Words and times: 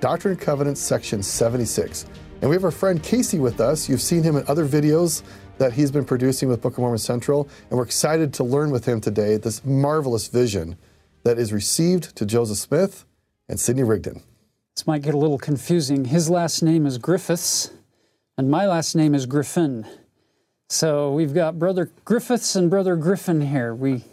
Doctrine 0.00 0.32
and 0.34 0.40
Covenants, 0.40 0.80
section 0.80 1.24
76. 1.24 2.06
And 2.40 2.48
we 2.48 2.54
have 2.54 2.64
our 2.64 2.70
friend 2.70 3.02
Casey 3.02 3.40
with 3.40 3.60
us. 3.60 3.88
You've 3.88 4.00
seen 4.00 4.22
him 4.22 4.36
in 4.36 4.44
other 4.46 4.64
videos 4.64 5.24
that 5.58 5.72
he's 5.72 5.90
been 5.90 6.04
producing 6.04 6.48
with 6.48 6.62
Book 6.62 6.74
of 6.74 6.78
Mormon 6.78 6.98
Central, 6.98 7.48
and 7.68 7.76
we're 7.76 7.84
excited 7.84 8.32
to 8.34 8.44
learn 8.44 8.70
with 8.70 8.84
him 8.84 9.00
today 9.00 9.36
this 9.38 9.64
marvelous 9.64 10.28
vision 10.28 10.76
that 11.24 11.36
is 11.36 11.52
received 11.52 12.14
to 12.14 12.24
Joseph 12.24 12.58
Smith 12.58 13.06
and 13.48 13.58
Sidney 13.58 13.82
Rigdon. 13.82 14.22
This 14.76 14.86
might 14.86 15.02
get 15.02 15.14
a 15.14 15.18
little 15.18 15.38
confusing. 15.38 16.04
His 16.04 16.30
last 16.30 16.62
name 16.62 16.86
is 16.86 16.96
Griffiths, 16.98 17.72
and 18.36 18.48
my 18.48 18.68
last 18.68 18.94
name 18.94 19.16
is 19.16 19.26
Griffin. 19.26 19.84
So 20.68 21.12
we've 21.12 21.34
got 21.34 21.58
Brother 21.58 21.90
Griffiths 22.04 22.54
and 22.54 22.70
Brother 22.70 22.94
Griffin 22.94 23.40
here. 23.40 23.74
We 23.74 24.04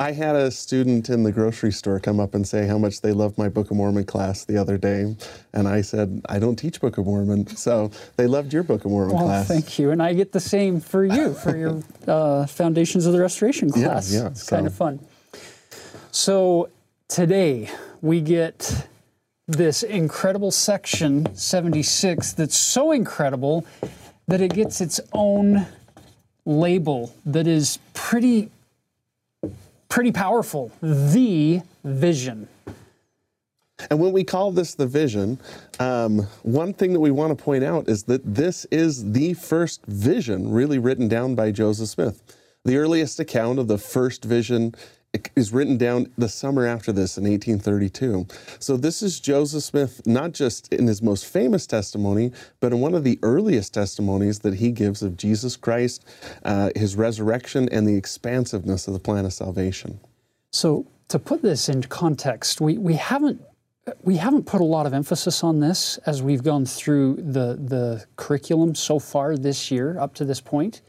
I 0.00 0.12
had 0.12 0.34
a 0.34 0.50
student 0.50 1.10
in 1.10 1.24
the 1.24 1.30
grocery 1.30 1.72
store 1.72 2.00
come 2.00 2.20
up 2.20 2.34
and 2.34 2.48
say 2.48 2.66
how 2.66 2.78
much 2.78 3.02
they 3.02 3.12
loved 3.12 3.36
my 3.36 3.50
Book 3.50 3.70
of 3.70 3.76
Mormon 3.76 4.04
class 4.04 4.46
the 4.46 4.56
other 4.56 4.78
day. 4.78 5.14
And 5.52 5.68
I 5.68 5.82
said, 5.82 6.22
I 6.26 6.38
don't 6.38 6.56
teach 6.56 6.80
Book 6.80 6.96
of 6.96 7.04
Mormon. 7.04 7.46
So 7.60 7.90
they 8.16 8.26
loved 8.26 8.54
your 8.54 8.62
Book 8.62 8.86
of 8.86 8.90
Mormon 8.90 9.14
well, 9.14 9.26
class. 9.26 9.46
Thank 9.46 9.78
you. 9.78 9.90
And 9.90 10.02
I 10.02 10.14
get 10.14 10.32
the 10.32 10.40
same 10.40 10.80
for 10.80 11.04
you, 11.04 11.34
for 11.34 11.54
your 11.54 11.82
uh, 12.08 12.46
Foundations 12.46 13.04
of 13.04 13.12
the 13.12 13.20
Restoration 13.20 13.70
class. 13.70 14.10
Yeah, 14.10 14.22
yeah. 14.22 14.26
It's 14.28 14.44
so. 14.44 14.56
kind 14.56 14.66
of 14.66 14.74
fun. 14.74 15.06
So 16.10 16.70
today 17.08 17.68
we 18.00 18.22
get 18.22 18.86
this 19.46 19.82
incredible 19.82 20.50
section 20.50 21.34
76 21.34 22.32
that's 22.32 22.56
so 22.56 22.92
incredible 22.92 23.66
that 24.28 24.40
it 24.40 24.54
gets 24.54 24.80
its 24.80 24.98
own 25.12 25.66
label 26.46 27.14
that 27.26 27.46
is 27.46 27.78
pretty 27.92 28.50
pretty 29.90 30.12
powerful. 30.12 30.72
The 30.80 31.60
vision. 31.84 32.48
And 33.90 33.98
when 33.98 34.12
we 34.12 34.24
call 34.24 34.52
this 34.52 34.74
the 34.74 34.86
vision, 34.86 35.38
um, 35.78 36.26
one 36.42 36.72
thing 36.72 36.92
that 36.92 37.00
we 37.00 37.10
want 37.10 37.36
to 37.36 37.44
point 37.44 37.64
out 37.64 37.88
is 37.88 38.04
that 38.04 38.22
this 38.34 38.64
is 38.66 39.12
the 39.12 39.34
first 39.34 39.84
vision 39.86 40.50
really 40.50 40.78
written 40.78 41.08
down 41.08 41.34
by 41.34 41.50
Joseph 41.50 41.88
Smith. 41.88 42.22
The 42.64 42.76
earliest 42.76 43.20
account 43.20 43.58
of 43.58 43.68
the 43.68 43.78
first 43.78 44.24
vision 44.24 44.74
is 45.34 45.52
written 45.52 45.76
down 45.76 46.12
the 46.16 46.28
summer 46.28 46.66
after 46.66 46.92
this 46.92 47.18
in 47.18 47.24
1832. 47.24 48.26
So 48.58 48.76
this 48.76 49.02
is 49.02 49.18
Joseph 49.18 49.64
Smith, 49.64 50.06
not 50.06 50.32
just 50.32 50.72
in 50.72 50.86
his 50.86 51.02
most 51.02 51.26
famous 51.26 51.66
testimony, 51.66 52.32
but 52.60 52.72
in 52.72 52.80
one 52.80 52.94
of 52.94 53.02
the 53.02 53.18
earliest 53.22 53.74
testimonies 53.74 54.40
that 54.40 54.54
he 54.54 54.70
gives 54.70 55.02
of 55.02 55.16
Jesus 55.16 55.56
Christ, 55.56 56.04
uh, 56.44 56.70
his 56.76 56.94
resurrection, 56.94 57.68
and 57.70 57.88
the 57.88 57.96
expansiveness 57.96 58.86
of 58.86 58.94
the 58.94 59.00
plan 59.00 59.24
of 59.24 59.32
salvation. 59.32 59.98
So 60.52 60.86
to 61.08 61.18
put 61.18 61.42
this 61.42 61.68
into 61.68 61.88
context, 61.88 62.60
we, 62.60 62.78
we 62.78 62.94
haven't 62.94 63.42
we 64.02 64.18
haven't 64.18 64.44
put 64.44 64.60
a 64.60 64.64
lot 64.64 64.86
of 64.86 64.92
emphasis 64.92 65.42
on 65.42 65.58
this 65.58 65.96
as 66.06 66.22
we've 66.22 66.44
gone 66.44 66.64
through 66.64 67.16
the, 67.16 67.58
the 67.60 68.04
curriculum 68.14 68.74
so 68.74 69.00
far 69.00 69.36
this 69.36 69.70
year 69.70 69.98
up 69.98 70.14
to 70.14 70.24
this 70.24 70.40
point. 70.40 70.82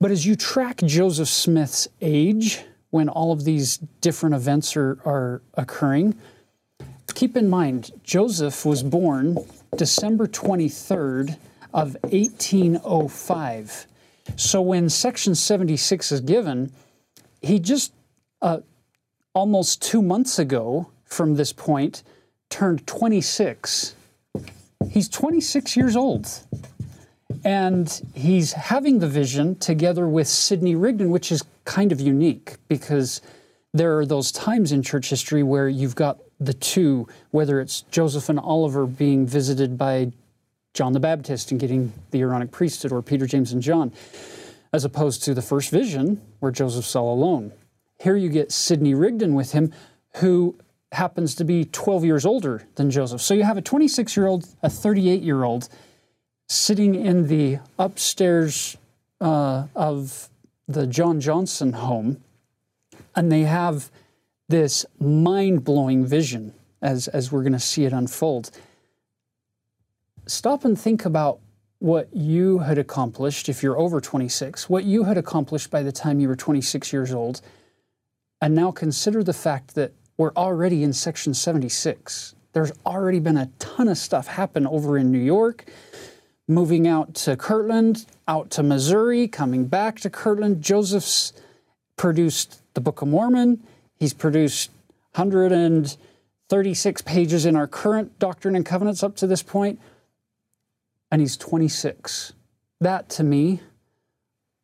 But 0.00 0.12
as 0.12 0.24
you 0.24 0.36
track 0.36 0.76
Joseph 0.84 1.28
Smith's 1.28 1.88
age, 2.00 2.62
when 2.94 3.08
all 3.08 3.32
of 3.32 3.42
these 3.42 3.78
different 4.00 4.36
events 4.36 4.76
are, 4.76 5.00
are 5.04 5.42
occurring. 5.54 6.16
Keep 7.14 7.36
in 7.36 7.50
mind, 7.50 7.90
Joseph 8.04 8.64
was 8.64 8.84
born 8.84 9.36
December 9.76 10.28
23rd 10.28 11.36
of 11.72 11.96
1805. 12.04 13.86
So 14.36 14.62
when 14.62 14.88
Section 14.88 15.34
76 15.34 16.12
is 16.12 16.20
given, 16.20 16.70
he 17.42 17.58
just 17.58 17.92
uh, 18.40 18.60
almost 19.32 19.82
two 19.82 20.00
months 20.00 20.38
ago 20.38 20.88
from 21.04 21.34
this 21.34 21.52
point 21.52 22.04
turned 22.48 22.86
26. 22.86 23.96
He's 24.88 25.08
26 25.08 25.76
years 25.76 25.96
old. 25.96 26.28
And 27.44 28.02
he's 28.14 28.52
having 28.52 28.98
the 28.98 29.08
vision 29.08 29.56
together 29.56 30.06
with 30.06 30.28
Sidney 30.28 30.74
Rigdon, 30.74 31.10
which 31.10 31.32
is 31.32 31.42
kind 31.64 31.92
of 31.92 32.00
unique 32.00 32.56
because 32.68 33.20
there 33.72 33.98
are 33.98 34.06
those 34.06 34.30
times 34.30 34.72
in 34.72 34.82
church 34.82 35.10
history 35.10 35.42
where 35.42 35.68
you've 35.68 35.96
got 35.96 36.18
the 36.38 36.54
two, 36.54 37.08
whether 37.30 37.60
it's 37.60 37.82
Joseph 37.90 38.28
and 38.28 38.38
Oliver 38.38 38.86
being 38.86 39.26
visited 39.26 39.76
by 39.78 40.12
John 40.74 40.92
the 40.92 41.00
Baptist 41.00 41.50
and 41.50 41.60
getting 41.60 41.92
the 42.10 42.20
Aaronic 42.20 42.50
priesthood, 42.50 42.92
or 42.92 43.00
Peter, 43.02 43.26
James, 43.26 43.52
and 43.52 43.62
John, 43.62 43.92
as 44.72 44.84
opposed 44.84 45.22
to 45.24 45.34
the 45.34 45.42
first 45.42 45.70
vision 45.70 46.20
where 46.40 46.52
Joseph's 46.52 46.94
all 46.96 47.14
alone. 47.14 47.52
Here 48.00 48.16
you 48.16 48.28
get 48.28 48.50
Sidney 48.50 48.94
Rigdon 48.94 49.34
with 49.34 49.52
him, 49.52 49.72
who 50.16 50.56
happens 50.92 51.34
to 51.36 51.44
be 51.44 51.64
12 51.64 52.04
years 52.04 52.26
older 52.26 52.66
than 52.74 52.90
Joseph. 52.90 53.20
So 53.20 53.34
you 53.34 53.44
have 53.44 53.56
a 53.56 53.62
26 53.62 54.16
year 54.16 54.26
old, 54.26 54.46
a 54.62 54.70
38 54.70 55.22
year 55.22 55.44
old 55.44 55.68
sitting 56.46 56.94
in 56.94 57.28
the 57.28 57.58
upstairs 57.78 58.76
uh, 59.20 59.66
of 59.74 60.28
the 60.68 60.86
John 60.86 61.20
Johnson 61.20 61.72
home, 61.72 62.22
and 63.14 63.30
they 63.30 63.42
have 63.42 63.90
this 64.48 64.84
mind 65.00 65.64
blowing 65.64 66.04
vision 66.04 66.54
as, 66.82 67.08
as 67.08 67.32
we're 67.32 67.42
going 67.42 67.52
to 67.52 67.58
see 67.58 67.84
it 67.84 67.92
unfold. 67.92 68.50
Stop 70.26 70.64
and 70.64 70.78
think 70.78 71.04
about 71.04 71.40
what 71.78 72.08
you 72.14 72.60
had 72.60 72.78
accomplished 72.78 73.48
if 73.48 73.62
you're 73.62 73.78
over 73.78 74.00
26, 74.00 74.68
what 74.68 74.84
you 74.84 75.04
had 75.04 75.18
accomplished 75.18 75.70
by 75.70 75.82
the 75.82 75.92
time 75.92 76.20
you 76.20 76.28
were 76.28 76.36
26 76.36 76.92
years 76.92 77.12
old, 77.12 77.40
and 78.40 78.54
now 78.54 78.70
consider 78.70 79.22
the 79.22 79.32
fact 79.32 79.74
that 79.74 79.92
we're 80.16 80.32
already 80.36 80.82
in 80.82 80.92
section 80.92 81.34
76. 81.34 82.34
There's 82.52 82.72
already 82.86 83.18
been 83.18 83.36
a 83.36 83.50
ton 83.58 83.88
of 83.88 83.98
stuff 83.98 84.28
happen 84.28 84.66
over 84.66 84.96
in 84.96 85.10
New 85.10 85.18
York 85.18 85.66
moving 86.46 86.86
out 86.86 87.14
to 87.14 87.36
Kirtland, 87.36 88.06
out 88.28 88.50
to 88.50 88.62
Missouri, 88.62 89.28
coming 89.28 89.66
back 89.66 90.00
to 90.00 90.10
Kirtland. 90.10 90.62
Joseph's 90.62 91.32
produced 91.96 92.60
the 92.74 92.80
Book 92.80 93.02
of 93.02 93.08
Mormon. 93.08 93.62
He's 93.96 94.12
produced 94.12 94.70
136 95.12 97.02
pages 97.02 97.46
in 97.46 97.56
our 97.56 97.66
current 97.66 98.18
Doctrine 98.18 98.56
and 98.56 98.66
Covenants 98.66 99.02
up 99.02 99.16
to 99.16 99.26
this 99.26 99.42
point, 99.42 99.80
and 101.10 101.20
he's 101.20 101.36
26. 101.36 102.32
That 102.80 103.08
to 103.10 103.22
me 103.22 103.60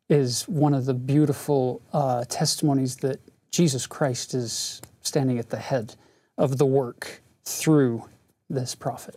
is 0.09 0.47
one 0.47 0.73
of 0.73 0.85
the 0.85 0.93
beautiful 0.93 1.81
uh, 1.93 2.25
testimonies 2.25 2.97
that 2.97 3.19
Jesus 3.49 3.87
Christ 3.87 4.33
is 4.33 4.81
standing 5.01 5.39
at 5.39 5.49
the 5.49 5.57
head 5.57 5.95
of 6.37 6.57
the 6.57 6.65
work 6.65 7.21
through 7.45 8.03
this 8.49 8.75
prophet. 8.75 9.15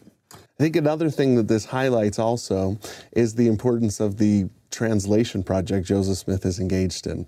I 0.59 0.63
think 0.63 0.77
another 0.77 1.11
thing 1.11 1.35
that 1.35 1.49
this 1.49 1.65
highlights 1.65 2.21
also 2.21 2.79
is 3.11 3.35
the 3.35 3.49
importance 3.49 3.99
of 3.99 4.19
the 4.19 4.49
translation 4.71 5.43
project 5.43 5.85
Joseph 5.85 6.19
Smith 6.19 6.47
is 6.47 6.61
engaged 6.61 7.09
in. 7.09 7.27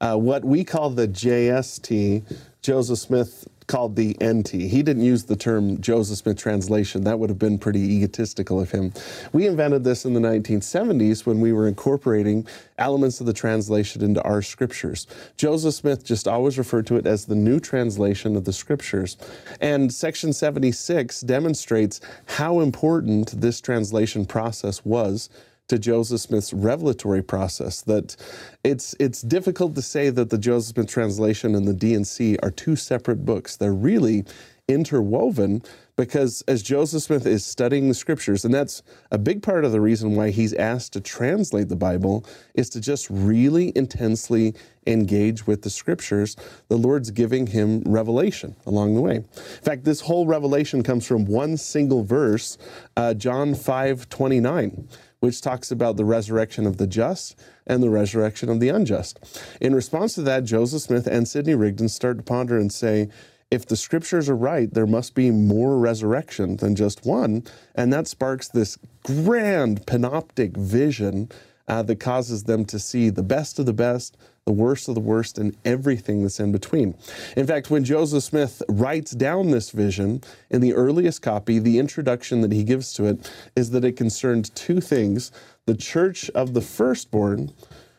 Uh, 0.00 0.16
what 0.16 0.44
we 0.44 0.64
call 0.64 0.90
the 0.90 1.06
JST, 1.06 2.24
Joseph 2.62 2.98
Smith 2.98 3.46
called 3.66 3.96
the 3.96 4.16
NT. 4.22 4.48
He 4.50 4.82
didn't 4.82 5.02
use 5.02 5.24
the 5.24 5.36
term 5.36 5.80
Joseph 5.80 6.18
Smith 6.18 6.36
translation. 6.36 7.04
That 7.04 7.18
would 7.18 7.30
have 7.30 7.38
been 7.38 7.58
pretty 7.58 7.80
egotistical 7.80 8.60
of 8.60 8.70
him. 8.70 8.92
We 9.32 9.46
invented 9.46 9.84
this 9.84 10.04
in 10.04 10.14
the 10.14 10.20
1970s 10.20 11.26
when 11.26 11.40
we 11.40 11.52
were 11.52 11.66
incorporating 11.66 12.46
elements 12.78 13.20
of 13.20 13.26
the 13.26 13.32
translation 13.32 14.02
into 14.02 14.22
our 14.22 14.42
scriptures. 14.42 15.06
Joseph 15.36 15.74
Smith 15.74 16.04
just 16.04 16.28
always 16.28 16.58
referred 16.58 16.86
to 16.88 16.96
it 16.96 17.06
as 17.06 17.24
the 17.24 17.34
new 17.34 17.60
translation 17.60 18.36
of 18.36 18.44
the 18.44 18.52
scriptures. 18.52 19.16
And 19.60 19.92
section 19.92 20.32
76 20.32 21.20
demonstrates 21.22 22.00
how 22.26 22.60
important 22.60 23.40
this 23.40 23.60
translation 23.60 24.26
process 24.26 24.84
was 24.84 25.30
to 25.68 25.78
Joseph 25.78 26.20
Smith's 26.20 26.52
revelatory 26.52 27.22
process. 27.22 27.82
That 27.82 28.16
it's 28.62 28.94
it's 28.98 29.22
difficult 29.22 29.74
to 29.76 29.82
say 29.82 30.10
that 30.10 30.30
the 30.30 30.38
Joseph 30.38 30.74
Smith 30.74 30.88
translation 30.88 31.54
and 31.54 31.66
the 31.66 31.74
D&C 31.74 32.36
are 32.42 32.50
two 32.50 32.76
separate 32.76 33.24
books. 33.24 33.56
They're 33.56 33.72
really 33.72 34.24
interwoven 34.66 35.62
because 35.96 36.42
as 36.48 36.62
Joseph 36.62 37.02
Smith 37.02 37.26
is 37.26 37.44
studying 37.44 37.88
the 37.88 37.94
scriptures, 37.94 38.44
and 38.44 38.52
that's 38.52 38.82
a 39.12 39.18
big 39.18 39.42
part 39.42 39.64
of 39.64 39.72
the 39.72 39.80
reason 39.80 40.16
why 40.16 40.30
he's 40.30 40.52
asked 40.54 40.92
to 40.94 41.00
translate 41.00 41.68
the 41.68 41.76
Bible, 41.76 42.26
is 42.54 42.68
to 42.70 42.80
just 42.80 43.08
really 43.10 43.72
intensely 43.76 44.54
engage 44.86 45.46
with 45.46 45.62
the 45.62 45.70
scriptures. 45.70 46.36
The 46.68 46.76
Lord's 46.76 47.10
giving 47.10 47.46
him 47.46 47.82
revelation 47.86 48.56
along 48.66 48.94
the 48.94 49.02
way. 49.02 49.16
In 49.16 49.62
fact, 49.62 49.84
this 49.84 50.00
whole 50.00 50.26
revelation 50.26 50.82
comes 50.82 51.06
from 51.06 51.26
one 51.26 51.56
single 51.56 52.02
verse, 52.02 52.58
uh, 52.96 53.14
John 53.14 53.54
5 53.54 54.08
29 54.08 54.88
which 55.24 55.40
talks 55.40 55.70
about 55.70 55.96
the 55.96 56.04
resurrection 56.04 56.66
of 56.66 56.76
the 56.76 56.86
just 56.86 57.40
and 57.66 57.82
the 57.82 57.88
resurrection 57.88 58.50
of 58.50 58.60
the 58.60 58.68
unjust. 58.68 59.18
In 59.58 59.74
response 59.74 60.14
to 60.14 60.22
that, 60.22 60.44
Joseph 60.44 60.82
Smith 60.82 61.06
and 61.06 61.26
Sidney 61.26 61.54
Rigdon 61.54 61.88
start 61.88 62.18
to 62.18 62.22
ponder 62.22 62.58
and 62.58 62.70
say, 62.70 63.08
if 63.50 63.64
the 63.64 63.74
scriptures 63.76 64.28
are 64.28 64.36
right, 64.36 64.72
there 64.74 64.86
must 64.86 65.14
be 65.14 65.30
more 65.30 65.78
resurrection 65.78 66.58
than 66.58 66.76
just 66.76 67.06
one. 67.06 67.42
And 67.74 67.90
that 67.90 68.06
sparks 68.06 68.48
this 68.48 68.76
grand 69.02 69.86
panoptic 69.86 70.58
vision 70.58 71.30
uh, 71.68 71.82
that 71.84 72.00
causes 72.00 72.44
them 72.44 72.66
to 72.66 72.78
see 72.78 73.08
the 73.08 73.22
best 73.22 73.58
of 73.58 73.64
the 73.64 73.72
best, 73.72 74.18
the 74.46 74.52
worst 74.52 74.88
of 74.88 74.94
the 74.94 75.00
worst, 75.00 75.38
and 75.38 75.56
everything 75.64 76.22
that's 76.22 76.38
in 76.38 76.52
between. 76.52 76.94
In 77.36 77.46
fact, 77.46 77.70
when 77.70 77.84
Joseph 77.84 78.22
Smith 78.22 78.62
writes 78.68 79.12
down 79.12 79.50
this 79.50 79.70
vision 79.70 80.22
in 80.50 80.60
the 80.60 80.74
earliest 80.74 81.22
copy, 81.22 81.58
the 81.58 81.78
introduction 81.78 82.42
that 82.42 82.52
he 82.52 82.62
gives 82.62 82.92
to 82.94 83.06
it 83.06 83.30
is 83.56 83.70
that 83.70 83.84
it 83.84 83.92
concerned 83.92 84.54
two 84.54 84.80
things 84.80 85.32
the 85.66 85.74
church 85.74 86.28
of 86.30 86.52
the 86.52 86.60
firstborn 86.60 87.50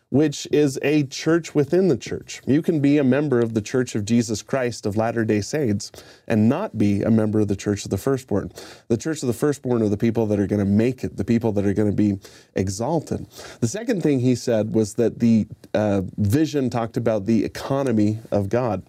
which 0.09 0.47
is 0.51 0.79
a 0.81 1.03
church 1.03 1.55
within 1.55 1.87
the 1.87 1.97
church. 1.97 2.41
You 2.45 2.61
can 2.61 2.79
be 2.79 2.97
a 2.97 3.03
member 3.03 3.39
of 3.39 3.53
the 3.53 3.61
Church 3.61 3.95
of 3.95 4.05
Jesus 4.05 4.41
Christ 4.41 4.85
of 4.85 4.95
Latter 4.95 5.25
day 5.25 5.41
Saints 5.41 5.91
and 6.27 6.47
not 6.47 6.77
be 6.77 7.01
a 7.01 7.09
member 7.09 7.39
of 7.39 7.47
the 7.47 7.55
Church 7.55 7.85
of 7.85 7.91
the 7.91 7.97
Firstborn. 7.97 8.51
The 8.87 8.97
Church 8.97 9.23
of 9.23 9.27
the 9.27 9.33
Firstborn 9.33 9.81
are 9.81 9.89
the 9.89 9.97
people 9.97 10.25
that 10.27 10.39
are 10.39 10.47
going 10.47 10.59
to 10.59 10.65
make 10.65 11.03
it, 11.03 11.17
the 11.17 11.25
people 11.25 11.51
that 11.53 11.65
are 11.65 11.73
going 11.73 11.89
to 11.89 11.95
be 11.95 12.19
exalted. 12.55 13.27
The 13.59 13.67
second 13.67 14.03
thing 14.03 14.19
he 14.19 14.35
said 14.35 14.73
was 14.73 14.93
that 14.95 15.19
the 15.19 15.47
uh, 15.73 16.03
vision 16.17 16.69
talked 16.69 16.97
about 16.97 17.25
the 17.25 17.43
economy 17.43 18.19
of 18.31 18.49
God. 18.49 18.83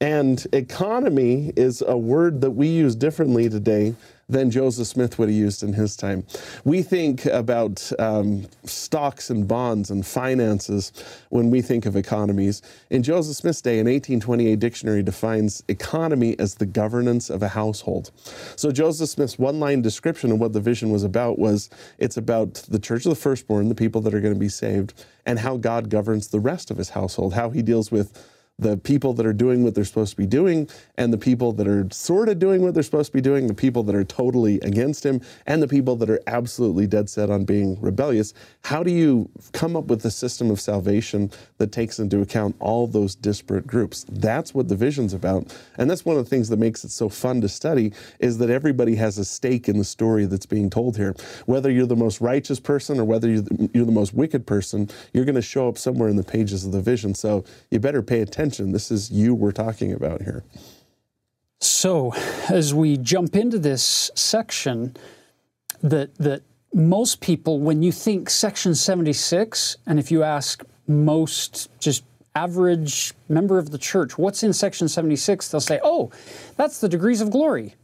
And 0.00 0.46
economy 0.52 1.52
is 1.56 1.82
a 1.86 1.96
word 1.96 2.42
that 2.42 2.50
we 2.50 2.68
use 2.68 2.94
differently 2.94 3.48
today 3.48 3.94
than 4.28 4.50
Joseph 4.50 4.88
Smith 4.88 5.18
would 5.18 5.28
have 5.28 5.36
used 5.36 5.62
in 5.62 5.72
his 5.72 5.96
time. 5.96 6.24
We 6.64 6.82
think 6.82 7.26
about 7.26 7.90
um, 8.00 8.46
stocks 8.64 9.30
and 9.30 9.46
bonds 9.46 9.90
and 9.90 10.04
finances 10.04 10.92
when 11.28 11.50
we 11.50 11.62
think 11.62 11.86
of 11.86 11.94
economies. 11.94 12.60
In 12.90 13.04
Joseph 13.04 13.36
Smith's 13.36 13.60
day, 13.60 13.78
an 13.78 13.86
1828 13.86 14.58
dictionary 14.58 15.02
defines 15.02 15.62
economy 15.68 16.36
as 16.40 16.56
the 16.56 16.66
governance 16.66 17.30
of 17.30 17.42
a 17.42 17.48
household. 17.48 18.10
So 18.56 18.72
Joseph 18.72 19.10
Smith's 19.10 19.38
one 19.38 19.60
line 19.60 19.80
description 19.80 20.32
of 20.32 20.40
what 20.40 20.52
the 20.52 20.60
vision 20.60 20.90
was 20.90 21.04
about 21.04 21.38
was 21.38 21.70
it's 21.98 22.16
about 22.16 22.54
the 22.68 22.80
church 22.80 23.06
of 23.06 23.10
the 23.10 23.16
firstborn, 23.16 23.68
the 23.68 23.74
people 23.76 24.00
that 24.00 24.14
are 24.14 24.20
going 24.20 24.34
to 24.34 24.40
be 24.40 24.48
saved, 24.48 25.04
and 25.24 25.38
how 25.38 25.56
God 25.56 25.88
governs 25.88 26.28
the 26.28 26.40
rest 26.40 26.72
of 26.72 26.78
his 26.78 26.90
household, 26.90 27.34
how 27.34 27.50
he 27.50 27.62
deals 27.62 27.92
with 27.92 28.26
the 28.58 28.76
people 28.78 29.12
that 29.12 29.26
are 29.26 29.34
doing 29.34 29.62
what 29.62 29.74
they're 29.74 29.84
supposed 29.84 30.12
to 30.12 30.16
be 30.16 30.26
doing, 30.26 30.68
and 30.96 31.12
the 31.12 31.18
people 31.18 31.52
that 31.52 31.68
are 31.68 31.86
sort 31.90 32.28
of 32.30 32.38
doing 32.38 32.62
what 32.62 32.72
they're 32.72 32.82
supposed 32.82 33.12
to 33.12 33.12
be 33.12 33.20
doing, 33.20 33.46
the 33.46 33.54
people 33.54 33.82
that 33.82 33.94
are 33.94 34.04
totally 34.04 34.58
against 34.60 35.04
him, 35.04 35.20
and 35.46 35.62
the 35.62 35.68
people 35.68 35.94
that 35.96 36.08
are 36.08 36.20
absolutely 36.26 36.86
dead 36.86 37.10
set 37.10 37.28
on 37.30 37.44
being 37.44 37.78
rebellious. 37.82 38.32
How 38.64 38.82
do 38.82 38.90
you 38.90 39.28
come 39.52 39.76
up 39.76 39.84
with 39.84 40.02
a 40.06 40.10
system 40.10 40.50
of 40.50 40.58
salvation 40.58 41.30
that 41.58 41.70
takes 41.70 41.98
into 41.98 42.22
account 42.22 42.56
all 42.58 42.86
those 42.86 43.14
disparate 43.14 43.66
groups? 43.66 44.06
That's 44.08 44.54
what 44.54 44.68
the 44.68 44.76
vision's 44.76 45.12
about. 45.12 45.54
And 45.76 45.90
that's 45.90 46.06
one 46.06 46.16
of 46.16 46.24
the 46.24 46.30
things 46.30 46.48
that 46.48 46.58
makes 46.58 46.82
it 46.82 46.90
so 46.90 47.10
fun 47.10 47.42
to 47.42 47.50
study 47.50 47.92
is 48.20 48.38
that 48.38 48.48
everybody 48.48 48.94
has 48.94 49.18
a 49.18 49.24
stake 49.24 49.68
in 49.68 49.76
the 49.76 49.84
story 49.84 50.24
that's 50.24 50.46
being 50.46 50.70
told 50.70 50.96
here. 50.96 51.14
Whether 51.44 51.70
you're 51.70 51.86
the 51.86 51.94
most 51.94 52.22
righteous 52.22 52.58
person 52.58 52.98
or 52.98 53.04
whether 53.04 53.28
you're 53.28 53.42
the, 53.42 53.70
you're 53.74 53.84
the 53.84 53.92
most 53.92 54.14
wicked 54.14 54.46
person, 54.46 54.88
you're 55.12 55.26
going 55.26 55.34
to 55.34 55.42
show 55.42 55.68
up 55.68 55.76
somewhere 55.76 56.08
in 56.08 56.16
the 56.16 56.24
pages 56.24 56.64
of 56.64 56.72
the 56.72 56.80
vision. 56.80 57.14
So 57.14 57.44
you 57.70 57.80
better 57.80 58.02
pay 58.02 58.22
attention 58.22 58.45
attention. 58.46 58.72
This 58.72 58.90
is 58.90 59.10
you 59.10 59.34
we're 59.34 59.52
talking 59.52 59.92
about 59.92 60.22
here. 60.22 60.44
So, 61.60 62.14
as 62.48 62.72
we 62.72 62.96
jump 62.96 63.34
into 63.34 63.58
this 63.58 64.10
section, 64.14 64.96
that 65.82 66.14
that 66.18 66.42
most 66.72 67.20
people, 67.20 67.58
when 67.58 67.82
you 67.82 67.90
think 67.90 68.30
section 68.30 68.74
76, 68.74 69.76
and 69.86 69.98
if 69.98 70.10
you 70.10 70.22
ask 70.22 70.62
most 70.86 71.68
just 71.80 72.04
average 72.36 73.14
member 73.28 73.58
of 73.58 73.70
the 73.70 73.78
church, 73.78 74.16
what's 74.16 74.42
in 74.42 74.52
section 74.52 74.86
76, 74.88 75.48
they'll 75.48 75.60
say, 75.60 75.80
oh, 75.82 76.12
that's 76.56 76.80
the 76.80 76.88
degrees 76.88 77.20
of 77.20 77.30
glory. 77.30 77.74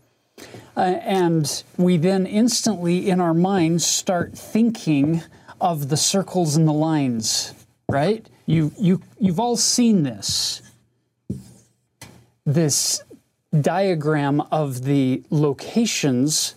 Uh, 0.76 0.80
and 0.80 1.64
we 1.76 1.96
then 1.96 2.26
instantly 2.26 3.08
in 3.08 3.20
our 3.20 3.34
minds 3.34 3.86
start 3.86 4.36
thinking 4.36 5.22
of 5.60 5.88
the 5.88 5.96
circles 5.96 6.54
and 6.54 6.68
the 6.68 6.72
lines, 6.72 7.54
right? 7.88 8.28
You, 8.46 8.72
you, 8.78 9.00
you've 9.18 9.40
all 9.40 9.56
seen 9.56 10.02
this. 10.02 10.62
This 12.44 13.02
diagram 13.60 14.40
of 14.50 14.84
the 14.84 15.22
locations 15.30 16.54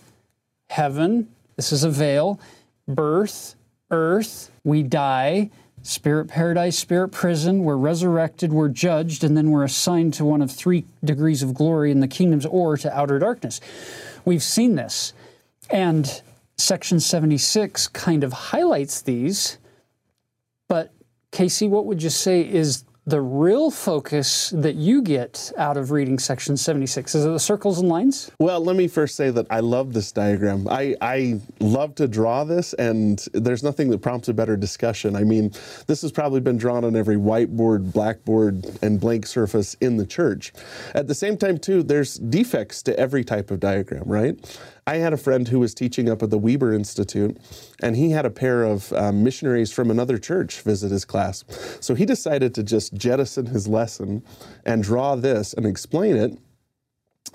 heaven, 0.68 1.28
this 1.56 1.72
is 1.72 1.84
a 1.84 1.90
veil, 1.90 2.40
birth, 2.88 3.54
earth, 3.90 4.50
we 4.64 4.82
die, 4.82 5.50
spirit 5.82 6.26
paradise, 6.26 6.78
spirit 6.78 7.08
prison, 7.08 7.62
we're 7.62 7.76
resurrected, 7.76 8.52
we're 8.52 8.68
judged, 8.68 9.22
and 9.22 9.36
then 9.36 9.50
we're 9.50 9.64
assigned 9.64 10.12
to 10.14 10.24
one 10.24 10.42
of 10.42 10.50
three 10.50 10.84
degrees 11.04 11.42
of 11.42 11.54
glory 11.54 11.90
in 11.90 12.00
the 12.00 12.08
kingdoms 12.08 12.44
or 12.46 12.76
to 12.76 12.94
outer 12.96 13.18
darkness. 13.18 13.60
We've 14.24 14.42
seen 14.42 14.74
this. 14.74 15.12
And 15.70 16.22
section 16.56 17.00
76 17.00 17.88
kind 17.88 18.24
of 18.24 18.32
highlights 18.32 19.02
these, 19.02 19.58
but 20.68 20.92
Casey, 21.36 21.68
what 21.68 21.84
would 21.84 22.02
you 22.02 22.08
say 22.08 22.40
is 22.40 22.84
the 23.04 23.20
real 23.20 23.70
focus 23.70 24.48
that 24.56 24.74
you 24.74 25.02
get 25.02 25.52
out 25.58 25.76
of 25.76 25.90
reading 25.90 26.18
section 26.18 26.56
76? 26.56 27.14
Is 27.14 27.26
it 27.26 27.28
the 27.28 27.38
circles 27.38 27.78
and 27.78 27.90
lines? 27.90 28.30
Well, 28.38 28.58
let 28.58 28.74
me 28.74 28.88
first 28.88 29.16
say 29.16 29.28
that 29.28 29.46
I 29.50 29.60
love 29.60 29.92
this 29.92 30.12
diagram. 30.12 30.66
I, 30.66 30.96
I 31.02 31.38
love 31.60 31.94
to 31.96 32.08
draw 32.08 32.44
this, 32.44 32.72
and 32.72 33.18
there's 33.34 33.62
nothing 33.62 33.90
that 33.90 33.98
prompts 33.98 34.28
a 34.28 34.32
better 34.32 34.56
discussion. 34.56 35.14
I 35.14 35.24
mean, 35.24 35.52
this 35.86 36.00
has 36.00 36.10
probably 36.10 36.40
been 36.40 36.56
drawn 36.56 36.86
on 36.86 36.96
every 36.96 37.16
whiteboard, 37.16 37.92
blackboard, 37.92 38.64
and 38.80 38.98
blank 38.98 39.26
surface 39.26 39.74
in 39.82 39.98
the 39.98 40.06
church. 40.06 40.54
At 40.94 41.06
the 41.06 41.14
same 41.14 41.36
time, 41.36 41.58
too, 41.58 41.82
there's 41.82 42.14
defects 42.14 42.82
to 42.84 42.98
every 42.98 43.24
type 43.24 43.50
of 43.50 43.60
diagram, 43.60 44.04
right? 44.06 44.58
I 44.86 44.96
had 44.96 45.12
a 45.12 45.16
friend 45.16 45.48
who 45.48 45.58
was 45.58 45.74
teaching 45.74 46.08
up 46.08 46.22
at 46.22 46.30
the 46.30 46.38
Weber 46.38 46.72
Institute, 46.72 47.36
and 47.82 47.96
he 47.96 48.10
had 48.10 48.24
a 48.24 48.30
pair 48.30 48.62
of 48.62 48.92
um, 48.92 49.24
missionaries 49.24 49.72
from 49.72 49.90
another 49.90 50.16
church 50.16 50.60
visit 50.60 50.92
his 50.92 51.04
class. 51.04 51.44
So 51.80 51.94
he 51.96 52.04
decided 52.04 52.54
to 52.54 52.62
just 52.62 52.94
jettison 52.94 53.46
his 53.46 53.66
lesson 53.66 54.22
and 54.64 54.84
draw 54.84 55.16
this 55.16 55.54
and 55.54 55.66
explain 55.66 56.16
it, 56.16 56.38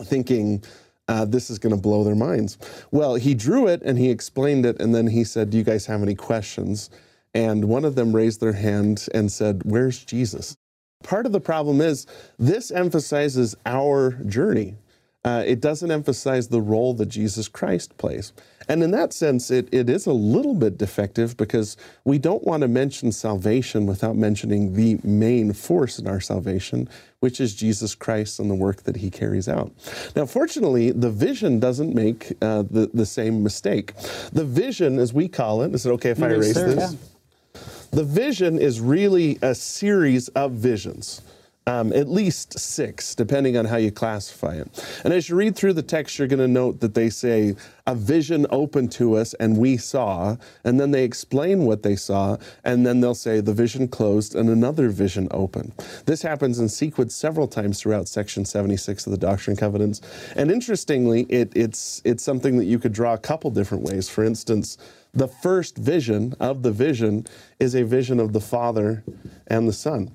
thinking, 0.03 0.63
uh, 1.09 1.25
this 1.25 1.49
is 1.49 1.59
going 1.59 1.75
to 1.75 1.81
blow 1.81 2.05
their 2.05 2.15
minds. 2.15 2.57
Well, 2.91 3.15
he 3.15 3.33
drew 3.33 3.67
it 3.67 3.81
and 3.81 3.97
he 3.97 4.09
explained 4.09 4.65
it, 4.65 4.79
and 4.79 4.95
then 4.95 5.07
he 5.07 5.25
said, 5.25 5.49
Do 5.49 5.57
you 5.57 5.63
guys 5.63 5.85
have 5.87 6.01
any 6.01 6.15
questions? 6.15 6.89
And 7.33 7.65
one 7.65 7.83
of 7.83 7.95
them 7.95 8.15
raised 8.15 8.39
their 8.39 8.53
hand 8.53 9.07
and 9.13 9.29
said, 9.29 9.63
Where's 9.65 10.03
Jesus? 10.05 10.55
Part 11.03 11.25
of 11.25 11.33
the 11.33 11.41
problem 11.41 11.81
is 11.81 12.07
this 12.39 12.71
emphasizes 12.71 13.55
our 13.65 14.11
journey. 14.25 14.75
Uh, 15.23 15.43
it 15.45 15.61
doesn't 15.61 15.91
emphasize 15.91 16.47
the 16.47 16.61
role 16.61 16.95
that 16.95 17.05
Jesus 17.05 17.47
Christ 17.47 17.95
plays. 17.97 18.33
And 18.67 18.81
in 18.81 18.91
that 18.91 19.13
sense, 19.13 19.51
it, 19.51 19.67
it 19.71 19.89
is 19.89 20.07
a 20.07 20.13
little 20.13 20.55
bit 20.55 20.77
defective 20.77 21.37
because 21.37 21.77
we 22.05 22.17
don't 22.17 22.43
want 22.43 22.61
to 22.61 22.67
mention 22.67 23.11
salvation 23.11 23.85
without 23.85 24.15
mentioning 24.15 24.73
the 24.73 24.97
main 25.03 25.53
force 25.53 25.99
in 25.99 26.07
our 26.07 26.19
salvation, 26.19 26.89
which 27.19 27.39
is 27.39 27.53
Jesus 27.53 27.93
Christ 27.93 28.39
and 28.39 28.49
the 28.49 28.55
work 28.55 28.83
that 28.83 28.95
he 28.95 29.11
carries 29.11 29.47
out. 29.47 29.71
Now, 30.15 30.25
fortunately, 30.25 30.91
the 30.91 31.11
vision 31.11 31.59
doesn't 31.59 31.93
make 31.93 32.33
uh, 32.41 32.63
the, 32.63 32.89
the 32.93 33.05
same 33.05 33.43
mistake. 33.43 33.93
The 34.31 34.45
vision, 34.45 34.97
as 34.97 35.13
we 35.13 35.27
call 35.27 35.61
it, 35.61 35.75
is 35.75 35.85
it 35.85 35.91
okay 35.91 36.11
if 36.11 36.23
I 36.23 36.29
erase 36.29 36.55
this? 36.55 36.93
Yeah. 36.93 37.61
The 37.91 38.03
vision 38.05 38.57
is 38.57 38.79
really 38.79 39.37
a 39.41 39.53
series 39.53 40.29
of 40.29 40.53
visions 40.53 41.21
um, 41.67 41.93
at 41.93 42.09
least 42.09 42.57
six, 42.57 43.13
depending 43.13 43.55
on 43.55 43.65
how 43.65 43.77
you 43.77 43.91
classify 43.91 44.55
it. 44.55 45.01
And 45.03 45.13
as 45.13 45.29
you 45.29 45.35
read 45.35 45.55
through 45.55 45.73
the 45.73 45.83
text, 45.83 46.17
you're 46.17 46.27
going 46.27 46.39
to 46.39 46.47
note 46.47 46.79
that 46.79 46.95
they 46.95 47.09
say, 47.09 47.55
a 47.85 47.93
vision 47.93 48.47
opened 48.49 48.91
to 48.93 49.15
us 49.15 49.33
and 49.35 49.57
we 49.57 49.77
saw, 49.77 50.37
and 50.63 50.79
then 50.79 50.91
they 50.91 51.03
explain 51.03 51.65
what 51.65 51.83
they 51.83 51.95
saw, 51.95 52.37
and 52.63 52.85
then 52.85 53.01
they'll 53.01 53.13
say, 53.13 53.41
the 53.41 53.53
vision 53.53 53.87
closed 53.87 54.33
and 54.33 54.49
another 54.49 54.89
vision 54.89 55.27
opened. 55.31 55.73
This 56.05 56.21
happens 56.21 56.59
in 56.59 56.67
sequence 56.67 57.15
several 57.15 57.47
times 57.47 57.79
throughout 57.79 58.07
section 58.07 58.43
76 58.43 59.05
of 59.05 59.11
the 59.11 59.17
Doctrine 59.17 59.51
and 59.51 59.59
Covenants. 59.59 60.01
And 60.35 60.51
interestingly, 60.51 61.23
it, 61.23 61.51
it's, 61.55 62.01
it's 62.05 62.23
something 62.23 62.57
that 62.57 62.65
you 62.65 62.79
could 62.79 62.93
draw 62.93 63.13
a 63.13 63.19
couple 63.19 63.51
different 63.51 63.83
ways. 63.83 64.09
For 64.09 64.23
instance, 64.23 64.77
the 65.13 65.27
first 65.27 65.77
vision 65.77 66.33
of 66.39 66.63
the 66.63 66.71
vision 66.71 67.27
is 67.59 67.75
a 67.75 67.83
vision 67.83 68.19
of 68.19 68.33
the 68.33 68.41
Father 68.41 69.03
and 69.47 69.67
the 69.67 69.73
Son. 69.73 70.11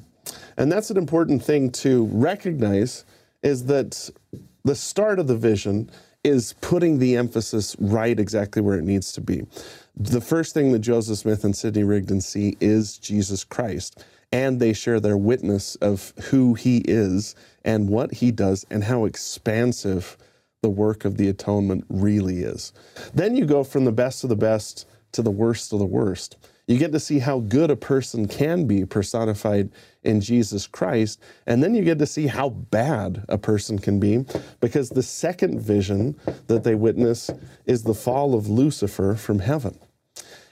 And 0.57 0.71
that's 0.71 0.91
an 0.91 0.97
important 0.97 1.43
thing 1.43 1.71
to 1.73 2.07
recognize 2.13 3.05
is 3.43 3.67
that 3.67 4.11
the 4.65 4.75
start 4.75 5.19
of 5.19 5.27
the 5.27 5.37
vision 5.37 5.91
is 6.25 6.55
putting 6.61 6.99
the 6.99 7.17
emphasis 7.17 7.77
right 7.79 8.19
exactly 8.19 8.61
where 8.61 8.77
it 8.77 8.85
needs 8.85 9.13
to 9.13 9.21
be. 9.21 9.47
The 9.97 10.21
first 10.21 10.55
thing 10.55 10.73
that 10.73 10.81
Joseph 10.81 11.19
Smith 11.19 11.45
and 11.45 11.55
Sidney 11.55 11.85
Rigdon 11.85 12.21
see 12.21 12.57
is 12.61 12.99
Jesus 12.99 13.45
Christ, 13.45 14.05
and 14.33 14.59
they 14.59 14.73
share 14.73 14.99
their 14.99 15.17
witness 15.17 15.77
of 15.77 16.13
who 16.31 16.55
he 16.55 16.79
is 16.79 17.37
and 17.65 17.89
what 17.89 18.15
he 18.15 18.33
does 18.33 18.67
and 18.71 18.83
how 18.83 19.05
expansive 19.05 20.17
the 20.63 20.69
work 20.69 21.05
of 21.05 21.17
the 21.17 21.29
atonement 21.29 21.85
really 21.89 22.39
is. 22.39 22.73
Then 23.15 23.37
you 23.37 23.47
go 23.47 23.63
from 23.63 23.85
the 23.85 23.93
best 23.93 24.25
of 24.25 24.31
the 24.31 24.37
best 24.37 24.89
to 25.13 25.23
the 25.23 25.31
worst 25.31 25.73
of 25.73 25.79
the 25.79 25.87
worst. 25.87 26.37
You 26.67 26.79
get 26.79 26.91
to 26.93 27.01
see 27.01 27.21
how 27.21 27.39
good 27.41 27.71
a 27.71 27.77
person 27.77 28.27
can 28.27 28.67
be 28.67 28.85
personified 28.85 29.71
in 30.07 30.21
Jesus 30.21 30.67
Christ. 30.67 31.21
And 31.47 31.63
then 31.63 31.75
you 31.75 31.83
get 31.83 31.99
to 31.99 32.07
see 32.07 32.29
how 32.29 32.51
bad 32.51 33.25
a 33.29 33.37
person 33.37 33.79
can 33.79 34.01
be 34.01 34.25
because 34.61 34.91
the 34.91 35.03
second 35.03 35.61
vision 35.61 36.17
that 36.47 36.65
they 36.65 36.75
witness 36.75 37.31
is 37.67 37.83
the 37.83 37.95
fall 37.95 38.35
of 38.35 38.49
Lucifer 38.49 39.15
from 39.15 39.41
heaven. 39.41 39.79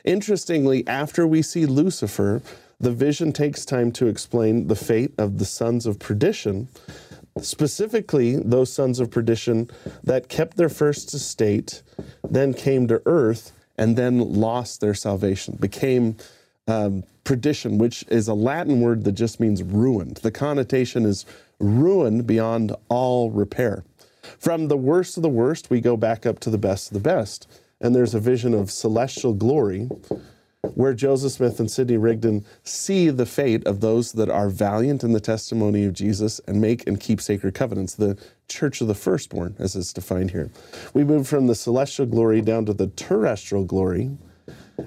Interestingly, 0.04 0.86
after 0.86 1.26
we 1.26 1.40
see 1.40 1.64
Lucifer, 1.64 2.42
the 2.78 2.92
vision 2.92 3.32
takes 3.32 3.64
time 3.64 3.92
to 3.92 4.06
explain 4.06 4.66
the 4.66 4.76
fate 4.76 5.14
of 5.16 5.38
the 5.38 5.44
sons 5.44 5.86
of 5.86 5.98
perdition, 5.98 6.68
specifically 7.40 8.36
those 8.36 8.70
sons 8.70 9.00
of 9.00 9.10
perdition 9.10 9.70
that 10.02 10.28
kept 10.28 10.56
their 10.56 10.68
first 10.68 11.14
estate, 11.14 11.82
then 12.28 12.52
came 12.52 12.86
to 12.88 13.00
earth 13.06 13.52
and 13.78 13.96
then 13.96 14.18
lost 14.18 14.80
their 14.80 14.94
salvation, 14.94 15.56
became 15.58 16.16
um, 16.66 17.04
perdition, 17.24 17.78
which 17.78 18.04
is 18.08 18.28
a 18.28 18.34
Latin 18.34 18.80
word 18.80 19.04
that 19.04 19.12
just 19.12 19.40
means 19.40 19.62
ruined. 19.62 20.18
The 20.18 20.30
connotation 20.30 21.04
is 21.04 21.26
ruined 21.58 22.26
beyond 22.26 22.74
all 22.88 23.30
repair. 23.30 23.84
From 24.38 24.68
the 24.68 24.76
worst 24.76 25.16
of 25.16 25.22
the 25.22 25.28
worst, 25.28 25.70
we 25.70 25.80
go 25.80 25.96
back 25.96 26.24
up 26.24 26.40
to 26.40 26.50
the 26.50 26.58
best 26.58 26.88
of 26.88 26.94
the 26.94 27.00
best. 27.00 27.46
And 27.80 27.94
there's 27.94 28.14
a 28.14 28.20
vision 28.20 28.54
of 28.54 28.70
celestial 28.70 29.34
glory 29.34 29.88
where 30.74 30.94
Joseph 30.94 31.32
Smith 31.32 31.60
and 31.60 31.70
Sidney 31.70 31.98
Rigdon 31.98 32.44
see 32.62 33.10
the 33.10 33.26
fate 33.26 33.66
of 33.66 33.80
those 33.80 34.12
that 34.12 34.30
are 34.30 34.48
valiant 34.48 35.04
in 35.04 35.12
the 35.12 35.20
testimony 35.20 35.84
of 35.84 35.92
Jesus 35.92 36.40
and 36.46 36.60
make 36.60 36.86
and 36.86 36.98
keep 36.98 37.20
sacred 37.20 37.54
covenants, 37.54 37.94
the 37.94 38.16
church 38.48 38.80
of 38.80 38.88
the 38.88 38.94
firstborn, 38.94 39.54
as 39.58 39.76
it's 39.76 39.92
defined 39.92 40.30
here. 40.30 40.50
We 40.94 41.04
move 41.04 41.28
from 41.28 41.46
the 41.46 41.54
celestial 41.54 42.06
glory 42.06 42.40
down 42.40 42.64
to 42.66 42.72
the 42.72 42.86
terrestrial 42.88 43.64
glory, 43.64 44.16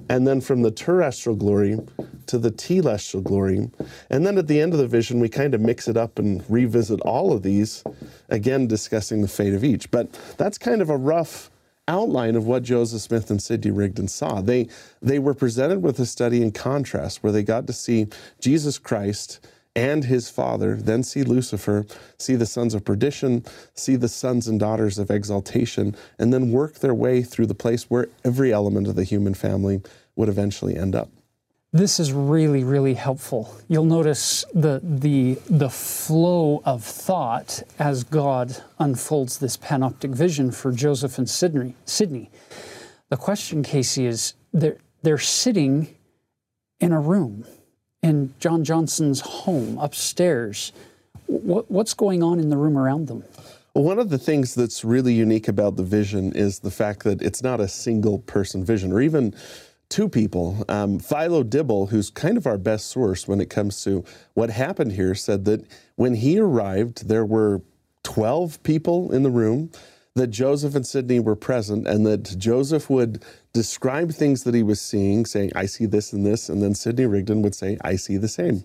and 0.10 0.28
then 0.28 0.42
from 0.42 0.62
the 0.62 0.72
terrestrial 0.72 1.36
glory 1.36 1.80
to 2.28 2.38
the 2.38 2.52
telestial 2.52 3.24
glory. 3.24 3.70
And 4.10 4.26
then 4.26 4.38
at 4.38 4.48
the 4.48 4.62
end 4.62 4.74
of 4.74 4.80
the 4.80 4.88
vision, 4.88 5.20
we 5.20 5.30
kind 5.30 5.54
of 5.54 5.62
mix 5.62 5.88
it 5.88 5.98
up 5.98 6.20
and 6.20 6.44
revisit 6.50 7.02
all 7.02 7.32
of 7.32 7.44
these, 7.44 7.84
again 8.30 8.68
discussing 8.68 9.22
the 9.22 9.28
fate 9.28 9.54
of 9.54 9.64
each. 9.64 9.90
But 9.92 10.12
that's 10.38 10.58
kind 10.58 10.82
of 10.82 10.90
a 10.90 10.98
rough 10.98 11.50
outline 11.88 12.36
of 12.36 12.46
what 12.46 12.64
Joseph 12.64 13.02
Smith 13.02 13.32
and 13.32 13.42
Sidney 13.42 13.72
Rigdon 13.72 14.08
saw. 14.08 14.42
They, 14.42 14.68
they 15.02 15.20
were 15.20 15.34
presented 15.34 15.82
with 15.82 16.00
a 16.00 16.06
study 16.06 16.42
in 16.42 16.52
contrast 16.52 17.24
where 17.24 17.32
they 17.32 17.44
got 17.44 17.66
to 17.68 17.74
see 17.74 18.08
Jesus 18.42 18.78
Christ 18.78 19.40
and 19.78 20.06
his 20.06 20.28
father, 20.28 20.76
then 20.76 21.04
see 21.04 21.22
Lucifer, 21.22 21.86
see 22.18 22.34
the 22.34 22.48
sons 22.48 22.74
of 22.74 22.84
perdition, 22.84 23.46
see 23.76 23.96
the 23.96 24.10
sons 24.10 24.48
and 24.48 24.60
daughters 24.60 24.98
of 24.98 25.12
exaltation, 25.12 25.96
and 26.18 26.34
then 26.34 26.52
work 26.52 26.80
their 26.80 26.96
way 26.96 27.22
through 27.22 27.46
the 27.46 27.54
place 27.54 27.84
where 27.84 28.10
every 28.26 28.52
element 28.52 28.88
of 28.88 28.96
the 28.96 29.04
human 29.04 29.36
family 29.36 29.82
would 30.16 30.30
eventually 30.30 30.76
end 30.76 30.96
up. 30.96 31.10
This 31.72 32.00
is 32.00 32.12
really, 32.12 32.64
really 32.64 32.96
helpful. 32.96 33.54
You'll 33.68 33.86
notice 33.86 34.44
the, 34.52 34.82
the, 34.82 35.38
the 35.48 35.70
flow 35.70 36.64
of 36.66 36.84
thought 36.84 37.62
as 37.78 38.04
God 38.04 38.64
unfolds 38.80 39.38
this 39.38 39.58
panoptic 39.58 40.10
vision 40.16 40.52
for 40.52 40.72
Joseph 40.72 41.20
and 41.20 41.30
Sidney. 41.30 41.76
Sidney. 41.86 42.32
The 43.10 43.18
question, 43.18 43.62
Casey, 43.62 44.08
is 44.08 44.34
they're, 44.52 44.78
they're 45.04 45.20
sitting 45.20 45.96
in 46.80 46.94
a 46.94 47.00
room 47.00 47.46
in 48.04 48.34
John 48.40 48.64
Johnson's 48.64 49.22
home 49.22 49.78
upstairs. 49.80 50.72
What, 51.28 51.70
what's 51.70 51.94
going 51.94 52.24
on 52.24 52.40
in 52.40 52.50
the 52.50 52.58
room 52.58 52.78
around 52.78 53.08
them? 53.08 53.24
One 53.74 54.00
of 54.00 54.10
the 54.10 54.18
things 54.18 54.56
that's 54.56 54.84
really 54.84 55.14
unique 55.14 55.48
about 55.48 55.76
the 55.76 55.84
vision 55.84 56.34
is 56.34 56.60
the 56.60 56.72
fact 56.72 57.04
that 57.04 57.22
it's 57.22 57.44
not 57.44 57.60
a 57.60 57.68
single 57.68 58.20
person 58.20 58.64
vision, 58.64 58.92
or 58.92 59.02
even 59.02 59.36
two 59.90 60.10
people. 60.10 60.66
Um, 60.68 61.00
Philo 61.00 61.44
Dibble, 61.44 61.88
who's 61.88 62.10
kind 62.10 62.38
of 62.38 62.48
our 62.48 62.58
best 62.58 62.88
source 62.88 63.28
when 63.28 63.40
it 63.40 63.50
comes 63.50 63.84
to 63.84 64.04
what 64.34 64.50
happened 64.50 64.94
here, 64.94 65.14
said 65.14 65.46
that 65.46 65.66
when 65.96 66.16
he 66.16 66.40
arrived, 66.40 67.08
there 67.08 67.26
were 67.26 67.62
12 68.04 68.64
people 68.64 69.12
in 69.12 69.24
the 69.24 69.30
room, 69.30 69.70
that 70.16 70.28
Joseph 70.28 70.74
and 70.74 70.86
Sidney 70.86 71.20
were 71.20 71.36
present, 71.36 71.88
and 71.88 72.06
that 72.06 72.36
Joseph 72.38 72.90
would 72.90 73.24
describe 73.58 74.12
things 74.12 74.44
that 74.44 74.54
he 74.54 74.62
was 74.62 74.80
seeing, 74.80 75.26
saying, 75.26 75.52
I 75.56 75.66
see 75.66 75.88
this 75.88 76.14
and 76.14 76.24
this, 76.24 76.48
and 76.48 76.62
then 76.62 76.76
Sidney 76.76 77.08
Rigdon 77.08 77.42
would 77.42 77.56
say, 77.56 77.76
I 77.82 77.96
see 77.96 78.18
the 78.18 78.28
same. 78.28 78.64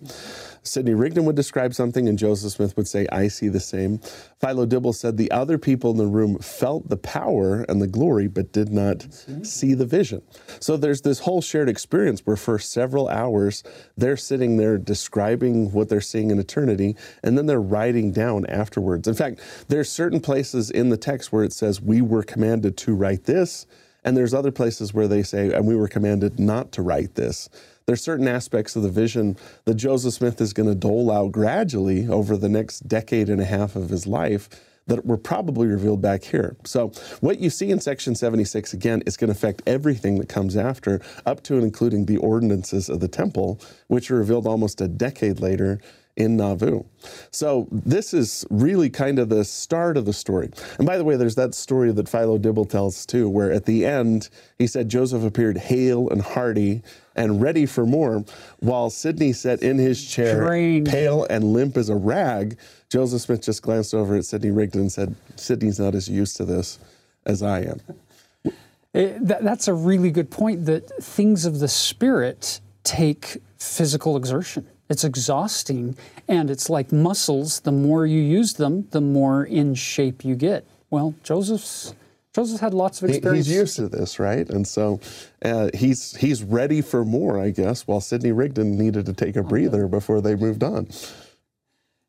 Sidney 0.61 0.93
Rigdon 0.93 1.25
would 1.25 1.35
describe 1.35 1.73
something, 1.73 2.07
and 2.07 2.15
Joseph 2.15 2.51
Smith 2.51 2.77
would 2.77 2.87
say, 2.87 3.07
I 3.11 3.27
see 3.27 3.47
the 3.49 3.59
same. 3.59 3.97
Philo 4.39 4.67
Dibble 4.67 4.93
said 4.93 5.17
the 5.17 5.31
other 5.31 5.57
people 5.57 5.89
in 5.89 5.97
the 5.97 6.05
room 6.05 6.37
felt 6.37 6.89
the 6.89 6.97
power 6.97 7.63
and 7.63 7.81
the 7.81 7.87
glory, 7.87 8.27
but 8.27 8.51
did 8.51 8.71
not 8.71 9.07
see 9.41 9.73
the 9.73 9.87
vision. 9.87 10.21
So 10.59 10.77
there's 10.77 11.01
this 11.01 11.17
whole 11.17 11.41
shared 11.41 11.69
experience 11.69 12.21
where 12.23 12.37
for 12.37 12.59
several 12.59 13.09
hours 13.09 13.63
they're 13.97 14.15
sitting 14.15 14.57
there 14.57 14.77
describing 14.77 15.71
what 15.71 15.89
they're 15.89 16.01
seeing 16.01 16.29
in 16.29 16.37
eternity, 16.37 16.95
and 17.23 17.35
then 17.35 17.47
they're 17.47 17.59
writing 17.59 18.11
down 18.11 18.45
afterwards. 18.45 19.07
In 19.07 19.15
fact, 19.15 19.39
there's 19.69 19.89
certain 19.89 20.19
places 20.19 20.69
in 20.69 20.89
the 20.89 20.97
text 20.97 21.33
where 21.33 21.43
it 21.43 21.51
says, 21.51 21.81
We 21.81 21.99
were 21.99 22.21
commanded 22.21 22.77
to 22.77 22.93
write 22.93 23.23
this. 23.23 23.65
And 24.05 24.17
there's 24.17 24.33
other 24.33 24.51
places 24.51 24.93
where 24.93 25.07
they 25.07 25.23
say, 25.23 25.53
and 25.53 25.65
we 25.65 25.75
were 25.75 25.87
commanded 25.87 26.39
not 26.39 26.71
to 26.73 26.81
write 26.81 27.15
this 27.15 27.49
there's 27.85 28.01
certain 28.01 28.27
aspects 28.27 28.75
of 28.75 28.83
the 28.83 28.89
vision 28.89 29.37
that 29.65 29.75
Joseph 29.75 30.13
Smith 30.13 30.39
is 30.39 30.53
going 30.53 30.69
to 30.69 30.75
dole 30.75 31.11
out 31.11 31.31
gradually 31.31 32.07
over 32.07 32.37
the 32.37 32.49
next 32.49 32.87
decade 32.87 33.29
and 33.29 33.41
a 33.41 33.45
half 33.45 33.75
of 33.75 33.89
his 33.89 34.07
life 34.07 34.49
that 34.85 35.05
were 35.05 35.17
probably 35.17 35.67
revealed 35.67 36.01
back 36.01 36.23
here. 36.23 36.57
So, 36.65 36.89
what 37.21 37.39
you 37.39 37.49
see 37.49 37.71
in 37.71 37.79
section 37.79 38.15
76 38.15 38.73
again 38.73 39.01
is 39.05 39.15
going 39.15 39.29
to 39.29 39.31
affect 39.31 39.61
everything 39.65 40.17
that 40.19 40.27
comes 40.27 40.57
after, 40.57 41.01
up 41.25 41.41
to 41.43 41.55
and 41.55 41.63
including 41.63 42.05
the 42.05 42.17
ordinances 42.17 42.89
of 42.89 42.99
the 42.99 43.07
temple, 43.07 43.61
which 43.87 44.11
are 44.11 44.17
revealed 44.17 44.45
almost 44.45 44.81
a 44.81 44.89
decade 44.89 45.39
later 45.39 45.79
in 46.15 46.37
Nauvoo. 46.37 46.83
So 47.31 47.67
this 47.71 48.13
is 48.13 48.45
really 48.49 48.89
kind 48.89 49.17
of 49.17 49.29
the 49.29 49.43
start 49.43 49.97
of 49.97 50.05
the 50.05 50.13
story. 50.13 50.51
And 50.77 50.85
by 50.85 50.97
the 50.97 51.03
way, 51.03 51.15
there's 51.15 51.35
that 51.35 51.55
story 51.55 51.91
that 51.91 52.07
Philo 52.07 52.37
Dibble 52.37 52.65
tells 52.65 53.05
too, 53.05 53.27
where 53.27 53.51
at 53.51 53.65
the 53.65 53.85
end 53.85 54.29
he 54.59 54.67
said 54.67 54.89
Joseph 54.89 55.23
appeared 55.23 55.57
hale 55.57 56.09
and 56.09 56.21
hearty 56.21 56.83
and 57.15 57.41
ready 57.41 57.65
for 57.65 57.85
more, 57.85 58.25
while 58.59 58.89
Sidney 58.89 59.33
sat 59.33 59.61
in 59.61 59.77
his 59.77 60.03
chair, 60.03 60.39
Drained. 60.39 60.87
pale 60.87 61.25
and 61.29 61.53
limp 61.53 61.77
as 61.77 61.89
a 61.89 61.95
rag. 61.95 62.57
Joseph 62.89 63.21
Smith 63.21 63.41
just 63.41 63.61
glanced 63.61 63.93
over 63.93 64.15
at 64.15 64.25
Sidney 64.25 64.51
Rigdon 64.51 64.81
and 64.81 64.91
said, 64.91 65.15
Sidney's 65.35 65.79
not 65.79 65.95
as 65.95 66.09
used 66.09 66.37
to 66.37 66.45
this 66.45 66.79
as 67.25 67.43
I 67.43 67.61
am. 67.61 67.81
It, 68.45 68.53
eh, 68.93 69.17
that, 69.21 69.43
that's 69.43 69.67
a 69.67 69.73
really 69.73 70.11
good 70.11 70.29
point 70.29 70.65
that 70.65 70.89
things 71.03 71.45
of 71.45 71.59
the 71.59 71.67
spirit 71.67 72.61
take 72.83 73.37
physical 73.57 74.17
exertion. 74.17 74.67
It's 74.89 75.03
exhausting, 75.03 75.95
and 76.27 76.51
it's 76.51 76.69
like 76.69 76.91
muscles. 76.91 77.61
The 77.61 77.71
more 77.71 78.05
you 78.05 78.21
use 78.21 78.53
them, 78.53 78.87
the 78.91 79.01
more 79.01 79.43
in 79.43 79.75
shape 79.75 80.25
you 80.25 80.35
get. 80.35 80.65
Well, 80.89 81.15
Joseph's 81.23 81.95
Joseph 82.33 82.61
had 82.61 82.73
lots 82.73 83.01
of 83.01 83.09
experience. 83.09 83.45
He's 83.45 83.55
used 83.55 83.75
to 83.75 83.87
this, 83.87 84.19
right? 84.19 84.49
And 84.49 84.67
so 84.67 84.99
uh, 85.43 85.69
he's 85.73 86.15
he's 86.15 86.43
ready 86.43 86.81
for 86.81 87.05
more, 87.05 87.39
I 87.39 87.51
guess. 87.51 87.87
While 87.87 88.01
Sidney 88.01 88.31
Rigdon 88.31 88.77
needed 88.77 89.05
to 89.05 89.13
take 89.13 89.35
a 89.35 89.43
breather 89.43 89.87
before 89.87 90.19
they 90.19 90.35
moved 90.35 90.63
on. 90.63 90.87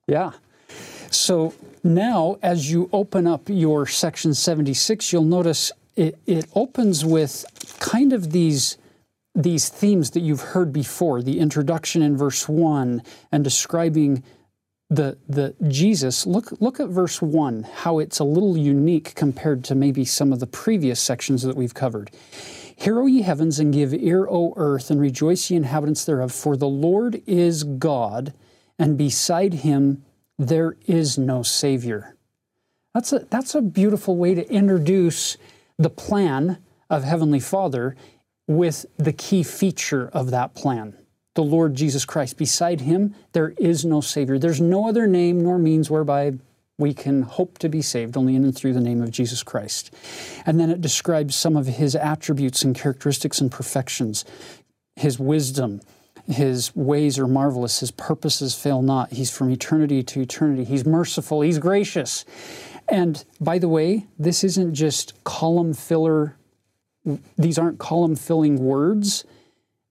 Yeah. 0.07 0.33
So 1.11 1.55
now, 1.83 2.39
as 2.43 2.73
you 2.73 2.89
open 2.93 3.27
up 3.27 3.49
your 3.49 3.87
section 3.87 4.35
76, 4.35 5.13
you'll 5.13 5.23
notice 5.25 5.71
it, 5.95 6.19
it 6.27 6.47
opens 6.55 7.05
with 7.05 7.45
kind 7.79 8.13
of 8.13 8.33
these 8.33 8.79
these 9.35 9.69
themes 9.69 10.11
that 10.13 10.21
you've 10.21 10.41
heard 10.41 10.73
before 10.73 11.23
the 11.23 11.41
introduction 11.41 12.03
in 12.03 12.17
verse 12.17 12.49
1 12.49 13.03
and 13.33 13.45
describing 13.45 14.23
the, 14.91 15.19
the 15.29 15.55
Jesus, 15.69 16.27
look, 16.27 16.53
look 16.61 16.79
at 16.79 16.89
verse 16.89 17.21
1, 17.21 17.65
how 17.75 17.99
it's 17.99 18.19
a 18.19 18.25
little 18.25 18.57
unique 18.57 19.15
compared 19.15 19.65
to 19.65 19.75
maybe 19.75 20.05
some 20.05 20.33
of 20.33 20.41
the 20.41 20.47
previous 20.47 21.01
sections 21.01 21.43
that 21.43 21.57
we've 21.57 21.75
covered. 21.75 22.11
Hear, 22.77 23.01
O 23.01 23.07
ye 23.07 23.23
heavens, 23.23 23.59
and 23.59 23.73
give 23.73 23.95
ear, 23.95 24.27
O 24.29 24.53
earth, 24.57 24.91
and 24.91 25.01
rejoice, 25.01 25.51
ye 25.51 25.57
inhabitants 25.57 26.05
thereof, 26.05 26.33
for 26.33 26.57
the 26.57 26.69
Lord 26.69 27.23
is 27.27 27.65
God, 27.65 28.35
and 28.79 28.99
beside 28.99 29.55
him 29.55 30.05
there 30.39 30.77
is 30.87 31.17
no 31.17 31.43
Savior. 31.43 32.17
That's 32.93 33.13
a, 33.13 33.21
that's 33.31 33.55
a 33.55 33.63
beautiful 33.63 34.17
way 34.17 34.35
to 34.35 34.49
introduce 34.53 35.37
the 35.79 35.91
plan 35.91 36.59
of 36.91 37.05
Heavenly 37.05 37.41
Father 37.41 37.97
with 38.47 38.87
the 38.97 39.13
key 39.13 39.43
feature 39.43 40.09
of 40.13 40.31
that 40.31 40.55
plan 40.55 40.97
the 41.35 41.43
Lord 41.43 41.75
Jesus 41.75 42.05
Christ. 42.05 42.37
Beside 42.39 42.81
him, 42.81 43.15
there 43.33 43.55
is 43.59 43.85
no 43.85 44.01
Savior. 44.01 44.39
There's 44.39 44.61
no 44.61 44.89
other 44.89 45.09
name 45.09 45.43
nor 45.43 45.59
means 45.59 45.91
whereby 45.91 46.35
we 46.79 46.95
can 46.95 47.23
hope 47.23 47.59
to 47.59 47.69
be 47.69 47.83
saved 47.83 48.17
only 48.17 48.35
in 48.35 48.45
and 48.45 48.55
through 48.55 48.73
the 48.73 48.81
name 48.81 49.03
of 49.03 49.11
Jesus 49.11 49.43
Christ. 49.43 49.93
And 50.47 50.59
then 50.59 50.71
it 50.71 50.81
describes 50.81 51.35
some 51.35 51.57
of 51.57 51.67
his 51.67 51.95
attributes 51.95 52.63
and 52.63 52.75
characteristics 52.75 53.41
and 53.41 53.51
perfections 53.51 54.25
his 54.97 55.19
wisdom, 55.19 55.81
his 56.29 56.75
ways 56.75 57.19
are 57.19 57.27
marvelous, 57.27 57.81
his 57.81 57.91
purposes 57.91 58.55
fail 58.55 58.81
not. 58.81 59.13
He's 59.13 59.31
from 59.31 59.51
eternity 59.51 60.03
to 60.05 60.21
eternity. 60.21 60.65
He's 60.65 60.87
merciful, 60.87 61.41
he's 61.41 61.59
gracious. 61.59 62.25
And 62.89 63.25
by 63.41 63.59
the 63.59 63.69
way, 63.69 64.07
this 64.19 64.45
isn't 64.45 64.75
just 64.75 65.25
column 65.25 65.75
filler, 65.75 66.37
these 67.37 67.59
aren't 67.59 67.79
column 67.79 68.17
filling 68.17 68.59
words. 68.59 69.25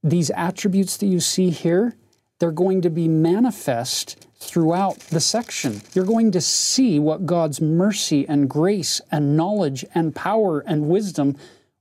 These 0.04 0.32
attributes 0.32 0.98
that 0.98 1.06
you 1.06 1.20
see 1.20 1.50
here, 1.50 1.96
they're 2.40 2.52
going 2.52 2.82
to 2.82 2.90
be 2.90 3.08
manifest 3.08 4.28
throughout 4.36 5.00
the 5.00 5.20
section. 5.20 5.82
You're 5.94 6.06
going 6.06 6.32
to 6.32 6.42
see 6.42 7.00
what 7.00 7.26
God's 7.26 7.62
mercy 7.62 8.28
and 8.28 8.50
grace 8.50 9.00
and 9.12 9.38
knowledge 9.38 9.86
and 9.96 10.14
power 10.14 10.60
and 10.60 10.90
wisdom, 10.90 11.38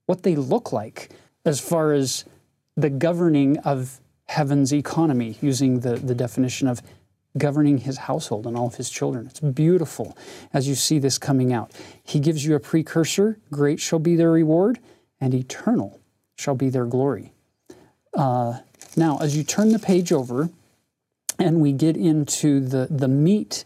what 0.06 0.22
they 0.22 0.36
look 0.36 0.72
like 0.72 1.10
as 1.44 1.58
far 1.60 1.92
as 1.92 2.24
the 2.76 2.90
governing 2.90 3.58
of 3.58 4.00
heaven's 4.26 4.72
economy, 4.72 5.36
using 5.40 5.80
the, 5.80 5.96
the 5.96 6.14
definition 6.14 6.68
of 6.68 6.80
governing 7.38 7.78
his 7.78 7.98
household 7.98 8.46
and 8.46 8.56
all 8.56 8.66
of 8.66 8.76
his 8.76 8.90
children. 8.90 9.26
It's 9.26 9.40
beautiful 9.40 10.16
as 10.52 10.68
you 10.68 10.74
see 10.74 10.98
this 10.98 11.18
coming 11.18 11.52
out. 11.52 11.72
He 12.02 12.20
gives 12.20 12.44
you 12.44 12.54
a 12.54 12.60
precursor 12.60 13.38
great 13.50 13.80
shall 13.80 13.98
be 13.98 14.16
their 14.16 14.30
reward, 14.30 14.78
and 15.22 15.32
eternal 15.32 16.00
shall 16.34 16.56
be 16.56 16.68
their 16.68 16.84
glory. 16.84 17.32
Uh, 18.12 18.58
now, 18.96 19.18
as 19.18 19.36
you 19.36 19.44
turn 19.44 19.70
the 19.70 19.78
page 19.78 20.12
over 20.12 20.50
and 21.38 21.60
we 21.60 21.72
get 21.72 21.96
into 21.96 22.58
the, 22.58 22.88
the 22.90 23.06
meat 23.06 23.64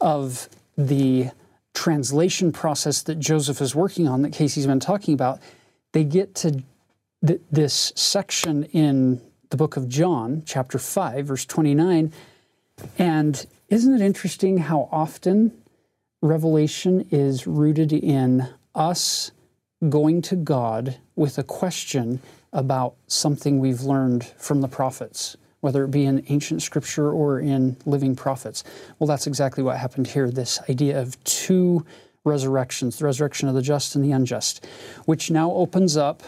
of 0.00 0.48
the 0.78 1.30
translation 1.74 2.52
process 2.52 3.02
that 3.02 3.18
Joseph 3.18 3.60
is 3.60 3.74
working 3.74 4.06
on, 4.06 4.22
that 4.22 4.32
Casey's 4.32 4.66
been 4.66 4.78
talking 4.78 5.12
about, 5.12 5.40
they 5.90 6.04
get 6.04 6.36
to 6.36 6.62
th- 7.26 7.40
this 7.50 7.92
section 7.96 8.64
in 8.66 9.20
the 9.50 9.56
book 9.56 9.76
of 9.76 9.88
John, 9.88 10.44
chapter 10.46 10.78
5, 10.78 11.26
verse 11.26 11.44
29. 11.44 12.12
And 12.96 13.46
isn't 13.68 13.92
it 13.92 14.00
interesting 14.00 14.58
how 14.58 14.88
often 14.92 15.52
Revelation 16.22 17.08
is 17.10 17.48
rooted 17.48 17.92
in 17.92 18.48
us 18.72 19.32
going 19.88 20.22
to 20.22 20.36
God 20.36 20.96
with 21.16 21.38
a 21.38 21.42
question 21.42 22.20
about 22.52 22.94
something 23.06 23.58
we've 23.58 23.82
learned 23.82 24.24
from 24.24 24.60
the 24.60 24.68
prophets, 24.68 25.36
whether 25.60 25.84
it 25.84 25.90
be 25.90 26.04
in 26.04 26.24
ancient 26.28 26.62
scripture 26.62 27.10
or 27.10 27.40
in 27.40 27.76
living 27.86 28.14
prophets? 28.14 28.64
Well, 28.98 29.06
that's 29.06 29.26
exactly 29.26 29.62
what 29.62 29.78
happened 29.78 30.06
here 30.06 30.30
this 30.30 30.60
idea 30.68 31.00
of 31.00 31.22
two 31.24 31.84
resurrections 32.24 32.98
the 32.98 33.04
resurrection 33.04 33.48
of 33.48 33.54
the 33.54 33.62
just 33.62 33.96
and 33.96 34.04
the 34.04 34.12
unjust, 34.12 34.64
which 35.06 35.30
now 35.30 35.50
opens 35.52 35.96
up 35.96 36.22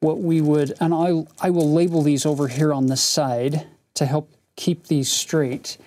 what 0.00 0.18
we 0.18 0.40
would, 0.40 0.74
and 0.80 0.92
I, 0.92 1.24
I 1.40 1.50
will 1.50 1.72
label 1.72 2.02
these 2.02 2.26
over 2.26 2.48
here 2.48 2.72
on 2.72 2.86
the 2.86 2.96
side 2.96 3.66
to 3.94 4.04
help 4.04 4.32
keep 4.56 4.88
these 4.88 5.10
straight. 5.10 5.78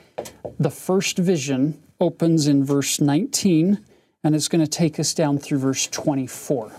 The 0.57 0.71
first 0.71 1.17
vision 1.17 1.81
opens 1.99 2.47
in 2.47 2.63
verse 2.63 3.01
19, 3.01 3.83
and 4.23 4.35
it's 4.35 4.47
going 4.47 4.63
to 4.63 4.71
take 4.71 4.99
us 4.99 5.13
down 5.13 5.37
through 5.37 5.59
verse 5.59 5.87
24. 5.87 6.71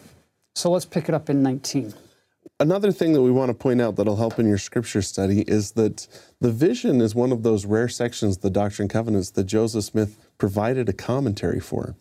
So 0.56 0.70
let's 0.70 0.86
pick 0.86 1.10
it 1.10 1.14
up 1.14 1.28
in 1.28 1.42
19. 1.42 1.92
Another 2.58 2.90
thing 2.90 3.12
that 3.12 3.20
we 3.20 3.30
want 3.30 3.50
to 3.50 3.54
point 3.54 3.82
out 3.82 3.96
that'll 3.96 4.16
help 4.16 4.38
in 4.38 4.48
your 4.48 4.56
scripture 4.56 5.02
study 5.02 5.42
is 5.42 5.72
that 5.72 6.08
the 6.40 6.50
vision 6.50 7.02
is 7.02 7.14
one 7.14 7.30
of 7.30 7.42
those 7.42 7.66
rare 7.66 7.90
sections 7.90 8.36
of 8.36 8.42
the 8.42 8.48
Doctrine 8.48 8.84
and 8.84 8.90
Covenants 8.90 9.32
that 9.32 9.44
Joseph 9.44 9.84
Smith 9.84 10.16
provided 10.38 10.88
a 10.88 10.94
commentary 10.94 11.60
for. 11.60 11.94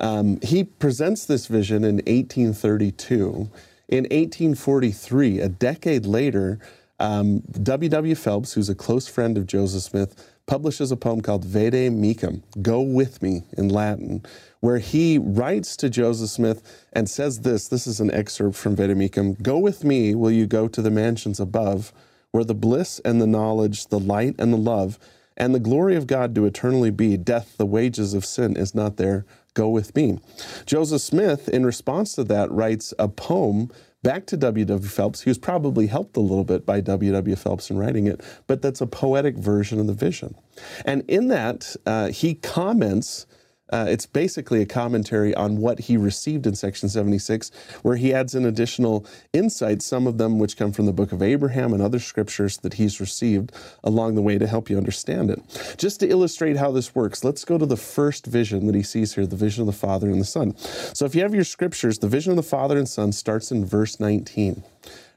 Um, 0.00 0.40
he 0.42 0.64
presents 0.64 1.26
this 1.26 1.46
vision 1.46 1.84
in 1.84 1.98
1832 1.98 3.48
in 3.88 4.04
1843, 4.04 5.38
a 5.38 5.48
decade 5.48 6.04
later, 6.04 6.58
um, 6.98 7.44
W. 7.62 7.88
W. 7.88 8.14
Phelps, 8.16 8.54
who's 8.54 8.68
a 8.68 8.74
close 8.74 9.06
friend 9.06 9.38
of 9.38 9.46
Joseph 9.46 9.84
Smith, 9.84 10.34
publishes 10.46 10.90
a 10.90 10.96
poem 10.96 11.20
called 11.20 11.44
Vade 11.44 11.92
Mecum, 11.92 12.42
Go 12.60 12.80
With 12.80 13.22
Me 13.22 13.44
in 13.56 13.68
Latin, 13.68 14.24
where 14.64 14.78
he 14.78 15.18
writes 15.18 15.76
to 15.76 15.90
Joseph 15.90 16.30
Smith 16.30 16.86
and 16.94 17.06
says 17.06 17.40
this 17.40 17.68
this 17.68 17.86
is 17.86 18.00
an 18.00 18.10
excerpt 18.10 18.56
from 18.56 18.74
Vade 18.74 19.42
Go 19.42 19.58
with 19.58 19.84
me, 19.84 20.14
will 20.14 20.30
you 20.30 20.46
go 20.46 20.68
to 20.68 20.80
the 20.80 20.90
mansions 20.90 21.38
above, 21.38 21.92
where 22.30 22.44
the 22.44 22.54
bliss 22.54 22.98
and 23.04 23.20
the 23.20 23.26
knowledge, 23.26 23.88
the 23.88 24.00
light 24.00 24.34
and 24.38 24.54
the 24.54 24.56
love, 24.56 24.98
and 25.36 25.54
the 25.54 25.60
glory 25.60 25.96
of 25.96 26.06
God 26.06 26.32
do 26.32 26.46
eternally 26.46 26.90
be. 26.90 27.18
Death, 27.18 27.58
the 27.58 27.66
wages 27.66 28.14
of 28.14 28.24
sin, 28.24 28.56
is 28.56 28.74
not 28.74 28.96
there 28.96 29.26
go 29.52 29.68
with 29.68 29.94
me. 29.94 30.18
Joseph 30.64 31.02
Smith, 31.02 31.46
in 31.50 31.66
response 31.66 32.14
to 32.14 32.24
that, 32.24 32.50
writes 32.50 32.94
a 32.98 33.06
poem 33.06 33.70
back 34.02 34.24
to 34.26 34.36
W.W. 34.38 34.64
W. 34.64 34.88
Phelps. 34.88 35.20
He 35.20 35.30
was 35.30 35.36
probably 35.36 35.88
helped 35.88 36.16
a 36.16 36.20
little 36.20 36.42
bit 36.42 36.64
by 36.64 36.80
W.W. 36.80 37.12
W. 37.12 37.36
Phelps 37.36 37.68
in 37.68 37.76
writing 37.76 38.06
it, 38.06 38.22
but 38.46 38.62
that's 38.62 38.80
a 38.80 38.86
poetic 38.86 39.36
version 39.36 39.78
of 39.78 39.86
the 39.86 39.92
vision. 39.92 40.34
And 40.86 41.04
in 41.06 41.28
that, 41.28 41.76
uh, 41.84 42.08
he 42.08 42.32
comments 42.32 43.26
uh, 43.70 43.86
it's 43.88 44.06
basically 44.06 44.60
a 44.60 44.66
commentary 44.66 45.34
on 45.34 45.56
what 45.56 45.80
he 45.80 45.96
received 45.96 46.46
in 46.46 46.54
section 46.54 46.88
76, 46.88 47.50
where 47.82 47.96
he 47.96 48.12
adds 48.12 48.34
in 48.34 48.44
additional 48.44 49.06
insights, 49.32 49.86
some 49.86 50.06
of 50.06 50.18
them 50.18 50.38
which 50.38 50.56
come 50.56 50.72
from 50.72 50.86
the 50.86 50.92
book 50.92 51.12
of 51.12 51.22
Abraham 51.22 51.72
and 51.72 51.82
other 51.82 51.98
scriptures 51.98 52.58
that 52.58 52.74
he's 52.74 53.00
received 53.00 53.52
along 53.82 54.14
the 54.14 54.22
way 54.22 54.36
to 54.38 54.46
help 54.46 54.68
you 54.68 54.76
understand 54.76 55.30
it. 55.30 55.40
Just 55.78 56.00
to 56.00 56.08
illustrate 56.08 56.56
how 56.56 56.70
this 56.70 56.94
works, 56.94 57.24
let's 57.24 57.44
go 57.44 57.56
to 57.56 57.66
the 57.66 57.76
first 57.76 58.26
vision 58.26 58.66
that 58.66 58.74
he 58.74 58.82
sees 58.82 59.14
here 59.14 59.26
the 59.26 59.36
vision 59.36 59.62
of 59.62 59.66
the 59.66 59.72
Father 59.72 60.10
and 60.10 60.20
the 60.20 60.26
Son. 60.26 60.56
So 60.56 61.06
if 61.06 61.14
you 61.14 61.22
have 61.22 61.34
your 61.34 61.44
scriptures, 61.44 61.98
the 61.98 62.08
vision 62.08 62.32
of 62.32 62.36
the 62.36 62.42
Father 62.42 62.76
and 62.76 62.88
Son 62.88 63.12
starts 63.12 63.50
in 63.50 63.64
verse 63.64 63.98
19. 63.98 64.62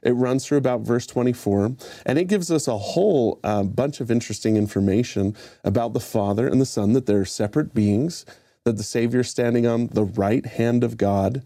It 0.02 0.12
runs 0.12 0.46
through 0.46 0.58
about 0.58 0.82
verse 0.82 1.06
24, 1.06 1.76
and 2.06 2.18
it 2.18 2.28
gives 2.28 2.50
us 2.50 2.68
a 2.68 2.78
whole 2.78 3.40
uh, 3.42 3.62
bunch 3.64 4.00
of 4.00 4.10
interesting 4.10 4.56
information 4.56 5.34
about 5.64 5.92
the 5.92 6.00
Father 6.00 6.46
and 6.46 6.60
the 6.60 6.66
Son, 6.66 6.92
that 6.92 7.06
they're 7.06 7.24
separate 7.24 7.74
beings, 7.74 8.24
that 8.64 8.76
the 8.76 8.82
Savior 8.82 9.20
is 9.20 9.30
standing 9.30 9.66
on 9.66 9.88
the 9.88 10.04
right 10.04 10.44
hand 10.44 10.84
of 10.84 10.96
God, 10.96 11.42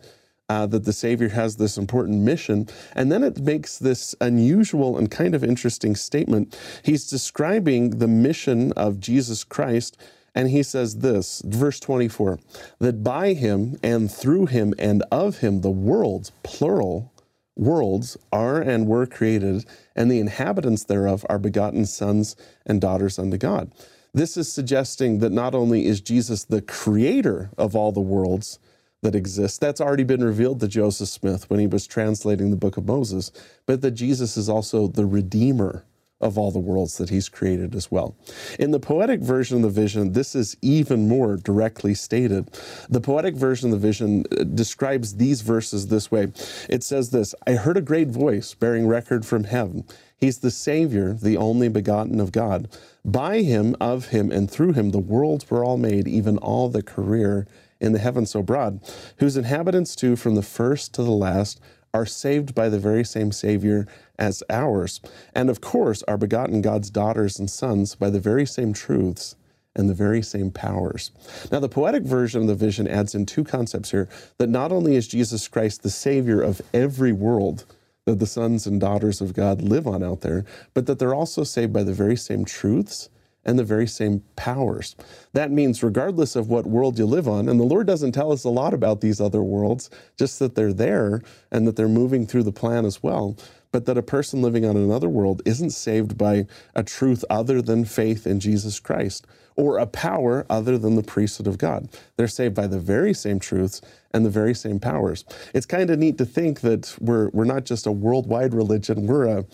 uh, 0.49 0.67
that 0.67 0.85
the 0.85 0.93
Savior 0.93 1.31
has 1.31 1.57
this 1.57 1.79
important 1.79 2.21
mission. 2.21 2.69
And 2.95 3.11
then 3.11 3.23
it 3.23 3.39
makes 3.39 3.79
this 3.79 4.15
unusual 4.21 4.99
and 4.99 5.11
kind 5.11 5.35
of 5.35 5.43
interesting 5.43 5.97
statement. 5.97 6.59
He's 6.83 7.07
describing 7.07 7.99
the 7.99 8.09
mission 8.09 8.73
of 8.73 9.01
Jesus 9.01 9.45
Christ. 9.45 9.97
And 10.35 10.51
he 10.51 10.63
says 10.63 10.99
this, 10.99 11.43
verse 11.45 11.79
24, 11.79 12.39
that 12.79 13.05
by 13.05 13.35
him 13.35 13.77
and 13.83 14.11
through 14.11 14.47
him 14.47 14.75
and 14.79 15.03
of 15.13 15.39
him 15.39 15.61
the 15.61 15.71
worlds, 15.71 16.33
plural, 16.43 17.12
worlds 17.57 18.17
are 18.33 18.61
and 18.61 18.87
were 18.87 19.07
created, 19.07 19.65
and 19.95 20.11
the 20.11 20.21
inhabitants 20.21 20.85
thereof 20.85 21.25
are 21.29 21.39
begotten 21.39 21.87
sons 21.87 22.37
and 22.67 22.81
daughters 22.81 23.19
unto 23.19 23.37
God. 23.39 23.73
This 24.15 24.37
is 24.37 24.53
suggesting 24.53 25.21
that 25.21 25.33
not 25.33 25.55
only 25.55 25.87
is 25.87 26.01
Jesus 26.01 26.45
the 26.45 26.63
creator 26.63 27.51
of 27.57 27.75
all 27.75 27.93
the 27.93 28.01
worlds 28.01 28.59
that 29.03 29.15
exist, 29.15 29.61
that's 29.61 29.81
already 29.81 30.05
been 30.05 30.23
revealed 30.23 30.61
to 30.61 30.69
Joseph 30.69 31.09
Smith 31.09 31.49
when 31.49 31.61
he 31.61 31.67
was 31.67 31.87
translating 31.87 32.51
the 32.51 32.57
book 32.57 32.77
of 32.77 32.87
Moses, 32.87 33.33
but 33.67 33.81
that 33.81 33.93
Jesus 33.93 34.37
is 34.37 34.49
also 34.49 34.87
the 34.87 35.07
redeemer 35.07 35.85
of 36.23 36.39
all 36.39 36.51
the 36.51 36.59
worlds 36.59 36.97
that 36.99 37.11
he's 37.11 37.29
created 37.29 37.75
as 37.75 37.91
well. 37.91 38.15
In 38.59 38.71
the 38.71 38.81
poetic 38.81 39.21
version 39.21 39.57
of 39.57 39.63
the 39.63 39.81
vision, 39.81 40.13
this 40.13 40.35
is 40.35 40.57
even 40.63 41.09
more 41.09 41.37
directly 41.37 41.95
stated. 41.95 42.51
The 42.89 43.01
poetic 43.01 43.35
version 43.35 43.73
of 43.73 43.81
the 43.81 43.87
vision 43.87 44.25
uh, 44.31 44.45
describes 44.45 45.17
these 45.17 45.43
verses 45.43 45.89
this 45.89 46.11
way 46.11 46.33
It 46.69 46.83
says 46.83 47.11
this 47.11 47.35
I 47.47 47.53
heard 47.53 47.77
a 47.77 47.83
great 47.83 48.09
voice 48.09 48.55
bearing 48.55 48.87
record 48.87 49.27
from 49.27 49.45
heaven. 49.45 49.85
He's 50.17 50.39
the 50.39 50.53
Savior, 50.53 51.15
the 51.15 51.37
only 51.37 51.69
begotten 51.69 52.21
of 52.21 52.31
God. 52.31 52.69
By 53.05 53.43
him, 53.43 53.75
of 53.81 54.07
him, 54.09 54.31
and 54.31 54.49
through 54.49 54.75
him, 54.75 54.91
the 54.91 55.01
worlds 55.01 55.51
were 55.51 55.65
all 55.65 55.77
made, 55.77 56.07
even 56.07 56.39
all 56.39 56.69
the 56.69 56.83
career 56.83 57.49
in 57.81 57.93
the 57.93 57.99
heaven 57.99 58.25
so 58.25 58.41
broad, 58.41 58.81
whose 59.17 59.37
inhabitants 59.37 59.97
too, 59.97 60.15
from 60.15 60.37
the 60.37 60.43
first 60.43 60.95
to 60.95 61.03
the 61.03 61.11
last, 61.11 61.61
are 61.93 62.07
saved 62.07 62.55
by 62.55 62.69
the 62.69 62.79
very 62.79 63.05
same 63.05 63.33
Savior 63.33 63.87
as 64.23 64.41
ours, 64.49 65.01
and 65.35 65.51
of 65.51 65.61
course 65.61 66.05
are 66.05 66.17
begotten 66.17 66.63
God's 66.63 66.91
daughters 66.91 67.41
and 67.41 67.51
sons 67.51 67.97
by 67.97 68.09
the 68.09 68.21
very 68.21 68.47
same 68.47 68.73
truths 68.73 69.35
and 69.75 69.91
the 69.91 69.95
very 69.95 70.23
same 70.23 70.53
powers. 70.53 71.11
Now, 71.51 71.59
the 71.59 71.69
poetic 71.69 72.05
version 72.05 72.41
of 72.43 72.47
the 72.47 72.55
vision 72.55 72.87
adds 72.87 73.17
in 73.17 73.27
two 73.27 73.43
concepts 73.43 73.91
here 73.91 74.09
that 74.39 74.49
not 74.49 74.71
only 74.71 74.95
is 74.95 75.09
Jesus 75.09 75.49
Christ 75.49 75.83
the 75.83 75.91
Savior 75.91 76.41
of 76.41 76.63
every 76.73 77.13
world 77.13 77.65
that 78.05 78.21
the 78.21 78.27
sons 78.27 78.65
and 78.67 78.81
daughters 78.81 79.21
of 79.21 79.35
God 79.35 79.61
live 79.61 79.89
on 79.89 80.05
out 80.05 80.21
there, 80.21 80.45
but 80.73 80.87
that 80.87 81.01
they're 81.01 81.15
also 81.15 81.43
saved 81.43 81.73
by 81.73 81.83
the 81.83 81.93
very 81.93 82.17
same 82.17 82.45
truths 82.45 83.09
and 83.45 83.59
the 83.59 83.65
very 83.65 83.89
same 83.89 84.23
powers. 84.37 84.95
That 85.33 85.51
means, 85.51 85.83
regardless 85.83 86.37
of 86.37 86.49
what 86.49 86.67
world 86.67 86.97
you 86.99 87.07
live 87.07 87.27
on, 87.27 87.49
and 87.49 87.59
the 87.59 87.65
Lord 87.65 87.89
doesn't 87.89 88.13
tell 88.13 88.31
us 88.31 88.45
a 88.45 88.51
lot 88.51 88.73
about 88.73 89.01
these 89.01 89.21
other 89.21 89.43
worlds, 89.43 89.91
just 90.17 90.39
that 90.39 90.55
they're 90.55 90.73
there 90.73 91.23
and 91.51 91.67
that 91.67 91.75
they're 91.75 91.89
moving 91.89 92.25
through 92.27 92.45
the 92.45 92.53
plan 92.53 92.85
as 92.85 93.03
well, 93.03 93.37
but 93.73 93.87
that 93.87 93.99
a 93.99 94.03
person 94.03 94.43
living 94.43 94.65
on 94.65 94.77
another 94.77 95.09
world 95.09 95.43
isn't 95.45 95.71
saved 95.71 96.17
by 96.17 96.47
a 96.75 96.83
truth 96.85 97.25
other 97.29 97.61
than 97.61 97.85
faith 97.85 98.27
in 98.27 98.39
Jesus 98.39 98.79
Christ 98.79 99.27
or 99.57 99.79
a 99.79 99.87
power 99.87 100.47
other 100.49 100.79
than 100.79 100.97
the 100.97 101.03
priesthood 101.03 101.47
of 101.47 101.59
God. 101.59 101.89
They're 102.17 102.29
saved 102.29 102.55
by 102.55 102.67
the 102.67 102.79
very 102.79 103.15
same 103.15 103.39
truths 103.39 103.81
and 104.13 104.25
the 104.25 104.31
very 104.31 104.55
same 104.55 104.79
powers. 104.79 105.25
It's 105.55 105.67
kind 105.67 105.91
of 105.91 105.99
neat 105.99 106.19
to 106.19 106.25
think 106.25 106.61
that 106.61 106.97
we're, 107.01 107.29
we're 107.31 107.45
not 107.45 107.65
just 107.65 107.87
a 107.87 107.93
worldwide 107.93 108.55
religion, 108.55 109.07
we're 109.07 109.27
a 109.27 109.45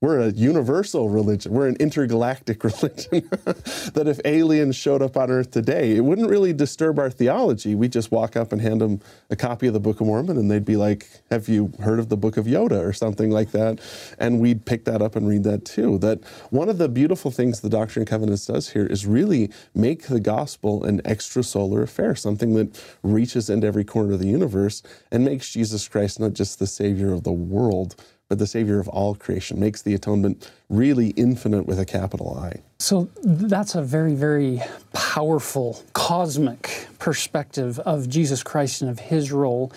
we're 0.00 0.18
a 0.20 0.30
universal 0.30 1.10
religion. 1.10 1.52
We're 1.52 1.68
an 1.68 1.76
intergalactic 1.76 2.64
religion. 2.64 3.28
that 3.92 4.04
if 4.06 4.18
aliens 4.24 4.74
showed 4.74 5.02
up 5.02 5.16
on 5.16 5.30
Earth 5.30 5.50
today, 5.50 5.94
it 5.94 6.00
wouldn't 6.00 6.30
really 6.30 6.54
disturb 6.54 6.98
our 6.98 7.10
theology. 7.10 7.74
We 7.74 7.88
just 7.88 8.10
walk 8.10 8.34
up 8.34 8.52
and 8.52 8.62
hand 8.62 8.80
them 8.80 9.00
a 9.28 9.36
copy 9.36 9.66
of 9.66 9.74
the 9.74 9.80
Book 9.80 10.00
of 10.00 10.06
Mormon, 10.06 10.38
and 10.38 10.50
they'd 10.50 10.64
be 10.64 10.76
like, 10.76 11.06
"Have 11.30 11.48
you 11.48 11.72
heard 11.80 11.98
of 11.98 12.08
the 12.08 12.16
Book 12.16 12.38
of 12.38 12.46
Yoda?" 12.46 12.82
or 12.82 12.94
something 12.94 13.30
like 13.30 13.50
that, 13.50 13.78
and 14.18 14.40
we'd 14.40 14.64
pick 14.64 14.86
that 14.86 15.02
up 15.02 15.16
and 15.16 15.28
read 15.28 15.44
that 15.44 15.66
too. 15.66 15.98
That 15.98 16.24
one 16.48 16.70
of 16.70 16.78
the 16.78 16.88
beautiful 16.88 17.30
things 17.30 17.60
the 17.60 17.68
Doctrine 17.68 18.02
and 18.02 18.08
Covenants 18.08 18.46
does 18.46 18.70
here 18.70 18.86
is 18.86 19.06
really 19.06 19.50
make 19.74 20.04
the 20.04 20.20
gospel 20.20 20.84
an 20.84 21.02
extrasolar 21.02 21.82
affair, 21.82 22.14
something 22.14 22.54
that 22.54 22.82
reaches 23.02 23.50
into 23.50 23.66
every 23.66 23.84
corner 23.84 24.14
of 24.14 24.18
the 24.18 24.28
universe 24.28 24.82
and 25.10 25.24
makes 25.24 25.50
Jesus 25.50 25.88
Christ 25.88 26.20
not 26.20 26.32
just 26.32 26.58
the 26.58 26.66
Savior 26.66 27.12
of 27.12 27.24
the 27.24 27.32
world 27.32 27.96
but 28.30 28.38
the 28.38 28.46
Savior 28.46 28.78
of 28.78 28.88
all 28.88 29.16
creation, 29.16 29.58
makes 29.58 29.82
the 29.82 29.92
atonement 29.92 30.52
really 30.68 31.08
infinite 31.08 31.66
with 31.66 31.80
a 31.80 31.84
capital 31.84 32.38
I. 32.40 32.62
So 32.78 33.10
that's 33.24 33.74
a 33.74 33.82
very, 33.82 34.14
very 34.14 34.62
powerful 34.92 35.82
cosmic 35.94 36.86
perspective 37.00 37.80
of 37.80 38.08
Jesus 38.08 38.44
Christ 38.44 38.82
and 38.82 38.90
of 38.90 39.00
his 39.00 39.32
role 39.32 39.72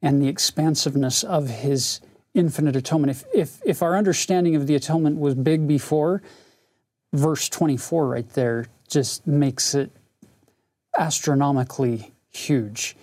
and 0.00 0.22
the 0.22 0.28
expansiveness 0.28 1.22
of 1.22 1.50
his 1.50 2.00
infinite 2.32 2.76
atonement. 2.76 3.10
If, 3.10 3.24
if, 3.34 3.60
if 3.66 3.82
our 3.82 3.94
understanding 3.94 4.56
of 4.56 4.66
the 4.66 4.74
atonement 4.74 5.18
was 5.18 5.34
big 5.34 5.68
before, 5.68 6.22
verse 7.12 7.50
24 7.50 8.08
right 8.08 8.30
there 8.30 8.68
just 8.88 9.26
makes 9.26 9.74
it 9.74 9.90
astronomically 10.98 12.14
huge. 12.30 12.96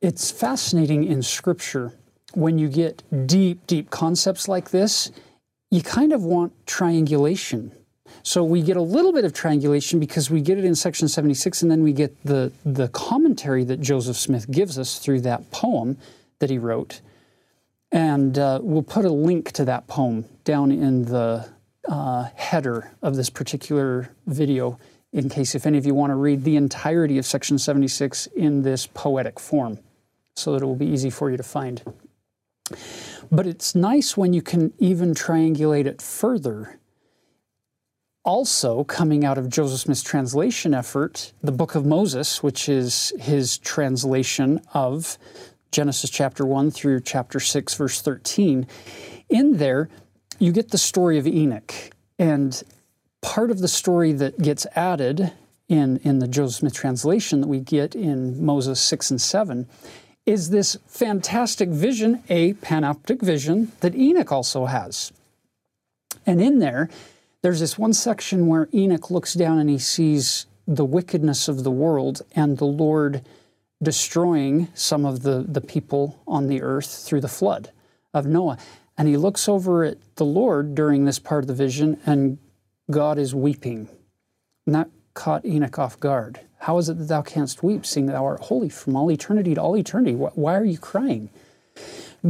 It's 0.00 0.32
fascinating 0.32 1.04
in 1.04 1.22
Scripture 1.22 1.92
when 2.34 2.58
you 2.58 2.68
get 2.68 3.02
deep, 3.26 3.66
deep 3.66 3.90
concepts 3.90 4.48
like 4.48 4.70
this, 4.70 5.10
you 5.70 5.82
kind 5.82 6.12
of 6.12 6.22
want 6.22 6.52
triangulation. 6.66 7.72
So 8.22 8.44
we 8.44 8.62
get 8.62 8.76
a 8.76 8.82
little 8.82 9.12
bit 9.12 9.24
of 9.24 9.32
triangulation 9.32 9.98
because 9.98 10.30
we 10.30 10.40
get 10.40 10.58
it 10.58 10.64
in 10.64 10.74
section 10.74 11.08
76, 11.08 11.62
and 11.62 11.70
then 11.70 11.82
we 11.82 11.92
get 11.92 12.22
the, 12.24 12.52
the 12.64 12.88
commentary 12.88 13.64
that 13.64 13.80
Joseph 13.80 14.16
Smith 14.16 14.50
gives 14.50 14.78
us 14.78 14.98
through 14.98 15.22
that 15.22 15.50
poem 15.50 15.96
that 16.38 16.50
he 16.50 16.58
wrote. 16.58 17.00
And 17.90 18.38
uh, 18.38 18.60
we'll 18.62 18.82
put 18.82 19.04
a 19.04 19.12
link 19.12 19.52
to 19.52 19.64
that 19.64 19.86
poem 19.86 20.24
down 20.44 20.72
in 20.72 21.04
the 21.04 21.48
uh, 21.88 22.28
header 22.34 22.92
of 23.02 23.16
this 23.16 23.28
particular 23.28 24.10
video 24.26 24.78
in 25.12 25.28
case 25.28 25.54
if 25.54 25.66
any 25.66 25.78
of 25.78 25.84
you 25.84 25.94
want 25.94 26.10
to 26.10 26.14
read 26.14 26.44
the 26.44 26.56
entirety 26.56 27.18
of 27.18 27.26
section 27.26 27.58
76 27.58 28.26
in 28.28 28.62
this 28.62 28.86
poetic 28.86 29.38
form 29.38 29.78
so 30.34 30.52
that 30.52 30.62
it 30.62 30.66
will 30.66 30.76
be 30.76 30.86
easy 30.86 31.10
for 31.10 31.30
you 31.30 31.36
to 31.36 31.42
find. 31.42 31.82
But 33.30 33.46
it's 33.46 33.74
nice 33.74 34.16
when 34.16 34.32
you 34.32 34.42
can 34.42 34.72
even 34.78 35.14
triangulate 35.14 35.86
it 35.86 36.02
further. 36.02 36.78
Also, 38.24 38.84
coming 38.84 39.24
out 39.24 39.36
of 39.36 39.48
Joseph 39.48 39.80
Smith's 39.80 40.02
translation 40.02 40.74
effort, 40.74 41.32
the 41.42 41.50
Book 41.50 41.74
of 41.74 41.84
Moses, 41.84 42.42
which 42.42 42.68
is 42.68 43.12
his 43.18 43.58
translation 43.58 44.60
of 44.74 45.18
Genesis 45.72 46.10
chapter 46.10 46.46
1 46.46 46.70
through 46.70 47.00
chapter 47.00 47.40
6, 47.40 47.74
verse 47.74 48.00
13, 48.00 48.66
in 49.28 49.56
there 49.56 49.88
you 50.38 50.52
get 50.52 50.70
the 50.70 50.78
story 50.78 51.18
of 51.18 51.26
Enoch. 51.26 51.72
And 52.18 52.62
part 53.22 53.50
of 53.50 53.60
the 53.60 53.68
story 53.68 54.12
that 54.12 54.38
gets 54.40 54.66
added 54.76 55.32
in, 55.68 55.96
in 56.04 56.18
the 56.18 56.28
Joseph 56.28 56.60
Smith 56.60 56.74
translation 56.74 57.40
that 57.40 57.46
we 57.48 57.60
get 57.60 57.94
in 57.94 58.44
Moses 58.44 58.80
6 58.80 59.10
and 59.10 59.20
7 59.20 59.66
is 60.24 60.50
this 60.50 60.76
fantastic 60.86 61.68
vision, 61.68 62.22
a 62.28 62.54
panoptic 62.54 63.20
vision 63.20 63.72
that 63.80 63.94
Enoch 63.94 64.30
also 64.30 64.66
has. 64.66 65.12
And 66.26 66.40
in 66.40 66.58
there, 66.60 66.88
there's 67.42 67.60
this 67.60 67.76
one 67.76 67.92
section 67.92 68.46
where 68.46 68.68
Enoch 68.72 69.10
looks 69.10 69.34
down 69.34 69.58
and 69.58 69.68
he 69.68 69.78
sees 69.78 70.46
the 70.66 70.84
wickedness 70.84 71.48
of 71.48 71.64
the 71.64 71.70
world 71.70 72.22
and 72.36 72.58
the 72.58 72.64
Lord 72.64 73.24
destroying 73.82 74.68
some 74.74 75.04
of 75.04 75.22
the, 75.22 75.44
the 75.46 75.60
people 75.60 76.22
on 76.26 76.46
the 76.46 76.62
earth 76.62 77.04
through 77.04 77.20
the 77.20 77.28
flood 77.28 77.70
of 78.14 78.26
Noah. 78.26 78.58
And 78.96 79.08
he 79.08 79.16
looks 79.16 79.48
over 79.48 79.84
at 79.84 79.98
the 80.16 80.24
Lord 80.24 80.74
during 80.74 81.04
this 81.04 81.18
part 81.18 81.42
of 81.42 81.48
the 81.48 81.54
vision, 81.54 81.98
and 82.06 82.38
God 82.90 83.18
is 83.18 83.34
weeping. 83.34 83.88
And 84.66 84.74
that 84.74 84.88
caught 85.14 85.44
Enoch 85.44 85.78
off 85.78 85.98
guard. 85.98 86.40
How 86.62 86.78
is 86.78 86.88
it 86.88 86.96
that 86.98 87.08
thou 87.08 87.22
canst 87.22 87.64
weep, 87.64 87.84
seeing 87.84 88.06
thou 88.06 88.24
art 88.24 88.38
holy 88.38 88.68
from 88.68 88.94
all 88.94 89.10
eternity 89.10 89.56
to 89.56 89.60
all 89.60 89.76
eternity? 89.76 90.14
Why 90.14 90.54
are 90.54 90.64
you 90.64 90.78
crying? 90.78 91.28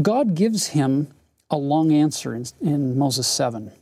God 0.01 0.35
gives 0.35 0.69
him 0.69 1.09
a 1.51 1.59
long 1.59 1.93
answer 1.93 2.35
in, 2.35 2.47
in 2.63 2.99
Moses 2.99 3.29
7. 3.29 3.73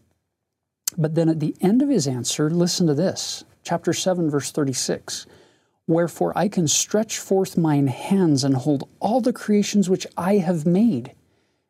But 0.98 1.14
then 1.14 1.28
at 1.28 1.38
the 1.38 1.54
end 1.60 1.82
of 1.82 1.88
his 1.88 2.08
answer, 2.08 2.50
listen 2.50 2.88
to 2.88 2.94
this 2.94 3.44
chapter 3.62 3.92
7, 3.92 4.28
verse 4.28 4.50
36. 4.50 5.26
Wherefore 5.86 6.36
I 6.36 6.48
can 6.48 6.66
stretch 6.66 7.18
forth 7.20 7.56
mine 7.56 7.86
hands 7.86 8.42
and 8.42 8.56
hold 8.56 8.88
all 8.98 9.20
the 9.20 9.32
creations 9.32 9.88
which 9.88 10.04
I 10.16 10.38
have 10.38 10.66
made. 10.66 11.12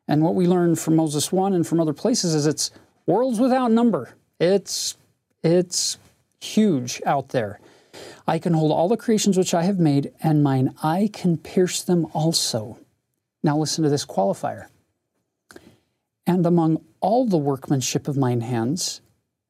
And 0.07 0.23
what 0.23 0.33
we 0.33 0.47
learn 0.47 0.75
from 0.75 0.95
Moses 0.95 1.31
1 1.31 1.53
and 1.53 1.67
from 1.67 1.79
other 1.79 1.93
places 1.93 2.33
is 2.33 2.47
it's 2.47 2.71
worlds 3.05 3.39
without 3.39 3.71
number. 3.71 4.15
It's, 4.39 4.97
it's 5.43 5.99
huge 6.39 6.99
out 7.05 7.29
there. 7.29 7.59
I 8.27 8.39
can 8.39 8.53
hold 8.53 8.71
all 8.71 8.87
the 8.87 8.97
creations 8.97 9.37
which 9.37 9.53
I 9.53 9.63
have 9.63 9.79
made, 9.79 10.11
and 10.21 10.43
mine 10.43 10.73
eye 10.83 11.09
can 11.11 11.37
pierce 11.37 11.83
them 11.83 12.07
also. 12.13 12.79
Now 13.43 13.57
listen 13.57 13.83
to 13.83 13.89
this 13.89 14.05
qualifier. 14.05 14.67
And 16.27 16.45
among 16.45 16.83
all 16.99 17.25
the 17.25 17.37
workmanship 17.37 18.07
of 18.07 18.17
mine 18.17 18.41
hands, 18.41 19.01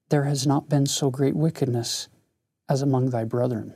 there 0.10 0.24
has 0.24 0.48
not 0.48 0.70
been 0.70 0.86
so 0.86 1.10
great 1.10 1.36
wickedness 1.36 2.08
as 2.70 2.82
among 2.82 3.10
thy 3.10 3.24
brethren. 3.24 3.74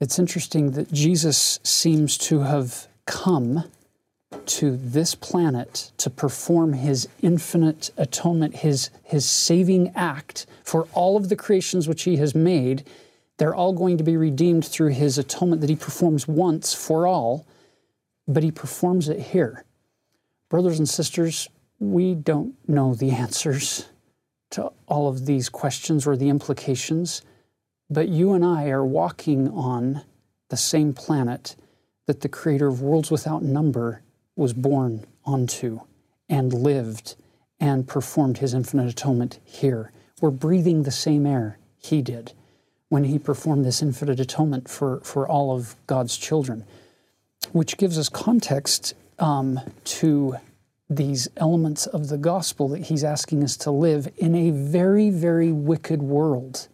It's 0.00 0.18
interesting 0.18 0.72
that 0.72 0.92
Jesus 0.92 1.58
seems 1.64 2.16
to 2.18 2.40
have 2.40 2.86
come 3.04 3.64
to 4.46 4.76
this 4.76 5.14
planet 5.14 5.90
to 5.98 6.10
perform 6.10 6.74
his 6.74 7.08
infinite 7.22 7.90
atonement, 7.96 8.56
his, 8.56 8.90
his 9.02 9.28
saving 9.28 9.92
act 9.94 10.46
for 10.62 10.86
all 10.92 11.16
of 11.16 11.28
the 11.28 11.36
creations 11.36 11.88
which 11.88 12.04
he 12.04 12.16
has 12.16 12.34
made 12.34 12.84
they're 13.38 13.54
all 13.54 13.72
going 13.72 13.96
to 13.98 14.04
be 14.04 14.16
redeemed 14.16 14.66
through 14.66 14.90
his 14.90 15.16
atonement 15.16 15.60
that 15.60 15.70
he 15.70 15.76
performs 15.76 16.28
once 16.28 16.74
for 16.74 17.06
all, 17.06 17.46
but 18.26 18.42
he 18.42 18.50
performs 18.50 19.08
it 19.08 19.20
here. 19.20 19.64
Brothers 20.50 20.78
and 20.78 20.88
sisters, 20.88 21.48
we 21.78 22.14
don't 22.14 22.54
know 22.68 22.94
the 22.94 23.10
answers 23.10 23.86
to 24.50 24.72
all 24.86 25.08
of 25.08 25.26
these 25.26 25.48
questions 25.48 26.06
or 26.06 26.16
the 26.16 26.28
implications, 26.28 27.22
but 27.88 28.08
you 28.08 28.32
and 28.32 28.44
I 28.44 28.68
are 28.70 28.84
walking 28.84 29.48
on 29.50 30.02
the 30.48 30.56
same 30.56 30.92
planet 30.92 31.54
that 32.06 32.22
the 32.22 32.28
creator 32.28 32.66
of 32.66 32.82
worlds 32.82 33.10
without 33.10 33.42
number 33.42 34.02
was 34.34 34.52
born 34.52 35.04
onto 35.24 35.80
and 36.28 36.52
lived 36.52 37.14
and 37.60 37.86
performed 37.86 38.38
his 38.38 38.54
infinite 38.54 38.88
atonement 38.88 39.38
here. 39.44 39.92
We're 40.20 40.30
breathing 40.30 40.82
the 40.82 40.90
same 40.90 41.26
air 41.26 41.58
he 41.76 42.02
did 42.02 42.32
when 42.88 43.04
he 43.04 43.18
performed 43.18 43.64
this 43.64 43.82
infinite 43.82 44.18
atonement 44.18 44.68
for, 44.68 45.00
for 45.00 45.28
all 45.28 45.54
of 45.54 45.76
God's 45.86 46.16
children, 46.16 46.64
which 47.52 47.76
gives 47.76 47.98
us 47.98 48.08
context 48.08 48.94
um, 49.18 49.60
to 49.84 50.36
these 50.90 51.28
elements 51.36 51.86
of 51.86 52.08
the 52.08 52.16
gospel 52.16 52.68
that 52.68 52.84
he's 52.84 53.04
asking 53.04 53.44
us 53.44 53.56
to 53.58 53.70
live 53.70 54.08
in 54.16 54.34
a 54.34 54.50
very, 54.50 55.10
very 55.10 55.52
wicked 55.52 56.02
world. 56.02 56.68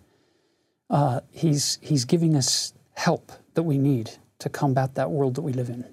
Uh, 0.88 1.20
he's, 1.32 1.78
he's 1.82 2.04
giving 2.04 2.36
us 2.36 2.72
help 2.94 3.32
that 3.54 3.64
we 3.64 3.76
need 3.76 4.12
to 4.38 4.48
combat 4.48 4.94
that 4.94 5.10
world 5.10 5.34
that 5.34 5.42
we 5.42 5.52
live 5.52 5.68
in. 5.68 5.84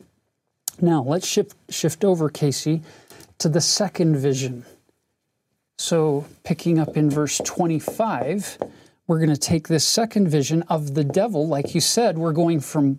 Now, 0.79 1.03
let's 1.03 1.27
shift, 1.27 1.55
shift 1.69 2.03
over, 2.03 2.29
Casey, 2.29 2.81
to 3.39 3.49
the 3.49 3.61
second 3.61 4.17
vision. 4.17 4.65
So, 5.77 6.27
picking 6.43 6.77
up 6.77 6.95
in 6.95 7.09
verse 7.09 7.39
25, 7.39 8.59
we're 9.11 9.19
going 9.19 9.29
to 9.29 9.35
take 9.35 9.67
this 9.67 9.85
second 9.85 10.29
vision 10.29 10.61
of 10.69 10.93
the 10.93 11.03
devil, 11.03 11.45
like 11.45 11.75
you 11.75 11.81
said, 11.81 12.17
we're 12.17 12.31
going 12.31 12.61
from 12.61 12.97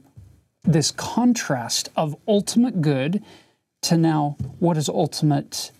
this 0.62 0.90
contrast 0.90 1.88
of 1.96 2.14
ultimate 2.28 2.82
good 2.82 3.24
to 3.80 3.96
now 3.96 4.36
what 4.58 4.74
does 4.74 4.90
ultimate 4.90 5.72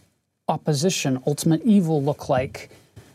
opposition, 0.48 1.22
ultimate 1.26 1.60
evil 1.66 2.02
look 2.02 2.30
like? 2.30 2.70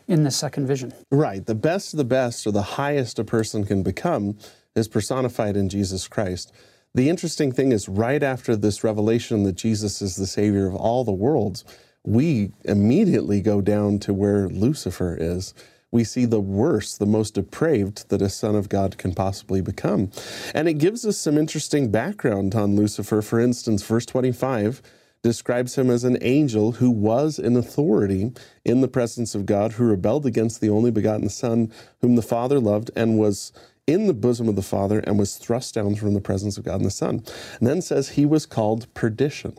in 0.06 0.24
the 0.24 0.30
second 0.30 0.66
vision. 0.66 0.90
Right. 1.10 1.44
The 1.44 1.54
best 1.54 1.92
of 1.92 1.98
the 1.98 2.04
best, 2.04 2.46
or 2.46 2.50
the 2.50 2.62
highest 2.62 3.18
a 3.18 3.24
person 3.24 3.66
can 3.66 3.82
become, 3.82 4.38
is 4.74 4.88
personified 4.88 5.54
in 5.54 5.68
Jesus 5.68 6.08
Christ. 6.08 6.50
The 6.94 7.10
interesting 7.10 7.52
thing 7.52 7.72
is, 7.72 7.90
right 7.90 8.22
after 8.22 8.56
this 8.56 8.82
revelation 8.82 9.42
that 9.42 9.56
Jesus 9.56 10.00
is 10.00 10.16
the 10.16 10.26
Savior 10.26 10.66
of 10.66 10.74
all 10.74 11.04
the 11.04 11.12
worlds, 11.12 11.62
we 12.04 12.52
immediately 12.64 13.42
go 13.42 13.60
down 13.60 13.98
to 13.98 14.14
where 14.14 14.48
Lucifer 14.48 15.14
is. 15.20 15.52
We 15.90 16.04
see 16.04 16.26
the 16.26 16.40
worst, 16.40 16.98
the 16.98 17.06
most 17.06 17.34
depraved 17.34 18.10
that 18.10 18.20
a 18.20 18.28
son 18.28 18.54
of 18.54 18.68
God 18.68 18.98
can 18.98 19.14
possibly 19.14 19.62
become. 19.62 20.10
And 20.54 20.68
it 20.68 20.74
gives 20.74 21.06
us 21.06 21.16
some 21.16 21.38
interesting 21.38 21.90
background 21.90 22.54
on 22.54 22.76
Lucifer. 22.76 23.22
For 23.22 23.40
instance, 23.40 23.82
verse 23.82 24.04
25 24.04 24.82
describes 25.22 25.76
him 25.76 25.90
as 25.90 26.04
an 26.04 26.18
angel 26.20 26.72
who 26.72 26.90
was 26.90 27.38
in 27.38 27.56
authority 27.56 28.32
in 28.64 28.80
the 28.80 28.88
presence 28.88 29.34
of 29.34 29.46
God, 29.46 29.72
who 29.72 29.84
rebelled 29.84 30.26
against 30.26 30.60
the 30.60 30.70
only 30.70 30.90
begotten 30.90 31.28
Son, 31.28 31.72
whom 32.00 32.16
the 32.16 32.22
Father 32.22 32.60
loved, 32.60 32.90
and 32.94 33.18
was 33.18 33.52
in 33.86 34.06
the 34.06 34.14
bosom 34.14 34.48
of 34.48 34.56
the 34.56 34.62
Father, 34.62 35.00
and 35.00 35.18
was 35.18 35.36
thrust 35.36 35.74
down 35.74 35.94
from 35.94 36.14
the 36.14 36.20
presence 36.20 36.58
of 36.58 36.64
God 36.64 36.76
and 36.76 36.84
the 36.84 36.90
Son. 36.90 37.22
And 37.58 37.68
then 37.68 37.80
says 37.80 38.10
he 38.10 38.26
was 38.26 38.46
called 38.46 38.92
perdition. 38.94 39.56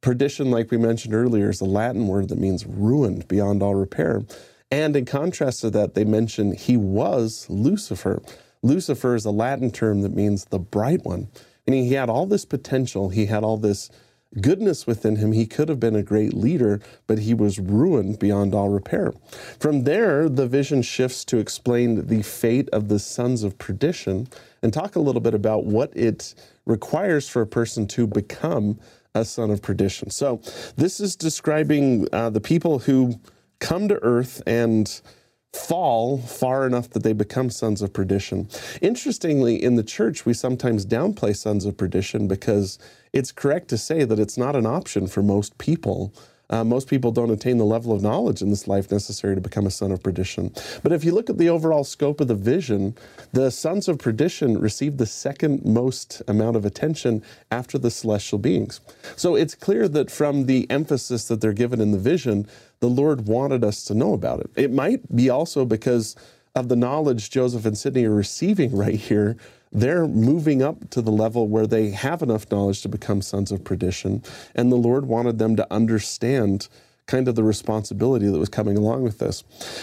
Perdition, 0.00 0.50
like 0.50 0.70
we 0.70 0.78
mentioned 0.78 1.14
earlier, 1.14 1.50
is 1.50 1.60
a 1.60 1.66
Latin 1.66 2.08
word 2.08 2.28
that 2.30 2.38
means 2.38 2.66
ruined 2.66 3.28
beyond 3.28 3.62
all 3.62 3.74
repair. 3.74 4.22
And 4.70 4.94
in 4.94 5.04
contrast 5.04 5.60
to 5.62 5.70
that, 5.70 5.94
they 5.94 6.04
mention 6.04 6.52
he 6.52 6.76
was 6.76 7.46
Lucifer. 7.48 8.22
Lucifer 8.62 9.14
is 9.14 9.24
a 9.24 9.30
Latin 9.30 9.70
term 9.70 10.02
that 10.02 10.14
means 10.14 10.46
the 10.46 10.58
bright 10.58 11.04
one. 11.04 11.28
Meaning 11.66 11.86
he 11.86 11.94
had 11.94 12.10
all 12.10 12.26
this 12.26 12.44
potential, 12.44 13.08
he 13.08 13.26
had 13.26 13.42
all 13.42 13.56
this 13.56 13.90
goodness 14.40 14.86
within 14.86 15.16
him. 15.16 15.32
He 15.32 15.46
could 15.46 15.68
have 15.68 15.80
been 15.80 15.96
a 15.96 16.02
great 16.02 16.34
leader, 16.34 16.80
but 17.06 17.18
he 17.18 17.34
was 17.34 17.58
ruined 17.58 18.18
beyond 18.18 18.54
all 18.54 18.68
repair. 18.68 19.12
From 19.58 19.84
there, 19.84 20.28
the 20.28 20.46
vision 20.46 20.82
shifts 20.82 21.24
to 21.26 21.38
explain 21.38 22.06
the 22.06 22.22
fate 22.22 22.68
of 22.72 22.88
the 22.88 22.98
sons 22.98 23.42
of 23.42 23.58
perdition 23.58 24.28
and 24.62 24.72
talk 24.72 24.94
a 24.94 25.00
little 25.00 25.20
bit 25.20 25.34
about 25.34 25.64
what 25.64 25.96
it 25.96 26.34
requires 26.64 27.28
for 27.28 27.42
a 27.42 27.46
person 27.46 27.86
to 27.88 28.06
become 28.06 28.78
a 29.14 29.24
son 29.24 29.50
of 29.50 29.60
perdition. 29.60 30.10
So, 30.10 30.40
this 30.76 31.00
is 31.00 31.16
describing 31.16 32.06
uh, 32.12 32.30
the 32.30 32.40
people 32.40 32.78
who 32.78 33.18
come 33.60 33.88
to 33.88 34.02
earth 34.02 34.42
and 34.46 35.00
fall 35.52 36.18
far 36.18 36.66
enough 36.66 36.90
that 36.90 37.02
they 37.02 37.12
become 37.12 37.50
sons 37.50 37.82
of 37.82 37.92
perdition. 37.92 38.48
Interestingly, 38.80 39.60
in 39.62 39.76
the 39.76 39.82
church, 39.82 40.24
we 40.24 40.32
sometimes 40.32 40.86
downplay 40.86 41.36
sons 41.36 41.64
of 41.64 41.76
perdition 41.76 42.28
because 42.28 42.78
it's 43.12 43.32
correct 43.32 43.68
to 43.68 43.78
say 43.78 44.04
that 44.04 44.20
it's 44.20 44.38
not 44.38 44.54
an 44.54 44.66
option 44.66 45.06
for 45.06 45.22
most 45.22 45.58
people 45.58 46.12
uh, 46.50 46.64
most 46.64 46.88
people 46.88 47.12
don't 47.12 47.30
attain 47.30 47.58
the 47.58 47.64
level 47.64 47.92
of 47.92 48.02
knowledge 48.02 48.42
in 48.42 48.50
this 48.50 48.66
life 48.66 48.90
necessary 48.90 49.34
to 49.34 49.40
become 49.40 49.66
a 49.66 49.70
son 49.70 49.92
of 49.92 50.02
perdition. 50.02 50.52
But 50.82 50.92
if 50.92 51.04
you 51.04 51.12
look 51.12 51.30
at 51.30 51.38
the 51.38 51.48
overall 51.48 51.84
scope 51.84 52.20
of 52.20 52.28
the 52.28 52.34
vision, 52.34 52.96
the 53.32 53.50
sons 53.50 53.88
of 53.88 53.98
perdition 53.98 54.58
receive 54.58 54.96
the 54.96 55.06
second 55.06 55.64
most 55.64 56.22
amount 56.26 56.56
of 56.56 56.64
attention 56.64 57.22
after 57.50 57.78
the 57.78 57.90
celestial 57.90 58.38
beings. 58.38 58.80
So 59.16 59.36
it's 59.36 59.54
clear 59.54 59.88
that 59.88 60.10
from 60.10 60.46
the 60.46 60.68
emphasis 60.70 61.28
that 61.28 61.40
they're 61.40 61.52
given 61.52 61.80
in 61.80 61.92
the 61.92 61.98
vision, 61.98 62.48
the 62.80 62.88
Lord 62.88 63.26
wanted 63.26 63.62
us 63.62 63.84
to 63.84 63.94
know 63.94 64.14
about 64.14 64.40
it. 64.40 64.50
It 64.56 64.72
might 64.72 65.14
be 65.14 65.30
also 65.30 65.64
because 65.64 66.16
of 66.54 66.68
the 66.68 66.76
knowledge 66.76 67.30
Joseph 67.30 67.64
and 67.64 67.78
Sidney 67.78 68.04
are 68.04 68.14
receiving 68.14 68.76
right 68.76 68.96
here 68.96 69.36
they're 69.72 70.06
moving 70.06 70.62
up 70.62 70.90
to 70.90 71.00
the 71.00 71.12
level 71.12 71.46
where 71.48 71.66
they 71.66 71.90
have 71.90 72.22
enough 72.22 72.50
knowledge 72.50 72.82
to 72.82 72.88
become 72.88 73.22
sons 73.22 73.52
of 73.52 73.62
perdition. 73.62 74.22
And 74.54 74.70
the 74.72 74.76
Lord 74.76 75.06
wanted 75.06 75.38
them 75.38 75.56
to 75.56 75.72
understand 75.72 76.68
kind 77.06 77.28
of 77.28 77.34
the 77.34 77.44
responsibility 77.44 78.26
that 78.28 78.38
was 78.38 78.48
coming 78.48 78.76
along 78.76 79.02
with 79.02 79.18
this. 79.18 79.42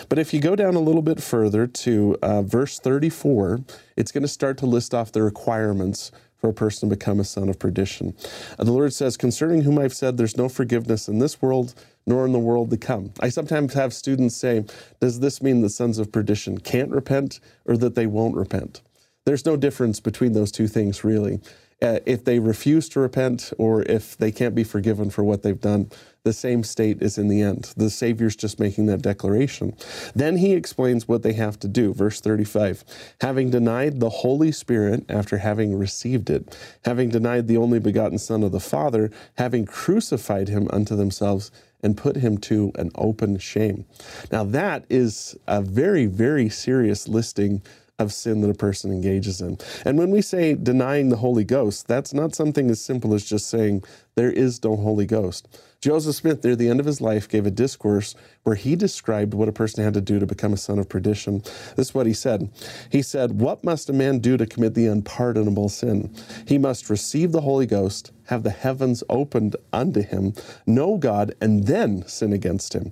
But 0.09 0.19
if 0.19 0.33
you 0.33 0.39
go 0.39 0.55
down 0.55 0.75
a 0.75 0.79
little 0.79 1.01
bit 1.01 1.21
further 1.21 1.67
to 1.67 2.17
uh, 2.21 2.41
verse 2.41 2.79
34, 2.79 3.61
it's 3.95 4.11
going 4.11 4.23
to 4.23 4.29
start 4.29 4.57
to 4.59 4.65
list 4.65 4.93
off 4.93 5.11
the 5.11 5.21
requirements 5.21 6.11
for 6.39 6.49
a 6.49 6.53
person 6.53 6.89
to 6.89 6.95
become 6.95 7.19
a 7.19 7.23
son 7.23 7.49
of 7.49 7.57
perdition. 7.57 8.15
Uh, 8.59 8.63
the 8.63 8.71
Lord 8.71 8.93
says, 8.93 9.17
Concerning 9.17 9.63
whom 9.63 9.79
I've 9.79 9.93
said, 9.93 10.17
there's 10.17 10.37
no 10.37 10.47
forgiveness 10.47 11.07
in 11.07 11.19
this 11.19 11.41
world 11.41 11.73
nor 12.07 12.25
in 12.25 12.31
the 12.31 12.39
world 12.39 12.71
to 12.71 12.77
come. 12.77 13.11
I 13.19 13.29
sometimes 13.29 13.75
have 13.75 13.93
students 13.93 14.35
say, 14.35 14.65
Does 14.99 15.19
this 15.19 15.43
mean 15.43 15.61
the 15.61 15.69
sons 15.69 15.99
of 15.99 16.11
perdition 16.11 16.57
can't 16.57 16.89
repent 16.89 17.39
or 17.65 17.77
that 17.77 17.93
they 17.93 18.07
won't 18.07 18.35
repent? 18.35 18.81
There's 19.25 19.45
no 19.45 19.57
difference 19.57 19.99
between 19.99 20.31
those 20.31 20.51
two 20.51 20.67
things, 20.67 21.03
really. 21.03 21.41
Uh, 21.79 21.99
if 22.07 22.23
they 22.25 22.39
refuse 22.39 22.89
to 22.89 22.99
repent 22.99 23.53
or 23.59 23.83
if 23.83 24.17
they 24.17 24.31
can't 24.31 24.55
be 24.55 24.63
forgiven 24.63 25.11
for 25.11 25.23
what 25.23 25.43
they've 25.43 25.61
done, 25.61 25.91
the 26.23 26.33
same 26.33 26.63
state 26.63 27.01
is 27.03 27.19
in 27.19 27.27
the 27.27 27.41
end. 27.41 27.71
The 27.77 27.91
Savior's 27.91 28.35
just 28.35 28.59
making 28.59 28.87
that 28.87 29.03
declaration. 29.03 29.75
Then 30.15 30.37
he 30.37 30.53
explains 30.53 31.07
what 31.07 31.21
they 31.21 31.33
have 31.33 31.59
to 31.59 31.67
do. 31.67 31.93
Verse 31.93 32.19
35 32.19 32.83
Having 33.21 33.51
denied 33.51 33.99
the 33.99 34.09
Holy 34.09 34.51
Spirit 34.51 35.05
after 35.07 35.37
having 35.37 35.77
received 35.77 36.29
it, 36.29 36.57
having 36.83 37.09
denied 37.09 37.47
the 37.47 37.57
only 37.57 37.79
begotten 37.79 38.17
Son 38.17 38.43
of 38.43 38.51
the 38.51 38.59
Father, 38.59 39.11
having 39.37 39.65
crucified 39.65 40.49
him 40.49 40.67
unto 40.71 40.95
themselves, 40.95 41.51
and 41.83 41.97
put 41.97 42.15
him 42.15 42.37
to 42.37 42.71
an 42.75 42.91
open 42.95 43.37
shame. 43.37 43.85
Now, 44.31 44.43
that 44.45 44.85
is 44.89 45.37
a 45.47 45.61
very, 45.61 46.05
very 46.05 46.49
serious 46.49 47.07
listing 47.07 47.61
of 47.99 48.13
sin 48.13 48.41
that 48.41 48.49
a 48.49 48.53
person 48.53 48.91
engages 48.91 49.41
in. 49.41 49.57
And 49.83 49.97
when 49.97 50.11
we 50.11 50.21
say 50.21 50.53
denying 50.53 51.09
the 51.09 51.17
Holy 51.17 51.43
Ghost, 51.43 51.87
that's 51.87 52.13
not 52.13 52.35
something 52.35 52.69
as 52.69 52.79
simple 52.79 53.13
as 53.13 53.25
just 53.25 53.49
saying 53.49 53.83
there 54.15 54.31
is 54.31 54.63
no 54.63 54.75
Holy 54.75 55.05
Ghost. 55.05 55.47
Joseph 55.81 56.15
Smith, 56.15 56.43
near 56.43 56.55
the 56.55 56.69
end 56.69 56.79
of 56.79 56.85
his 56.85 57.01
life, 57.01 57.29
gave 57.29 57.45
a 57.45 57.51
discourse 57.51 58.15
where 58.43 58.55
he 58.55 58.75
described 58.75 59.33
what 59.33 59.47
a 59.47 59.53
person 59.53 59.83
had 59.83 59.93
to 59.93 60.01
do 60.01 60.19
to 60.19 60.25
become 60.25 60.53
a 60.53 60.57
son 60.57 60.79
of 60.79 60.89
perdition. 60.89 61.39
This 61.75 61.89
is 61.89 61.93
what 61.95 62.07
he 62.07 62.13
said. 62.13 62.49
He 62.91 63.01
said, 63.01 63.39
What 63.39 63.63
must 63.63 63.89
a 63.89 63.93
man 63.93 64.19
do 64.19 64.37
to 64.37 64.45
commit 64.45 64.73
the 64.73 64.87
unpardonable 64.87 65.69
sin? 65.69 66.13
He 66.47 66.57
must 66.57 66.89
receive 66.89 67.31
the 67.31 67.41
Holy 67.41 67.67
Ghost, 67.67 68.11
have 68.27 68.43
the 68.43 68.51
heavens 68.51 69.03
opened 69.09 69.55
unto 69.73 70.01
him, 70.01 70.33
know 70.65 70.97
God, 70.97 71.33
and 71.41 71.67
then 71.67 72.07
sin 72.07 72.31
against 72.33 72.73
him. 72.73 72.91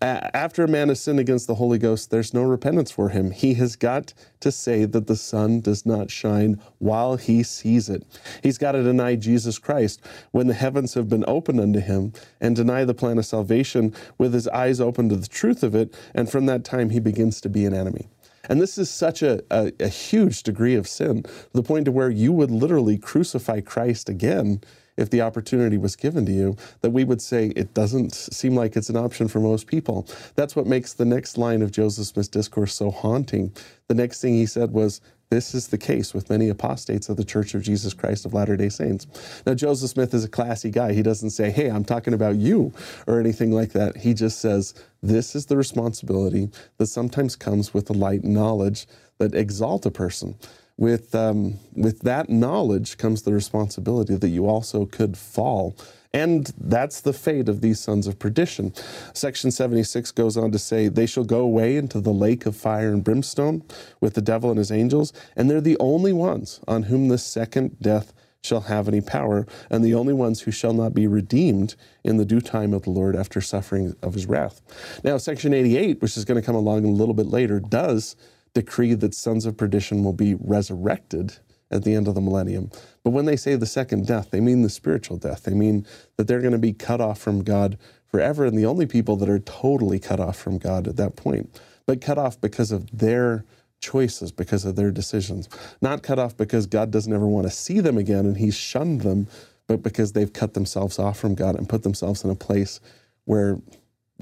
After 0.00 0.64
a 0.64 0.68
man 0.68 0.88
has 0.88 1.00
sinned 1.00 1.20
against 1.20 1.46
the 1.46 1.56
Holy 1.56 1.78
Ghost, 1.78 2.10
there's 2.10 2.32
no 2.34 2.42
repentance 2.42 2.90
for 2.90 3.10
him. 3.10 3.30
He 3.30 3.54
has 3.54 3.76
got 3.76 4.14
to 4.40 4.52
say 4.52 4.84
that 4.84 5.06
the 5.06 5.16
sun 5.16 5.60
does 5.60 5.84
not 5.84 6.10
shine 6.10 6.60
while 6.78 7.16
he 7.16 7.42
sees 7.42 7.88
it. 7.88 8.04
He's 8.42 8.58
got 8.58 8.72
to 8.72 8.82
deny 8.82 9.16
Jesus 9.16 9.58
Christ 9.58 10.00
when 10.30 10.46
the 10.46 10.54
heavens 10.54 10.94
have 10.94 11.08
been 11.08 11.24
opened 11.26 11.60
unto 11.60 11.80
him 11.80 12.12
and 12.40 12.54
deny 12.54 12.84
the 12.84 12.94
plan 12.94 13.18
of 13.18 13.26
salvation 13.26 13.94
with 14.16 14.32
his 14.32 14.46
eyes 14.48 14.80
open 14.80 15.08
to 15.08 15.16
the 15.16 15.26
truth 15.26 15.62
of 15.62 15.74
it. 15.74 15.92
And 16.14 16.30
from 16.30 16.46
that 16.46 16.64
time, 16.64 16.90
he 16.90 17.00
begins 17.00 17.40
to 17.40 17.48
be 17.48 17.64
an 17.64 17.74
enemy. 17.74 18.08
And 18.48 18.60
this 18.60 18.78
is 18.78 18.90
such 18.90 19.22
a, 19.22 19.42
a, 19.50 19.72
a 19.80 19.88
huge 19.88 20.42
degree 20.42 20.74
of 20.74 20.88
sin 20.88 21.24
the 21.52 21.62
point 21.62 21.84
to 21.86 21.92
where 21.92 22.10
you 22.10 22.32
would 22.32 22.50
literally 22.50 22.98
crucify 22.98 23.60
Christ 23.60 24.08
again 24.08 24.60
if 24.96 25.10
the 25.10 25.22
opportunity 25.22 25.78
was 25.78 25.94
given 25.94 26.26
to 26.26 26.32
you, 26.32 26.56
that 26.80 26.90
we 26.90 27.04
would 27.04 27.22
say 27.22 27.52
it 27.54 27.72
doesn't 27.72 28.12
seem 28.14 28.56
like 28.56 28.76
it's 28.76 28.90
an 28.90 28.96
option 28.96 29.28
for 29.28 29.38
most 29.38 29.68
people. 29.68 30.06
That's 30.34 30.56
what 30.56 30.66
makes 30.66 30.92
the 30.92 31.04
next 31.04 31.38
line 31.38 31.62
of 31.62 31.70
Joseph 31.70 32.06
Smith's 32.06 32.28
discourse 32.28 32.74
so 32.74 32.90
haunting. 32.90 33.54
The 33.86 33.94
next 33.94 34.20
thing 34.20 34.34
he 34.34 34.44
said 34.44 34.72
was, 34.72 35.00
this 35.30 35.54
is 35.54 35.68
the 35.68 35.78
case 35.78 36.14
with 36.14 36.30
many 36.30 36.48
apostates 36.48 37.08
of 37.08 37.16
the 37.16 37.24
Church 37.24 37.54
of 37.54 37.62
Jesus 37.62 37.92
Christ 37.92 38.24
of 38.24 38.32
Latter 38.32 38.56
day 38.56 38.70
Saints. 38.70 39.06
Now, 39.46 39.54
Joseph 39.54 39.90
Smith 39.90 40.14
is 40.14 40.24
a 40.24 40.28
classy 40.28 40.70
guy. 40.70 40.92
He 40.92 41.02
doesn't 41.02 41.30
say, 41.30 41.50
hey, 41.50 41.68
I'm 41.70 41.84
talking 41.84 42.14
about 42.14 42.36
you 42.36 42.72
or 43.06 43.20
anything 43.20 43.52
like 43.52 43.72
that. 43.72 43.98
He 43.98 44.14
just 44.14 44.40
says, 44.40 44.74
this 45.02 45.36
is 45.36 45.46
the 45.46 45.56
responsibility 45.56 46.48
that 46.78 46.86
sometimes 46.86 47.36
comes 47.36 47.74
with 47.74 47.86
the 47.86 47.94
light 47.94 48.24
knowledge 48.24 48.86
that 49.18 49.34
exalt 49.34 49.84
a 49.84 49.90
person 49.90 50.36
with, 50.78 51.14
um, 51.14 51.58
with 51.74 52.00
that 52.00 52.30
knowledge 52.30 52.96
comes 52.96 53.22
the 53.22 53.34
responsibility 53.34 54.14
that 54.14 54.28
you 54.28 54.46
also 54.46 54.86
could 54.86 55.18
fall. 55.18 55.76
And 56.14 56.50
that's 56.58 57.02
the 57.02 57.12
fate 57.12 57.48
of 57.48 57.60
these 57.60 57.80
sons 57.80 58.06
of 58.06 58.18
perdition. 58.18 58.72
Section 59.12 59.50
76 59.50 60.10
goes 60.12 60.38
on 60.38 60.52
to 60.52 60.58
say, 60.58 60.88
They 60.88 61.04
shall 61.04 61.24
go 61.24 61.40
away 61.40 61.76
into 61.76 62.00
the 62.00 62.12
lake 62.12 62.46
of 62.46 62.56
fire 62.56 62.88
and 62.88 63.04
brimstone 63.04 63.62
with 64.00 64.14
the 64.14 64.22
devil 64.22 64.48
and 64.48 64.58
his 64.58 64.72
angels, 64.72 65.12
and 65.36 65.50
they're 65.50 65.60
the 65.60 65.76
only 65.78 66.14
ones 66.14 66.60
on 66.66 66.84
whom 66.84 67.08
the 67.08 67.18
second 67.18 67.78
death 67.80 68.14
shall 68.40 68.62
have 68.62 68.88
any 68.88 69.00
power, 69.00 69.46
and 69.68 69.84
the 69.84 69.94
only 69.94 70.14
ones 70.14 70.42
who 70.42 70.50
shall 70.50 70.72
not 70.72 70.94
be 70.94 71.06
redeemed 71.06 71.74
in 72.04 72.16
the 72.16 72.24
due 72.24 72.40
time 72.40 72.72
of 72.72 72.82
the 72.82 72.90
Lord 72.90 73.16
after 73.16 73.40
suffering 73.40 73.94
of 74.00 74.14
his 74.14 74.26
wrath. 74.26 74.62
Now, 75.02 75.18
section 75.18 75.52
88, 75.52 76.00
which 76.00 76.16
is 76.16 76.24
going 76.24 76.40
to 76.40 76.46
come 76.46 76.54
along 76.54 76.84
a 76.84 76.88
little 76.88 77.14
bit 77.14 77.26
later, 77.26 77.58
does 77.60 78.16
decree 78.58 78.94
that 78.94 79.14
sons 79.14 79.46
of 79.46 79.56
perdition 79.56 80.02
will 80.02 80.12
be 80.12 80.34
resurrected 80.34 81.36
at 81.70 81.84
the 81.84 81.94
end 81.94 82.08
of 82.08 82.14
the 82.14 82.20
millennium. 82.20 82.70
But 83.04 83.10
when 83.10 83.24
they 83.24 83.36
say 83.36 83.54
the 83.54 83.66
second 83.66 84.06
death, 84.06 84.30
they 84.30 84.40
mean 84.40 84.62
the 84.62 84.68
spiritual 84.68 85.16
death. 85.16 85.44
They 85.44 85.54
mean 85.54 85.86
that 86.16 86.26
they're 86.26 86.40
going 86.40 86.52
to 86.52 86.58
be 86.58 86.72
cut 86.72 87.00
off 87.00 87.20
from 87.20 87.44
God 87.44 87.78
forever, 88.10 88.44
and 88.46 88.58
the 88.58 88.66
only 88.66 88.86
people 88.86 89.16
that 89.16 89.28
are 89.28 89.38
totally 89.38 90.00
cut 90.00 90.18
off 90.18 90.36
from 90.36 90.58
God 90.58 90.88
at 90.88 90.96
that 90.96 91.14
point, 91.14 91.60
but 91.86 92.00
cut 92.00 92.18
off 92.18 92.40
because 92.40 92.72
of 92.72 92.98
their 92.98 93.44
choices, 93.80 94.32
because 94.32 94.64
of 94.64 94.74
their 94.74 94.90
decisions. 94.90 95.48
Not 95.80 96.02
cut 96.02 96.18
off 96.18 96.36
because 96.36 96.66
God 96.66 96.90
doesn't 96.90 97.12
ever 97.12 97.26
want 97.26 97.46
to 97.46 97.52
see 97.52 97.78
them 97.78 97.96
again 97.96 98.26
and 98.26 98.38
He's 98.38 98.56
shunned 98.56 99.02
them, 99.02 99.28
but 99.68 99.82
because 99.82 100.12
they've 100.12 100.32
cut 100.32 100.54
themselves 100.54 100.98
off 100.98 101.18
from 101.18 101.36
God 101.36 101.54
and 101.54 101.68
put 101.68 101.84
themselves 101.84 102.24
in 102.24 102.30
a 102.30 102.34
place 102.34 102.80
where 103.24 103.60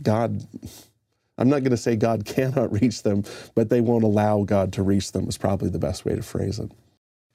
God 0.02 0.46
I'm 1.38 1.48
not 1.48 1.60
going 1.60 1.70
to 1.70 1.76
say 1.76 1.96
God 1.96 2.24
cannot 2.26 2.72
reach 2.72 3.02
them, 3.02 3.24
but 3.54 3.70
they 3.70 3.80
won't 3.80 4.04
allow 4.04 4.44
God 4.44 4.72
to 4.74 4.82
reach 4.82 5.12
them, 5.12 5.28
is 5.28 5.38
probably 5.38 5.68
the 5.68 5.78
best 5.78 6.04
way 6.04 6.14
to 6.14 6.22
phrase 6.22 6.58
it. 6.58 6.70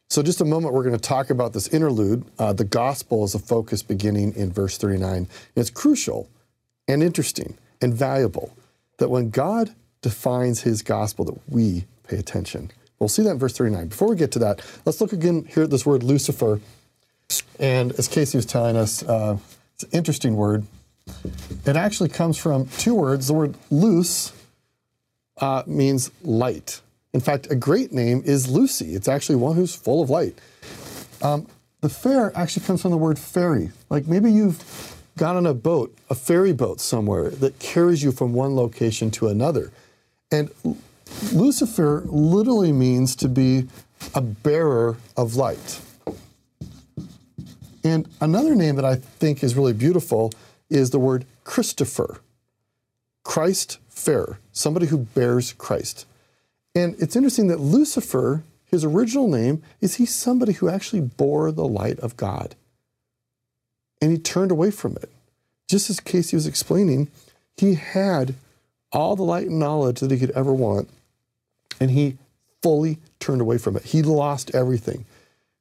So, 0.10 0.22
just 0.22 0.42
a 0.42 0.46
moment, 0.46 0.74
we're 0.74 0.84
going 0.84 0.96
to 0.96 1.00
talk 1.00 1.30
about 1.30 1.54
this 1.54 1.70
interlude. 1.70 2.26
Uh, 2.38 2.52
the 2.52 2.66
gospel 2.66 3.24
is 3.24 3.34
a 3.34 3.40
focus 3.40 3.82
beginning 3.82 4.36
in 4.36 4.52
verse 4.52 4.78
39. 4.78 5.16
And 5.16 5.30
it's 5.56 5.70
crucial 5.70 6.30
and 6.88 7.02
interesting 7.02 7.58
and 7.82 7.94
valuable 7.94 8.54
that 8.98 9.10
when 9.10 9.30
God 9.30 9.74
defines 10.02 10.62
his 10.62 10.82
gospel, 10.82 11.24
that 11.26 11.40
we 11.48 11.86
pay 12.08 12.18
attention. 12.18 12.72
We'll 13.00 13.08
see 13.08 13.24
that 13.24 13.32
in 13.32 13.40
verse 13.40 13.58
39. 13.58 13.88
Before 13.88 14.10
we 14.10 14.16
get 14.16 14.32
to 14.34 14.40
that, 14.40 14.62
let's 14.86 15.00
look 15.00 15.14
again 15.14 15.48
here 15.50 15.64
at 15.64 15.70
this 15.70 15.86
word 15.86 16.04
Lucifer. 16.04 16.60
And 17.58 17.94
as 17.94 18.08
Casey 18.08 18.38
was 18.38 18.46
telling 18.46 18.76
us, 18.76 19.04
uh, 19.04 19.38
it's 19.76 19.84
an 19.84 19.90
interesting 19.92 20.36
word. 20.36 20.66
It 21.66 21.76
actually 21.76 22.10
comes 22.10 22.38
from 22.38 22.68
two 22.78 22.96
words. 22.96 23.28
The 23.28 23.34
word 23.34 23.56
loose 23.70 24.34
uh, 25.38 25.64
means 25.68 26.12
light. 26.24 26.82
In 27.14 27.20
fact, 27.20 27.52
a 27.52 27.56
great 27.56 27.92
name 27.92 28.22
is 28.26 28.50
Lucy. 28.50 28.96
It's 28.96 29.08
actually 29.08 29.36
one 29.36 29.56
who's 29.56 29.76
full 29.76 30.02
of 30.02 30.10
light. 30.10 30.40
Um, 31.22 31.48
the 31.82 31.90
fair 31.90 32.32
actually 32.36 32.66
comes 32.66 32.82
from 32.82 32.92
the 32.92 32.98
word 32.98 33.20
ferry. 33.20 33.72
Like 33.90 34.08
maybe 34.08 34.32
you've 34.32 34.96
got 35.18 35.36
on 35.36 35.46
a 35.46 35.54
boat, 35.54 35.96
a 36.10 36.16
ferry 36.16 36.54
boat 36.54 36.80
somewhere 36.80 37.30
that 37.30 37.60
carries 37.60 38.02
you 38.02 38.12
from 38.12 38.34
one 38.34 38.56
location 38.56 39.12
to 39.12 39.28
another. 39.28 39.72
And 40.32 40.50
Lucifer 41.34 42.04
literally 42.06 42.72
means 42.72 43.16
to 43.18 43.28
be 43.28 43.68
a 44.16 44.22
bearer 44.22 44.98
of 45.18 45.36
light. 45.36 45.82
And 47.84 48.08
another 48.22 48.56
name 48.56 48.76
that 48.76 48.86
I 48.86 48.96
think 48.96 49.44
is 49.44 49.56
really 49.56 49.74
beautiful 49.74 50.32
is 50.72 50.90
the 50.90 51.00
word 51.00 51.26
Christopher. 51.44 52.22
Christ 53.24 53.78
fair, 53.88 54.40
somebody 54.52 54.88
who 54.88 54.98
bears 54.98 55.54
Christ. 55.54 56.08
And 56.74 56.96
it's 57.00 57.16
interesting 57.16 57.48
that 57.48 57.60
Lucifer, 57.60 58.44
his 58.66 58.84
original 58.84 59.28
name, 59.28 59.62
is 59.80 59.96
he 59.96 60.06
somebody 60.06 60.54
who 60.54 60.70
actually 60.70 61.02
bore 61.02 61.52
the 61.52 61.68
light 61.68 62.00
of 62.00 62.18
God. 62.18 62.56
And 64.02 64.12
he 64.12 64.18
turned 64.18 64.52
away 64.52 64.72
from 64.72 64.96
it. 64.96 65.10
Just 65.68 65.90
as 65.90 66.00
Casey 66.00 66.36
was 66.36 66.48
explaining, 66.48 67.10
he 67.58 67.76
had 67.76 68.34
all 68.92 69.16
the 69.16 69.24
light 69.24 69.48
and 69.48 69.60
knowledge 69.60 70.00
that 70.00 70.12
he 70.12 70.18
could 70.18 70.32
ever 70.32 70.54
want, 70.54 70.90
and 71.80 71.92
he 71.92 72.18
fully 72.62 72.98
turned 73.20 73.42
away 73.42 73.58
from 73.58 73.76
it. 73.76 73.84
He 73.84 74.02
lost 74.02 74.54
everything. 74.56 75.06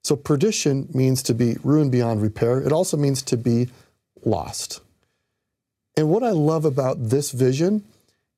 So 0.03 0.17
perdition 0.17 0.89
means 0.95 1.23
to 1.25 1.35
be 1.35 1.57
ruined 1.63 1.93
beyond 1.93 2.23
repair. 2.23 2.61
It 2.61 2.73
also 2.73 2.97
means 2.97 3.23
to 3.23 3.37
be 3.37 3.69
lost. 4.25 4.81
And 5.97 6.09
what 6.09 6.23
I 6.23 6.31
love 6.31 6.65
about 6.65 7.11
this 7.11 7.31
vision 7.33 7.85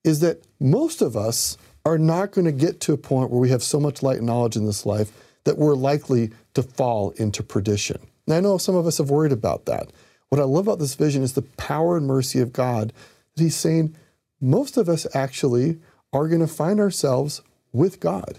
is 0.04 0.20
that 0.20 0.42
most 0.60 1.02
of 1.02 1.16
us 1.16 1.56
are 1.84 1.98
not 1.98 2.32
going 2.32 2.44
to 2.44 2.52
get 2.52 2.80
to 2.80 2.92
a 2.92 2.98
point 2.98 3.30
where 3.30 3.40
we 3.40 3.50
have 3.50 3.62
so 3.62 3.80
much 3.80 4.02
light 4.02 4.18
and 4.18 4.26
knowledge 4.26 4.56
in 4.56 4.66
this 4.66 4.86
life 4.86 5.12
that 5.44 5.58
we're 5.58 5.74
likely 5.74 6.30
to 6.54 6.62
fall 6.62 7.10
into 7.12 7.42
perdition. 7.42 7.98
And 8.26 8.34
I 8.34 8.40
know 8.40 8.58
some 8.58 8.76
of 8.76 8.86
us 8.86 8.98
have 8.98 9.10
worried 9.10 9.32
about 9.32 9.66
that. 9.66 9.90
What 10.28 10.40
I 10.40 10.44
love 10.44 10.66
about 10.66 10.78
this 10.78 10.94
vision 10.94 11.22
is 11.22 11.32
the 11.32 11.42
power 11.42 11.96
and 11.96 12.06
mercy 12.06 12.40
of 12.40 12.52
God 12.52 12.92
that 13.34 13.42
He's 13.42 13.56
saying 13.56 13.94
most 14.40 14.76
of 14.76 14.88
us 14.88 15.06
actually 15.14 15.78
are 16.12 16.28
going 16.28 16.40
to 16.40 16.46
find 16.46 16.80
ourselves 16.80 17.42
with 17.72 18.00
God. 18.00 18.38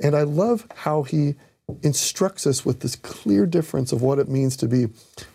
And 0.00 0.16
I 0.16 0.22
love 0.22 0.66
how 0.74 1.02
He 1.02 1.34
instructs 1.82 2.46
us 2.46 2.64
with 2.64 2.80
this 2.80 2.96
clear 2.96 3.46
difference 3.46 3.92
of 3.92 4.02
what 4.02 4.18
it 4.18 4.28
means 4.28 4.56
to 4.58 4.68
be 4.68 4.88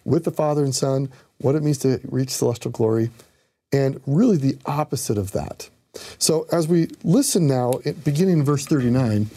with 0.05 0.25
the 0.25 0.31
Father 0.31 0.63
and 0.63 0.75
Son, 0.75 1.09
what 1.39 1.55
it 1.55 1.63
means 1.63 1.77
to 1.79 1.99
reach 2.03 2.29
celestial 2.29 2.71
glory, 2.71 3.09
and 3.71 3.99
really 4.05 4.37
the 4.37 4.57
opposite 4.65 5.17
of 5.17 5.31
that. 5.31 5.69
So 6.17 6.47
as 6.51 6.67
we 6.67 6.87
listen 7.03 7.47
now, 7.47 7.73
beginning 8.03 8.39
in 8.39 8.45
verse 8.45 8.65
39, 8.65 9.29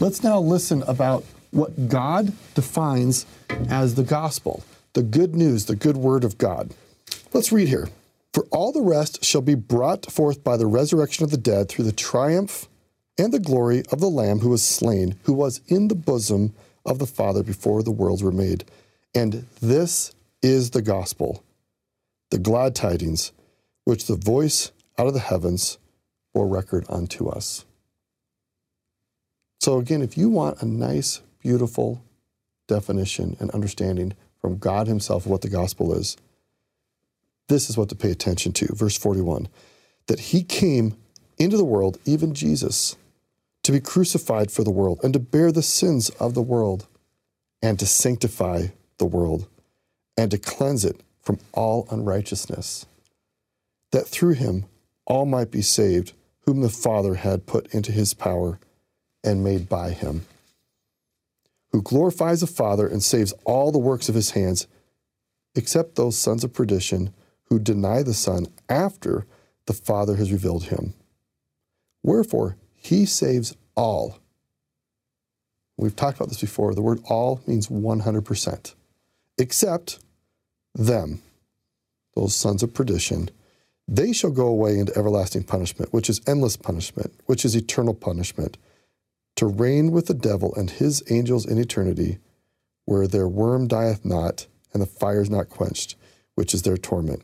let's 0.00 0.22
now 0.22 0.40
listen 0.40 0.82
about 0.84 1.24
what 1.50 1.88
God 1.88 2.32
defines 2.54 3.26
as 3.68 3.94
the 3.94 4.02
gospel, 4.02 4.62
the 4.92 5.02
good 5.02 5.34
news, 5.34 5.66
the 5.66 5.76
good 5.76 5.96
word 5.96 6.24
of 6.24 6.38
God. 6.38 6.72
Let's 7.32 7.52
read 7.52 7.68
here. 7.68 7.88
For 8.32 8.44
all 8.52 8.70
the 8.70 8.80
rest 8.80 9.24
shall 9.24 9.40
be 9.40 9.56
brought 9.56 10.10
forth 10.10 10.44
by 10.44 10.56
the 10.56 10.66
resurrection 10.66 11.24
of 11.24 11.32
the 11.32 11.36
dead 11.36 11.68
through 11.68 11.84
the 11.84 11.92
triumph 11.92 12.68
and 13.18 13.32
the 13.32 13.40
glory 13.40 13.82
of 13.90 13.98
the 14.00 14.08
Lamb 14.08 14.38
who 14.38 14.50
was 14.50 14.62
slain, 14.62 15.16
who 15.24 15.32
was 15.32 15.60
in 15.66 15.88
the 15.88 15.96
bosom 15.96 16.54
of 16.86 16.98
the 17.00 17.06
Father 17.06 17.42
before 17.42 17.82
the 17.82 17.90
worlds 17.90 18.22
were 18.22 18.30
made. 18.30 18.64
And 19.14 19.46
this 19.60 20.12
is 20.42 20.70
the 20.70 20.82
gospel, 20.82 21.42
the 22.30 22.38
glad 22.38 22.74
tidings, 22.74 23.32
which 23.84 24.06
the 24.06 24.16
voice 24.16 24.72
out 24.98 25.06
of 25.06 25.14
the 25.14 25.20
heavens 25.20 25.78
bore 26.32 26.46
record 26.46 26.84
unto 26.88 27.28
us. 27.28 27.64
So, 29.60 29.78
again, 29.78 30.00
if 30.00 30.16
you 30.16 30.28
want 30.28 30.62
a 30.62 30.66
nice, 30.66 31.20
beautiful 31.40 32.02
definition 32.68 33.36
and 33.40 33.50
understanding 33.50 34.14
from 34.40 34.58
God 34.58 34.86
Himself 34.86 35.26
of 35.26 35.30
what 35.30 35.42
the 35.42 35.50
gospel 35.50 35.92
is, 35.92 36.16
this 37.48 37.68
is 37.68 37.76
what 37.76 37.88
to 37.88 37.96
pay 37.96 38.10
attention 38.10 38.52
to. 38.54 38.74
Verse 38.74 38.96
41 38.96 39.48
that 40.06 40.20
He 40.20 40.42
came 40.42 40.96
into 41.38 41.56
the 41.56 41.64
world, 41.64 41.98
even 42.04 42.34
Jesus, 42.34 42.96
to 43.62 43.72
be 43.72 43.80
crucified 43.80 44.50
for 44.50 44.64
the 44.64 44.70
world 44.70 45.00
and 45.02 45.12
to 45.12 45.18
bear 45.18 45.52
the 45.52 45.62
sins 45.62 46.10
of 46.10 46.34
the 46.34 46.42
world 46.42 46.86
and 47.62 47.78
to 47.78 47.86
sanctify 47.86 48.68
the 49.00 49.04
world 49.06 49.48
and 50.16 50.30
to 50.30 50.38
cleanse 50.38 50.84
it 50.84 51.00
from 51.20 51.40
all 51.52 51.88
unrighteousness, 51.90 52.86
that 53.90 54.06
through 54.06 54.34
him 54.34 54.66
all 55.06 55.26
might 55.26 55.50
be 55.50 55.62
saved, 55.62 56.12
whom 56.46 56.60
the 56.60 56.68
Father 56.68 57.14
had 57.14 57.46
put 57.46 57.66
into 57.74 57.90
his 57.90 58.14
power 58.14 58.60
and 59.24 59.42
made 59.42 59.68
by 59.68 59.90
him, 59.90 60.24
who 61.72 61.82
glorifies 61.82 62.40
the 62.40 62.46
Father 62.46 62.86
and 62.86 63.02
saves 63.02 63.34
all 63.44 63.72
the 63.72 63.78
works 63.78 64.08
of 64.08 64.14
his 64.14 64.30
hands, 64.30 64.68
except 65.54 65.96
those 65.96 66.16
sons 66.16 66.44
of 66.44 66.52
perdition 66.52 67.12
who 67.44 67.58
deny 67.58 68.02
the 68.02 68.14
Son 68.14 68.46
after 68.68 69.26
the 69.66 69.72
Father 69.72 70.16
has 70.16 70.32
revealed 70.32 70.64
him. 70.64 70.94
Wherefore, 72.02 72.56
he 72.74 73.04
saves 73.04 73.56
all. 73.74 74.18
We've 75.76 75.96
talked 75.96 76.18
about 76.18 76.28
this 76.28 76.40
before. 76.40 76.74
The 76.74 76.82
word 76.82 77.00
all 77.06 77.40
means 77.46 77.68
100%, 77.68 78.74
except 79.40 79.98
them, 80.74 81.22
those 82.14 82.36
sons 82.36 82.62
of 82.62 82.74
perdition. 82.74 83.30
They 83.88 84.12
shall 84.12 84.30
go 84.30 84.46
away 84.46 84.78
into 84.78 84.96
everlasting 84.96 85.44
punishment, 85.44 85.92
which 85.92 86.08
is 86.08 86.20
endless 86.26 86.56
punishment, 86.56 87.12
which 87.26 87.44
is 87.44 87.56
eternal 87.56 87.94
punishment, 87.94 88.56
to 89.36 89.46
reign 89.46 89.90
with 89.90 90.06
the 90.06 90.14
devil 90.14 90.54
and 90.54 90.70
his 90.70 91.02
angels 91.10 91.46
in 91.46 91.58
eternity, 91.58 92.18
where 92.84 93.08
their 93.08 93.26
worm 93.26 93.66
dieth 93.66 94.04
not 94.04 94.46
and 94.72 94.82
the 94.82 94.86
fire 94.86 95.20
is 95.20 95.30
not 95.30 95.48
quenched, 95.48 95.96
which 96.34 96.54
is 96.54 96.62
their 96.62 96.76
torment. 96.76 97.22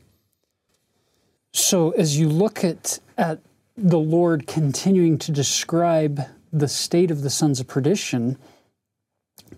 So, 1.52 1.90
as 1.92 2.18
you 2.18 2.28
look 2.28 2.64
at, 2.64 2.98
at 3.16 3.40
the 3.76 3.98
Lord 3.98 4.46
continuing 4.46 5.18
to 5.18 5.32
describe 5.32 6.20
the 6.52 6.68
state 6.68 7.10
of 7.10 7.22
the 7.22 7.30
sons 7.30 7.60
of 7.60 7.66
perdition, 7.66 8.38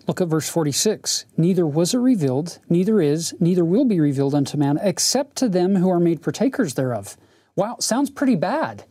look 0.07 0.21
at 0.21 0.27
verse 0.27 0.49
46. 0.49 1.25
Neither 1.37 1.65
was 1.65 1.93
it 1.93 1.99
revealed, 1.99 2.59
neither 2.69 3.01
is, 3.01 3.33
neither 3.39 3.63
will 3.63 3.85
be 3.85 3.99
revealed 3.99 4.35
unto 4.35 4.57
man, 4.57 4.79
except 4.81 5.35
to 5.37 5.49
them 5.49 5.75
who 5.75 5.89
are 5.89 5.99
made 5.99 6.21
partakers 6.21 6.73
thereof. 6.73 7.17
Wow, 7.55 7.77
sounds 7.79 8.09
pretty 8.09 8.35
bad. 8.35 8.85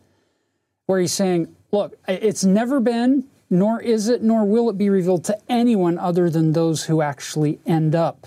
Where 0.87 1.01
he's 1.01 1.13
saying, 1.13 1.55
look, 1.73 1.99
it's 2.07 2.45
never 2.45 2.81
been, 2.81 3.25
nor 3.51 3.81
is 3.81 4.09
it, 4.09 4.23
nor 4.23 4.45
will 4.45 4.71
it 4.71 4.79
be 4.79 4.91
revealed 4.91 5.25
to 5.25 5.39
anyone 5.49 5.99
other 5.99 6.31
than 6.31 6.53
those 6.53 6.85
who 6.85 7.03
actually 7.03 7.59
end 7.67 7.95
up 7.95 8.27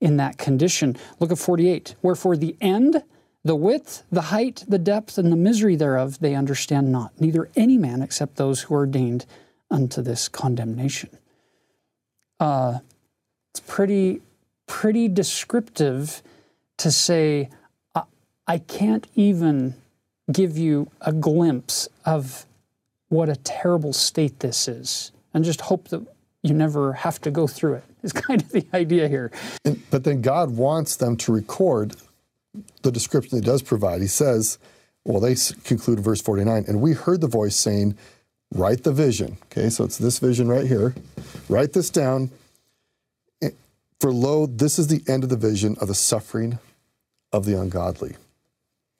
in 0.00 0.16
that 0.16 0.38
condition. 0.38 0.96
Look 1.18 1.32
at 1.32 1.38
48. 1.38 1.94
Wherefore 2.02 2.36
the 2.36 2.56
end 2.60 3.02
the 3.42 3.56
width, 3.56 4.02
the 4.12 4.20
height, 4.20 4.64
the 4.68 4.78
depth, 4.78 5.16
and 5.16 5.32
the 5.32 5.36
misery 5.36 5.76
thereof 5.76 6.18
they 6.20 6.34
understand 6.34 6.92
not, 6.92 7.18
neither 7.18 7.48
any 7.56 7.78
man 7.78 8.02
except 8.02 8.36
those 8.36 8.62
who 8.62 8.74
are 8.74 8.80
ordained 8.80 9.24
unto 9.70 10.02
this 10.02 10.28
condemnation. 10.28 11.08
Uh, 12.40 12.78
it's 13.52 13.60
pretty, 13.60 14.20
pretty 14.66 15.06
descriptive 15.06 16.22
to 16.78 16.90
say, 16.90 17.50
I, 17.94 18.02
I 18.46 18.58
can't 18.58 19.06
even 19.14 19.74
give 20.32 20.56
you 20.56 20.90
a 21.00 21.12
glimpse 21.12 21.88
of 22.04 22.46
what 23.08 23.28
a 23.28 23.36
terrible 23.36 23.92
state 23.92 24.40
this 24.40 24.66
is, 24.66 25.12
and 25.34 25.44
just 25.44 25.60
hope 25.62 25.88
that 25.88 26.06
you 26.42 26.54
never 26.54 26.94
have 26.94 27.20
to 27.20 27.30
go 27.30 27.46
through 27.46 27.74
it. 27.74 27.84
Is 28.02 28.12
kind 28.14 28.40
of 28.40 28.50
the 28.50 28.66
idea 28.72 29.08
here. 29.08 29.30
But 29.90 30.04
then 30.04 30.22
God 30.22 30.52
wants 30.52 30.96
them 30.96 31.16
to 31.18 31.32
record 31.32 31.96
the 32.82 32.90
description 32.90 33.38
he 33.38 33.44
does 33.44 33.62
provide. 33.62 34.00
He 34.00 34.06
says, 34.06 34.58
well, 35.04 35.20
they 35.20 35.34
conclude 35.64 36.00
verse 36.00 36.22
49, 36.22 36.64
and 36.66 36.80
we 36.80 36.92
heard 36.92 37.20
the 37.20 37.28
voice 37.28 37.56
saying, 37.56 37.96
Write 38.52 38.82
the 38.82 38.92
vision. 38.92 39.36
Okay, 39.44 39.70
so 39.70 39.84
it's 39.84 39.96
this 39.96 40.18
vision 40.18 40.48
right 40.48 40.66
here. 40.66 40.92
Write 41.50 41.72
this 41.72 41.90
down. 41.90 42.30
For 43.98 44.12
lo, 44.12 44.46
this 44.46 44.78
is 44.78 44.86
the 44.86 45.02
end 45.06 45.24
of 45.24 45.30
the 45.30 45.36
vision 45.36 45.76
of 45.80 45.88
the 45.88 45.94
suffering 45.94 46.58
of 47.32 47.44
the 47.44 47.60
ungodly. 47.60 48.14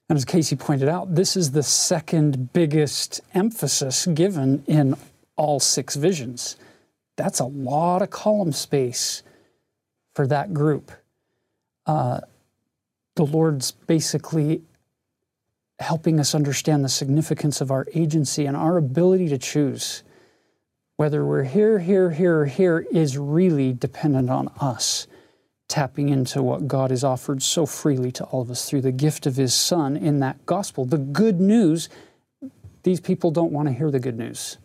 And 0.09 0.16
as 0.16 0.24
Casey 0.24 0.57
pointed 0.57 0.88
out, 0.88 1.14
this 1.14 1.36
is 1.36 1.53
the 1.53 1.62
second 1.62 2.53
biggest 2.53 3.20
emphasis 3.32 4.07
given 4.07 4.64
in 4.66 4.96
all 5.36 5.61
six 5.61 5.94
visions. 5.94 6.57
That's 7.16 7.38
a 7.38 7.44
lot 7.44 8.03
of 8.03 8.11
column 8.11 8.53
space 8.53 9.22
for 10.14 10.26
that 10.26 10.53
group. 10.53 10.90
Uh, 11.86 12.20
the 13.14 13.24
Lord's 13.24 13.70
basically 13.70 14.62
helping 15.78 16.18
us 16.18 16.34
understand 16.34 16.84
the 16.84 16.88
significance 16.88 17.61
of 17.61 17.70
our 17.70 17.86
agency 17.94 18.44
and 18.44 18.57
our 18.57 18.76
ability 18.76 19.28
to 19.28 19.38
choose. 19.38 20.03
Whether 21.01 21.24
we're 21.24 21.44
here, 21.44 21.78
here, 21.78 22.11
here, 22.11 22.44
here 22.44 22.86
is 22.90 23.16
really 23.16 23.72
dependent 23.72 24.28
on 24.28 24.48
us 24.61 25.07
tapping 25.66 26.11
into 26.11 26.42
what 26.42 26.68
God 26.68 26.90
has 26.90 27.03
offered 27.03 27.42
so 27.42 27.64
freely 27.64 28.12
to 28.12 28.24
all 28.24 28.42
of 28.42 28.51
us 28.51 28.68
through 28.68 28.82
the 28.82 28.92
gift 28.92 29.24
of 29.24 29.36
His 29.36 29.55
Son 29.55 29.96
in 29.96 30.20
that 30.20 30.44
gospel. 30.44 30.84
The 30.84 30.98
good 30.98 31.40
news, 31.40 31.88
these 32.82 33.01
people 33.01 33.30
don't 33.30 33.51
want 33.51 33.68
to 33.68 33.72
hear 33.72 33.90
the 33.90 33.98
good 33.98 34.18
news. 34.18 34.59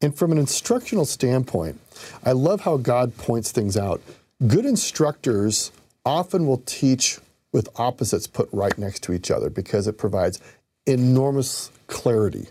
And 0.00 0.16
from 0.16 0.30
an 0.30 0.38
instructional 0.38 1.04
standpoint, 1.04 1.80
I 2.24 2.30
love 2.30 2.60
how 2.60 2.76
God 2.76 3.16
points 3.16 3.50
things 3.50 3.76
out. 3.76 4.00
Good 4.46 4.64
instructors 4.64 5.72
often 6.06 6.46
will 6.46 6.62
teach 6.64 7.18
with 7.50 7.68
opposites 7.74 8.28
put 8.28 8.48
right 8.52 8.78
next 8.78 9.02
to 9.02 9.12
each 9.12 9.32
other 9.32 9.50
because 9.50 9.88
it 9.88 9.98
provides 9.98 10.38
enormous 10.86 11.72
clarity. 11.88 12.46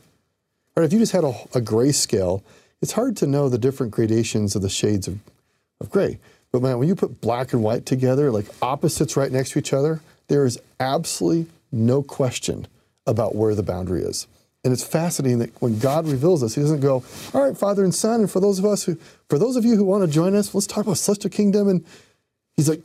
Right, 0.76 0.84
if 0.84 0.92
you 0.92 1.00
just 1.00 1.14
had 1.14 1.24
a, 1.24 1.34
a 1.54 1.62
gray 1.62 1.94
scale, 1.94 2.44
it's 2.82 2.94
hard 2.94 3.16
to 3.18 3.28
know 3.28 3.50
the 3.50 3.58
different 3.58 3.92
gradations 3.92 4.56
of 4.56 4.62
the 4.62 4.70
shades 4.70 5.08
of, 5.08 5.20
of 5.80 5.90
gray. 5.90 6.20
But 6.52 6.62
man, 6.62 6.80
when 6.80 6.88
you 6.88 6.96
put 6.96 7.22
black 7.22 7.54
and 7.54 7.64
white 7.64 7.86
together, 7.86 8.32
like 8.32 8.46
opposites 8.62 9.16
right 9.16 9.32
next 9.32 9.52
to 9.52 9.60
each 9.60 9.74
other, 9.74 10.02
there 10.28 10.46
is 10.46 10.60
absolutely 10.80 11.52
no 11.72 12.04
question 12.04 12.68
about 13.08 13.36
where 13.36 13.56
the 13.56 13.64
boundary 13.64 14.02
is. 14.02 14.28
And 14.64 14.72
it's 14.72 14.84
fascinating 14.84 15.40
that 15.40 15.60
when 15.62 15.80
God 15.80 16.08
reveals 16.08 16.42
this, 16.42 16.56
He 16.56 16.62
doesn't 16.62 16.82
go, 16.82 17.04
"All 17.34 17.44
right, 17.44 17.58
Father 17.58 17.84
and 17.84 17.96
Son," 17.96 18.20
and 18.20 18.30
for 18.30 18.40
those 18.40 18.60
of 18.60 18.66
us 18.66 18.84
who, 18.84 18.96
for 19.28 19.40
those 19.40 19.56
of 19.56 19.66
you 19.66 19.76
who 19.76 19.84
want 19.84 20.04
to 20.04 20.12
join 20.12 20.36
us, 20.36 20.54
let's 20.54 20.68
talk 20.68 20.86
about 20.86 20.98
celestial 20.98 21.32
kingdom. 21.32 21.68
And 21.68 21.84
He's 22.56 22.70
like, 22.70 22.82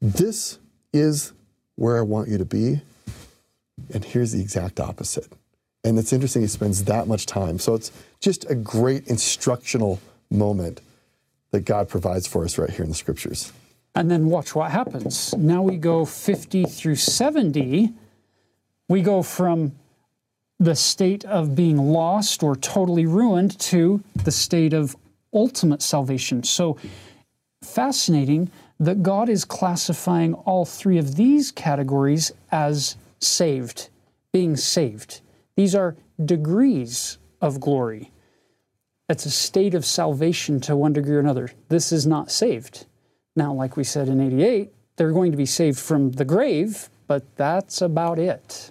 "This 0.00 0.58
is 0.92 1.32
where 1.76 1.96
I 1.96 2.00
want 2.00 2.28
you 2.28 2.38
to 2.38 2.44
be," 2.44 2.80
and 3.92 4.04
here's 4.04 4.32
the 4.32 4.40
exact 4.40 4.80
opposite. 4.80 5.28
And 5.84 5.98
it's 5.98 6.12
interesting 6.12 6.42
He 6.42 6.48
spends 6.48 6.84
that 6.84 7.08
much 7.08 7.26
time. 7.26 7.58
So 7.58 7.74
it's 7.74 7.92
just 8.20 8.48
a 8.50 8.54
great 8.54 9.08
instructional 9.08 10.00
moment 10.30 10.80
that 11.50 11.60
God 11.60 11.88
provides 11.88 12.26
for 12.26 12.44
us 12.44 12.58
right 12.58 12.70
here 12.70 12.82
in 12.82 12.88
the 12.88 12.94
scriptures. 12.94 13.52
And 13.94 14.10
then 14.10 14.26
watch 14.26 14.54
what 14.54 14.70
happens. 14.70 15.34
Now 15.34 15.62
we 15.62 15.76
go 15.76 16.04
50 16.04 16.64
through 16.64 16.96
70. 16.96 17.92
We 18.88 19.02
go 19.02 19.22
from 19.22 19.72
the 20.58 20.74
state 20.74 21.24
of 21.24 21.54
being 21.54 21.76
lost 21.76 22.42
or 22.42 22.56
totally 22.56 23.04
ruined 23.04 23.58
to 23.58 24.02
the 24.24 24.30
state 24.30 24.72
of 24.72 24.96
ultimate 25.34 25.82
salvation. 25.82 26.42
So 26.42 26.78
fascinating 27.62 28.50
that 28.78 29.02
God 29.02 29.28
is 29.28 29.44
classifying 29.44 30.34
all 30.34 30.64
three 30.64 30.98
of 30.98 31.16
these 31.16 31.50
categories 31.50 32.32
as 32.50 32.96
saved, 33.20 33.88
being 34.32 34.56
saved. 34.56 35.20
These 35.56 35.74
are 35.74 35.96
degrees 36.24 37.18
of 37.40 37.60
glory. 37.60 38.10
That's 39.08 39.26
a 39.26 39.30
state 39.30 39.74
of 39.74 39.84
salvation 39.84 40.60
to 40.60 40.76
one 40.76 40.92
degree 40.92 41.16
or 41.16 41.20
another. 41.20 41.50
This 41.68 41.92
is 41.92 42.06
not 42.06 42.30
saved. 42.30 42.86
Now, 43.36 43.52
like 43.52 43.76
we 43.76 43.84
said 43.84 44.08
in 44.08 44.20
88, 44.20 44.72
they're 44.96 45.12
going 45.12 45.32
to 45.32 45.36
be 45.36 45.46
saved 45.46 45.78
from 45.78 46.12
the 46.12 46.24
grave, 46.24 46.88
but 47.06 47.36
that's 47.36 47.82
about 47.82 48.18
it. 48.18 48.70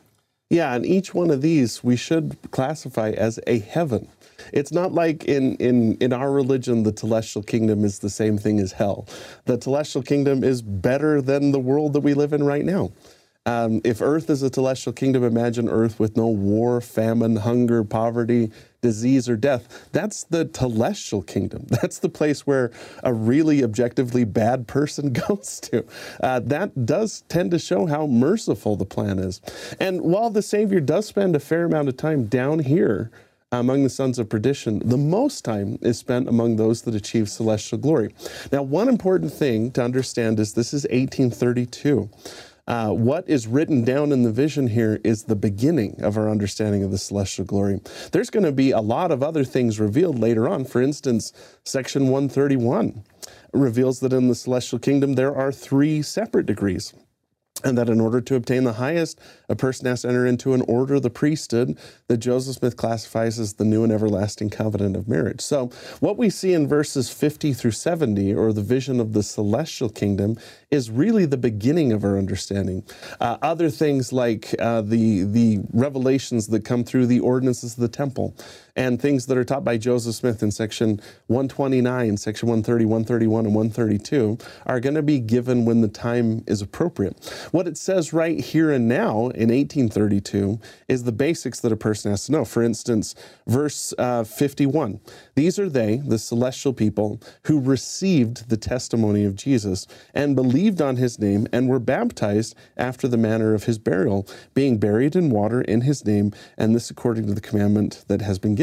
Yeah, 0.49 0.73
and 0.73 0.86
each 0.86 1.13
one 1.13 1.32
of 1.32 1.41
these 1.41 1.84
we 1.84 1.95
should 1.95 2.38
classify 2.51 3.11
as 3.11 3.39
a 3.47 3.59
heaven. 3.59 4.07
It's 4.51 4.71
not 4.71 4.93
like 4.93 5.25
in, 5.25 5.55
in, 5.57 5.95
in 5.97 6.11
our 6.11 6.32
religion, 6.32 6.84
the 6.84 6.91
telestial 6.91 7.45
kingdom 7.45 7.86
is 7.86 7.99
the 7.99 8.09
same 8.09 8.38
thing 8.38 8.59
as 8.59 8.71
hell. 8.71 9.07
The 9.45 9.57
telestial 9.57 10.05
kingdom 10.05 10.43
is 10.43 10.61
better 10.61 11.21
than 11.21 11.51
the 11.51 11.59
world 11.59 11.93
that 11.93 12.01
we 12.01 12.13
live 12.13 12.34
in 12.34 12.43
right 12.43 12.65
now. 12.65 12.91
Um, 13.48 13.82
if 13.84 14.02
earth 14.02 14.30
is 14.30 14.44
a 14.44 14.52
telestial 14.52 14.96
kingdom, 14.96 15.24
imagine 15.24 15.68
earth 15.68 16.00
with 16.00 16.16
no 16.16 16.28
war, 16.28 16.80
famine, 16.80 17.38
hunger, 17.38 17.84
poverty, 17.84 18.52
disease, 18.82 19.28
or 19.28 19.36
death. 19.36 19.89
That's 19.92 20.24
the 20.26 20.46
telestial 20.46 21.26
kingdom. 21.26 21.66
That's 21.70 21.98
the 21.98 22.10
place 22.10 22.46
where 22.46 22.72
a 23.02 23.12
really 23.12 23.64
objectively 23.64 24.26
bad 24.26 24.68
person 24.68 25.12
goes 25.28 25.60
to. 25.62 25.84
Uh, 26.22 26.39
that 26.42 26.86
does 26.86 27.24
tend 27.30 27.50
to 27.52 27.60
show 27.60 27.88
how 27.88 28.06
merciful 28.06 28.76
the 28.76 28.86
plan 28.86 29.18
is. 29.18 29.42
And 29.80 30.02
while 30.02 30.30
the 30.30 30.44
Savior 30.44 30.80
does 30.80 31.08
spend 31.08 31.36
a 31.36 31.39
fair 31.39 31.66
amount 31.66 31.88
of 31.88 31.98
time 31.98 32.26
down 32.26 32.60
here, 32.60 33.10
among 33.54 33.84
the 33.84 33.89
sons 33.89 34.18
of 34.18 34.30
perdition, 34.30 34.82
the 34.88 34.98
most 34.98 35.44
time 35.44 35.78
is 35.82 35.98
spent 35.98 36.30
among 36.30 36.56
those 36.56 36.84
that 36.84 36.96
achieve 36.96 37.30
celestial 37.30 37.78
glory. 37.78 38.14
Now, 38.50 38.62
one 38.62 38.88
important 38.88 39.34
thing 39.34 39.72
to 39.72 39.84
understand 39.84 40.39
is 40.39 40.54
this 40.54 40.74
is 40.74 40.84
1832. 40.84 42.10
Uh, 42.68 42.89
what 42.89 43.28
is 43.28 43.47
written 43.47 43.84
down 43.84 44.12
in 44.12 44.24
the 44.24 44.32
vision 44.32 44.68
here 44.68 44.99
is 45.03 45.24
the 45.24 45.36
beginning 45.36 46.01
of 46.01 46.18
our 46.18 46.30
understanding 46.30 46.84
of 46.84 46.91
the 46.91 46.97
celestial 46.97 47.45
glory. 47.45 47.80
There's 48.12 48.30
going 48.30 48.45
to 48.45 48.51
be 48.51 48.72
a 48.72 48.80
lot 48.80 49.12
of 49.12 49.24
other 49.24 49.43
things 49.43 49.80
revealed 49.80 50.20
later 50.20 50.47
on. 50.47 50.66
For 50.66 50.82
instance, 50.82 51.34
section 51.64 52.03
131 52.03 53.03
reveals 53.53 53.99
that 53.99 54.14
in 54.14 54.28
the 54.28 54.36
celestial 54.36 54.80
kingdom 54.80 55.14
there 55.14 55.36
are 55.36 55.51
three 55.51 56.01
separate 56.01 56.45
degrees 56.45 56.93
and 57.64 57.78
that 57.78 57.89
in 57.89 57.99
order 57.99 58.22
to 58.22 58.36
obtain 58.36 58.64
the 58.64 58.74
highest, 58.74 59.20
a 59.49 59.55
person 59.55 59.86
has 59.86 60.01
to 60.01 60.09
enter 60.09 60.26
into 60.26 60.53
an 60.53 60.62
order 60.62 60.95
of 60.95 61.01
the 61.01 61.09
priesthood 61.09 61.78
that 62.07 62.18
Joseph 62.18 62.57
Smith 62.57 62.78
classifies 62.78 63.39
as 63.39 63.53
the 63.53 63.66
new 63.66 63.84
and 63.84 63.91
everlasting 63.91 64.49
covenant 64.49 64.95
of 64.95 65.07
marriage. 65.07 65.41
So, 65.41 65.68
what 65.99 66.18
we 66.18 66.30
see 66.30 66.53
in 66.53 66.68
verses 66.68 67.12
50 67.12 67.53
through 67.53 67.72
70, 67.72 68.34
or 68.34 68.53
the 68.53 68.62
vision 68.62 68.99
of 68.99 69.14
the 69.14 69.24
celestial 69.24 69.89
kingdom, 69.89 70.38
is 70.70 70.89
really 70.89 71.26
the 71.26 71.38
beginning 71.38 71.91
of 71.91 72.03
our 72.03 72.18
understanding. 72.18 72.84
Uh, 73.20 73.38
other 73.41 73.70
things 73.70 74.14
like 74.14 74.55
uh, 74.59 74.82
the, 74.82 75.24
the 75.24 75.59
revelations 75.74 76.47
that 76.47 76.64
come 76.64 76.84
through 76.84 77.07
the 77.07 77.20
ordinances 77.20 77.74
of 77.74 77.82
the 77.82 77.88
temple 77.88 78.36
and 78.76 79.01
things 79.01 79.26
that 79.26 79.38
are 79.38 79.43
taught 79.43 79.63
by 79.63 79.78
Joseph 79.78 80.15
Smith 80.15 80.41
in 80.41 80.51
section 80.51 81.01
129, 81.28 82.17
section 82.17 82.47
130, 82.47 82.86
131, 82.86 83.45
and 83.45 83.55
132 83.55 84.38
are 84.65 84.80
going 84.80 84.95
to 84.95 85.01
be 85.01 85.19
given 85.19 85.65
when 85.65 85.82
the 85.82 85.88
time 85.88 86.43
is 86.47 86.61
appropriate. 86.61 87.49
What 87.51 87.67
it 87.67 87.78
says 87.78 88.13
right 88.13 88.39
here 88.39 88.72
and 88.72 88.88
now 88.88 89.30
in 89.30 89.49
1832 89.49 90.59
is 90.88 91.03
the 91.03 91.11
basics 91.11 91.59
that 91.61 91.72
a 91.72 91.78
person 91.78 92.11
has 92.11 92.26
to 92.26 92.32
know. 92.32 92.45
For 92.45 92.63
instance, 92.63 93.15
verse 93.47 93.93
uh, 93.97 94.24
51 94.24 94.99
These 95.36 95.59
are 95.59 95.69
they, 95.69 95.97
the 95.97 96.19
celestial 96.19 96.74
people, 96.74 97.22
who 97.43 97.59
received 97.59 98.49
the 98.49 98.57
testimony 98.57 99.26
of 99.26 99.36
Jesus 99.36 99.88
and 100.13 100.36
believed 100.36 100.82
on 100.82 100.95
his 100.95 101.19
name 101.19 101.47
and 101.51 101.67
were 101.67 101.80
baptized 101.80 102.55
after 102.78 103.07
the 103.07 103.17
manner 103.17 103.53
of 103.53 103.65
his 103.65 103.78
burial, 103.78 104.28
being 104.53 104.78
buried 104.78 105.15
in 105.15 105.30
water 105.30 105.61
in 105.61 105.82
his 105.82 106.05
name, 106.05 106.34
and 106.57 106.76
this 106.76 106.89
according 106.89 107.28
to 107.28 107.34
the 107.34 107.41
commandment 107.41 108.05
that 108.07 108.22
has 108.22 108.39
been 108.39 108.55
given. 108.55 108.61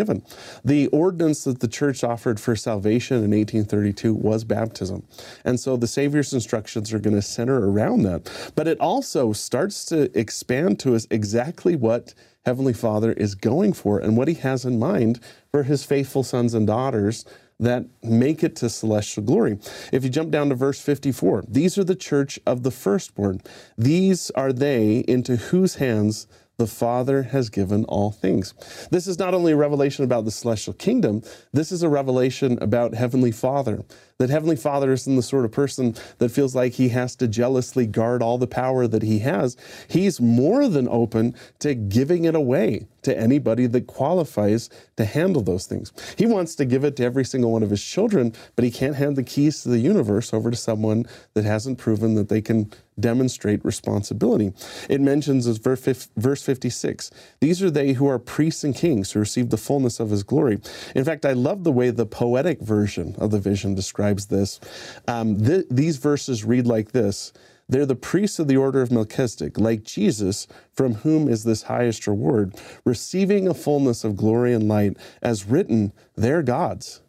The 0.64 0.86
ordinance 0.88 1.44
that 1.44 1.61
the 1.61 1.68
church 1.68 2.05
offered 2.05 2.38
for 2.40 2.57
salvation 2.57 3.16
in 3.18 3.30
1832 3.30 4.14
was 4.14 4.44
baptism. 4.44 5.07
And 5.44 5.59
so 5.59 5.76
the 5.76 5.86
Savior's 5.86 6.32
instructions 6.32 6.92
are 6.92 6.99
going 6.99 7.16
to 7.16 7.22
center 7.22 7.70
around 7.70 8.03
that. 8.03 8.30
But 8.55 8.68
it 8.68 8.80
also 8.80 9.32
starts 9.32 9.84
to 9.86 10.16
expand 10.18 10.78
to 10.80 10.94
us 10.94 11.07
exactly 11.11 11.76
what 11.76 12.14
Heavenly 12.44 12.72
Father 12.72 13.12
is 13.12 13.34
going 13.34 13.72
for 13.72 13.99
and 13.99 14.16
what 14.16 14.28
He 14.28 14.34
has 14.34 14.64
in 14.64 14.78
mind 14.78 15.20
for 15.51 15.64
His 15.64 15.84
faithful 15.84 16.22
sons 16.22 16.55
and 16.55 16.66
daughters 16.66 17.24
that 17.61 17.84
make 18.03 18.44
it 18.44 18.57
to 18.57 18.68
celestial 18.68 19.24
glory. 19.24 19.59
If 19.92 20.05
you 20.05 20.11
jump 20.11 20.30
down 20.30 20.49
to 20.49 20.55
verse 20.55 20.80
54, 20.80 21.44
these 21.49 21.76
are 21.76 21.84
the 21.84 21.96
church 21.96 22.38
of 22.46 22.62
the 22.62 22.70
firstborn. 22.70 23.40
These 23.76 24.30
are 24.30 24.53
they 24.53 24.99
into 25.09 25.36
whose 25.36 25.76
hands 25.76 26.26
the 26.59 26.66
Father 26.66 27.22
has 27.22 27.50
given 27.50 27.84
all 27.84 28.11
things. 28.11 28.52
This 28.90 29.06
is 29.06 29.16
not 29.16 29.32
only 29.32 29.52
a 29.52 29.56
revelation 29.56 30.04
about 30.04 30.24
the 30.24 30.32
celestial 30.32 30.74
kingdom, 30.74 31.22
this 31.52 31.70
is 31.70 31.84
a 31.84 31.88
revelation 31.88 32.59
about 32.61 32.94
Heavenly 32.94 33.30
Father. 33.30 33.84
That 34.18 34.30
Heavenly 34.30 34.56
Father 34.56 34.92
isn't 34.92 35.14
the 35.14 35.22
sort 35.22 35.44
of 35.44 35.52
person 35.52 35.94
that 36.18 36.30
feels 36.30 36.52
like 36.52 36.72
he 36.72 36.88
has 36.88 37.14
to 37.16 37.28
jealously 37.28 37.86
guard 37.86 38.20
all 38.20 38.36
the 38.36 38.48
power 38.48 38.88
that 38.88 39.02
he 39.02 39.20
has. 39.20 39.56
He's 39.86 40.20
more 40.20 40.66
than 40.66 40.88
open 40.88 41.36
to 41.60 41.76
giving 41.76 42.24
it 42.24 42.34
away 42.34 42.88
to 43.02 43.16
anybody 43.16 43.66
that 43.66 43.86
qualifies 43.86 44.68
to 44.96 45.04
handle 45.04 45.40
those 45.40 45.66
things. 45.66 45.92
He 46.16 46.26
wants 46.26 46.56
to 46.56 46.64
give 46.64 46.82
it 46.82 46.96
to 46.96 47.04
every 47.04 47.24
single 47.24 47.52
one 47.52 47.62
of 47.62 47.70
his 47.70 47.82
children, 47.82 48.34
but 48.56 48.64
he 48.64 48.72
can't 48.72 48.96
hand 48.96 49.14
the 49.14 49.22
keys 49.22 49.62
to 49.62 49.68
the 49.68 49.78
universe 49.78 50.34
over 50.34 50.50
to 50.50 50.56
someone 50.56 51.06
that 51.34 51.44
hasn't 51.44 51.78
proven 51.78 52.16
that 52.16 52.28
they 52.28 52.40
can 52.40 52.72
demonstrate 52.98 53.64
responsibility. 53.64 54.52
It 54.90 55.00
mentions 55.00 55.46
as 55.46 55.58
verse 55.58 56.42
56 56.42 57.10
these 57.38 57.62
are 57.62 57.70
they 57.70 57.92
who 57.92 58.08
are 58.08 58.18
priests 58.18 58.64
and 58.64 58.74
kings 58.74 59.12
who 59.12 59.20
receive 59.20 59.50
the 59.50 59.56
fullness 59.56 60.00
of 60.00 60.10
his 60.10 60.24
glory. 60.24 60.58
In 60.96 61.04
fact, 61.04 61.24
I 61.24 61.32
love 61.32 61.62
the 61.62 61.70
way 61.70 61.90
the 61.90 62.06
poetic 62.06 62.60
version 62.60 63.14
of 63.18 63.30
the 63.30 63.38
vision 63.38 63.76
describes 63.76 64.07
this. 64.16 64.61
Um, 65.06 65.44
th- 65.44 65.66
these 65.70 65.96
verses 65.96 66.44
read 66.44 66.66
like 66.66 66.92
this 66.92 67.32
They're 67.68 67.86
the 67.86 67.94
priests 67.94 68.38
of 68.38 68.48
the 68.48 68.56
order 68.56 68.82
of 68.82 68.90
Melchizedek, 68.90 69.59
like 69.59 69.82
Jesus, 69.82 70.46
from 70.72 70.94
whom 70.94 71.28
is 71.28 71.44
this 71.44 71.62
highest 71.62 72.06
reward, 72.06 72.54
receiving 72.84 73.48
a 73.48 73.54
fullness 73.54 74.04
of 74.04 74.16
glory 74.16 74.52
and 74.52 74.68
light, 74.68 74.96
as 75.22 75.46
written, 75.46 75.92
they're 76.16 76.42
God's, 76.42 77.00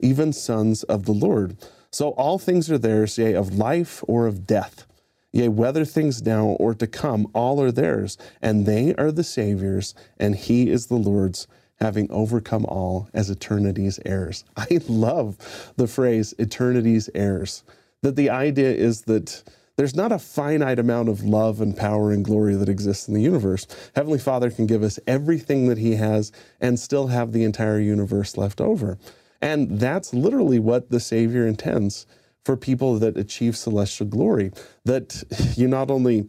even 0.00 0.32
sons 0.32 0.82
of 0.84 1.04
the 1.04 1.12
Lord. 1.12 1.56
So 1.90 2.10
all 2.10 2.38
things 2.38 2.70
are 2.70 2.78
theirs, 2.78 3.18
yea, 3.18 3.34
of 3.34 3.54
life 3.54 4.04
or 4.06 4.26
of 4.26 4.46
death. 4.46 4.86
Yea, 5.32 5.48
whether 5.48 5.84
things 5.84 6.22
now 6.22 6.44
or 6.60 6.74
to 6.74 6.86
come, 6.86 7.26
all 7.34 7.62
are 7.62 7.70
theirs, 7.70 8.18
and 8.42 8.66
they 8.66 8.94
are 8.94 9.12
the 9.12 9.22
Savior's, 9.22 9.94
and 10.18 10.34
He 10.34 10.68
is 10.68 10.86
the 10.86 10.96
Lord's, 10.96 11.46
having 11.80 12.10
overcome 12.10 12.64
all 12.66 13.08
as 13.14 13.30
eternity's 13.30 13.98
heirs. 14.04 14.44
I 14.56 14.80
love 14.88 15.72
the 15.76 15.86
phrase 15.86 16.34
eternity's 16.38 17.08
heirs. 17.14 17.64
That 18.02 18.16
the 18.16 18.30
idea 18.30 18.72
is 18.72 19.02
that 19.02 19.42
there's 19.76 19.94
not 19.94 20.12
a 20.12 20.18
finite 20.18 20.78
amount 20.78 21.08
of 21.08 21.22
love 21.22 21.60
and 21.60 21.76
power 21.76 22.12
and 22.12 22.24
glory 22.24 22.54
that 22.54 22.68
exists 22.68 23.08
in 23.08 23.14
the 23.14 23.22
universe. 23.22 23.66
Heavenly 23.96 24.18
Father 24.18 24.50
can 24.50 24.66
give 24.66 24.82
us 24.82 24.98
everything 25.06 25.68
that 25.68 25.78
He 25.78 25.96
has 25.96 26.32
and 26.60 26.78
still 26.78 27.06
have 27.06 27.32
the 27.32 27.44
entire 27.44 27.80
universe 27.80 28.36
left 28.36 28.60
over. 28.60 28.98
And 29.40 29.80
that's 29.80 30.12
literally 30.12 30.58
what 30.58 30.90
the 30.90 31.00
Savior 31.00 31.46
intends 31.46 32.06
for 32.44 32.56
people 32.56 32.98
that 32.98 33.16
achieve 33.16 33.56
celestial 33.56 34.06
glory. 34.06 34.52
That 34.84 35.22
you 35.56 35.66
not 35.66 35.90
only 35.90 36.28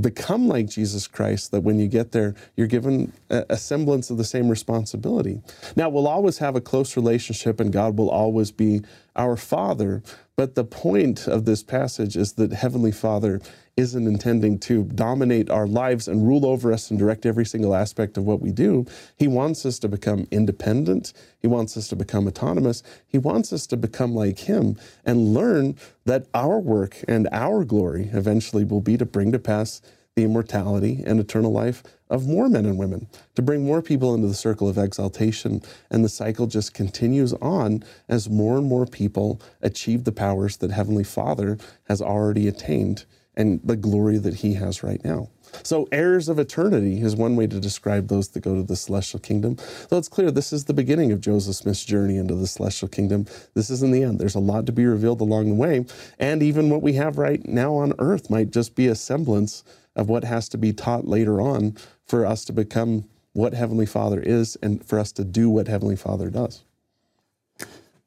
become 0.00 0.48
like 0.48 0.66
Jesus 0.66 1.06
Christ, 1.06 1.50
that 1.50 1.60
when 1.60 1.78
you 1.78 1.88
get 1.88 2.12
there, 2.12 2.34
you're 2.56 2.66
given 2.66 3.12
a, 3.30 3.56
semblance 3.56 4.10
of 4.10 4.16
the 4.16 4.24
same 4.24 4.48
responsibility. 4.48 5.40
Now, 5.76 5.88
we'll 5.88 6.08
always 6.08 6.38
have 6.38 6.56
a 6.56 6.60
close 6.60 6.96
relationship, 6.96 7.60
and 7.60 7.72
God 7.72 7.96
will 7.96 8.10
always 8.10 8.50
be 8.50 8.82
our 9.16 9.36
Father. 9.36 10.02
But 10.36 10.54
the 10.54 10.64
point 10.64 11.26
of 11.28 11.44
this 11.44 11.62
passage 11.62 12.16
is 12.16 12.34
that 12.34 12.52
Heavenly 12.52 12.92
Father 12.92 13.40
isn't 13.76 14.06
intending 14.06 14.58
to 14.60 14.84
dominate 14.84 15.50
our 15.50 15.66
lives 15.66 16.06
and 16.06 16.26
rule 16.26 16.46
over 16.46 16.72
us 16.72 16.90
and 16.90 16.98
direct 16.98 17.26
every 17.26 17.44
single 17.44 17.74
aspect 17.74 18.16
of 18.16 18.24
what 18.24 18.40
we 18.40 18.52
do. 18.52 18.86
He 19.16 19.26
wants 19.26 19.66
us 19.66 19.78
to 19.80 19.88
become 19.88 20.26
independent. 20.30 21.12
He 21.40 21.48
wants 21.48 21.76
us 21.76 21.88
to 21.88 21.96
become 21.96 22.26
autonomous. 22.28 22.82
He 23.06 23.18
wants 23.18 23.52
us 23.52 23.66
to 23.68 23.76
become 23.76 24.14
like 24.14 24.40
Him 24.40 24.76
and 25.04 25.34
learn 25.34 25.76
that 26.04 26.26
our 26.34 26.58
work 26.58 26.98
and 27.08 27.28
our 27.32 27.64
glory 27.64 28.10
eventually 28.12 28.64
will 28.64 28.80
be 28.80 28.96
to 28.96 29.04
bring 29.04 29.32
to 29.32 29.38
pass 29.38 29.80
the 30.14 30.22
immortality 30.22 31.02
and 31.04 31.18
eternal 31.18 31.50
life 31.50 31.82
of 32.08 32.28
more 32.28 32.48
men 32.48 32.64
and 32.64 32.78
women, 32.78 33.08
to 33.34 33.42
bring 33.42 33.64
more 33.64 33.82
people 33.82 34.14
into 34.14 34.28
the 34.28 34.34
circle 34.34 34.68
of 34.68 34.78
exaltation. 34.78 35.60
And 35.90 36.04
the 36.04 36.08
cycle 36.08 36.46
just 36.46 36.72
continues 36.72 37.32
on 37.34 37.82
as 38.08 38.30
more 38.30 38.56
and 38.56 38.66
more 38.66 38.86
people 38.86 39.40
achieve 39.60 40.04
the 40.04 40.12
powers 40.12 40.58
that 40.58 40.70
Heavenly 40.70 41.02
Father 41.02 41.58
has 41.88 42.00
already 42.00 42.46
attained 42.46 43.04
and 43.36 43.60
the 43.64 43.76
glory 43.76 44.18
that 44.18 44.34
he 44.34 44.54
has 44.54 44.82
right 44.82 45.04
now. 45.04 45.28
So, 45.62 45.88
heirs 45.92 46.28
of 46.28 46.38
eternity 46.38 47.00
is 47.00 47.14
one 47.14 47.36
way 47.36 47.46
to 47.46 47.60
describe 47.60 48.08
those 48.08 48.28
that 48.28 48.40
go 48.40 48.54
to 48.54 48.62
the 48.62 48.76
celestial 48.76 49.20
kingdom. 49.20 49.56
Though 49.88 49.98
it's 49.98 50.08
clear 50.08 50.30
this 50.30 50.52
is 50.52 50.64
the 50.64 50.74
beginning 50.74 51.12
of 51.12 51.20
Joseph 51.20 51.56
Smith's 51.56 51.84
journey 51.84 52.16
into 52.16 52.34
the 52.34 52.46
celestial 52.46 52.88
kingdom. 52.88 53.26
This 53.54 53.70
isn't 53.70 53.92
the 53.92 54.02
end. 54.02 54.18
There's 54.18 54.34
a 54.34 54.40
lot 54.40 54.66
to 54.66 54.72
be 54.72 54.86
revealed 54.86 55.20
along 55.20 55.48
the 55.48 55.54
way. 55.54 55.84
And 56.18 56.42
even 56.42 56.70
what 56.70 56.82
we 56.82 56.94
have 56.94 57.18
right 57.18 57.46
now 57.46 57.74
on 57.74 57.92
earth 57.98 58.30
might 58.30 58.50
just 58.50 58.74
be 58.74 58.88
a 58.88 58.94
semblance 58.94 59.62
of 59.94 60.08
what 60.08 60.24
has 60.24 60.48
to 60.50 60.58
be 60.58 60.72
taught 60.72 61.06
later 61.06 61.40
on 61.40 61.76
for 62.06 62.26
us 62.26 62.44
to 62.46 62.52
become 62.52 63.04
what 63.32 63.54
Heavenly 63.54 63.86
Father 63.86 64.20
is 64.20 64.56
and 64.62 64.84
for 64.84 64.98
us 64.98 65.12
to 65.12 65.24
do 65.24 65.48
what 65.50 65.68
Heavenly 65.68 65.96
Father 65.96 66.30
does. 66.30 66.64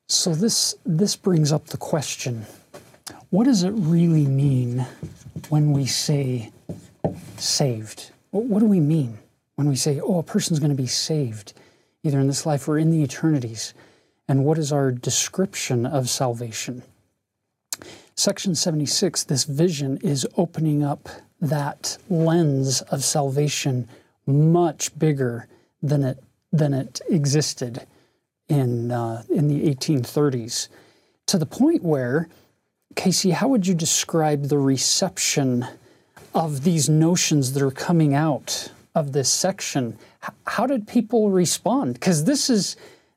So, 0.08 0.34
this, 0.34 0.76
this 0.86 1.18
brings 1.18 1.52
up 1.52 1.68
the 1.68 1.78
question 1.78 2.46
what 3.30 3.44
does 3.44 3.64
it 3.64 3.72
really 3.72 4.26
mean 4.26 4.86
when 5.50 5.74
we 5.74 5.86
say 5.86 6.52
saved? 7.38 8.12
What 8.32 8.60
do 8.60 8.66
we 8.66 8.80
mean 8.80 9.18
when 9.56 9.68
we 9.68 9.76
say, 9.76 10.00
oh, 10.00 10.20
a 10.20 10.24
person's 10.24 10.60
going 10.60 10.72
to 10.72 10.82
be 10.82 10.88
saved, 10.88 11.54
either 12.04 12.20
in 12.20 12.28
this 12.28 12.46
life 12.46 12.68
or 12.68 12.78
in 12.78 12.90
the 12.90 13.04
eternities? 13.04 13.74
And 14.30 14.46
what 14.46 14.58
is 14.58 14.72
our 14.72 14.92
description 14.92 15.86
of 15.86 16.10
salvation? 16.10 16.84
Section 18.16 18.56
76, 18.56 19.26
this 19.26 19.44
vision 19.44 19.98
is 19.98 20.28
opening 20.38 20.84
up 20.84 21.10
that 21.40 21.98
lens 22.10 22.82
of 22.82 23.04
salvation 23.04 23.88
much 24.26 24.98
bigger 24.98 25.48
than 25.82 26.04
it, 26.04 26.24
than 26.52 26.74
it 26.74 27.02
existed 27.10 27.86
in, 28.48 28.92
uh, 28.92 29.24
in 29.30 29.48
the 29.48 29.70
1830s, 29.70 30.70
to 31.28 31.38
the 31.38 31.46
point 31.46 31.84
where 31.84 32.28
Casey, 32.96 33.32
how 33.32 33.48
would 33.48 33.68
you 33.68 33.76
describe 33.76 34.46
the 34.46 34.58
reception 34.58 35.66
of 36.34 36.64
these 36.64 36.90
notions 36.90 37.54
that 37.54 37.64
are 37.64 37.72
coming 37.72 38.14
out 38.14 38.72
of 38.96 39.12
this 39.14 39.30
section? 39.30 39.98
How 40.46 40.66
did 40.66 40.88
people 40.88 41.30
respond? 41.30 41.94
Because 41.94 42.24
this 42.24 42.50
is 42.50 42.76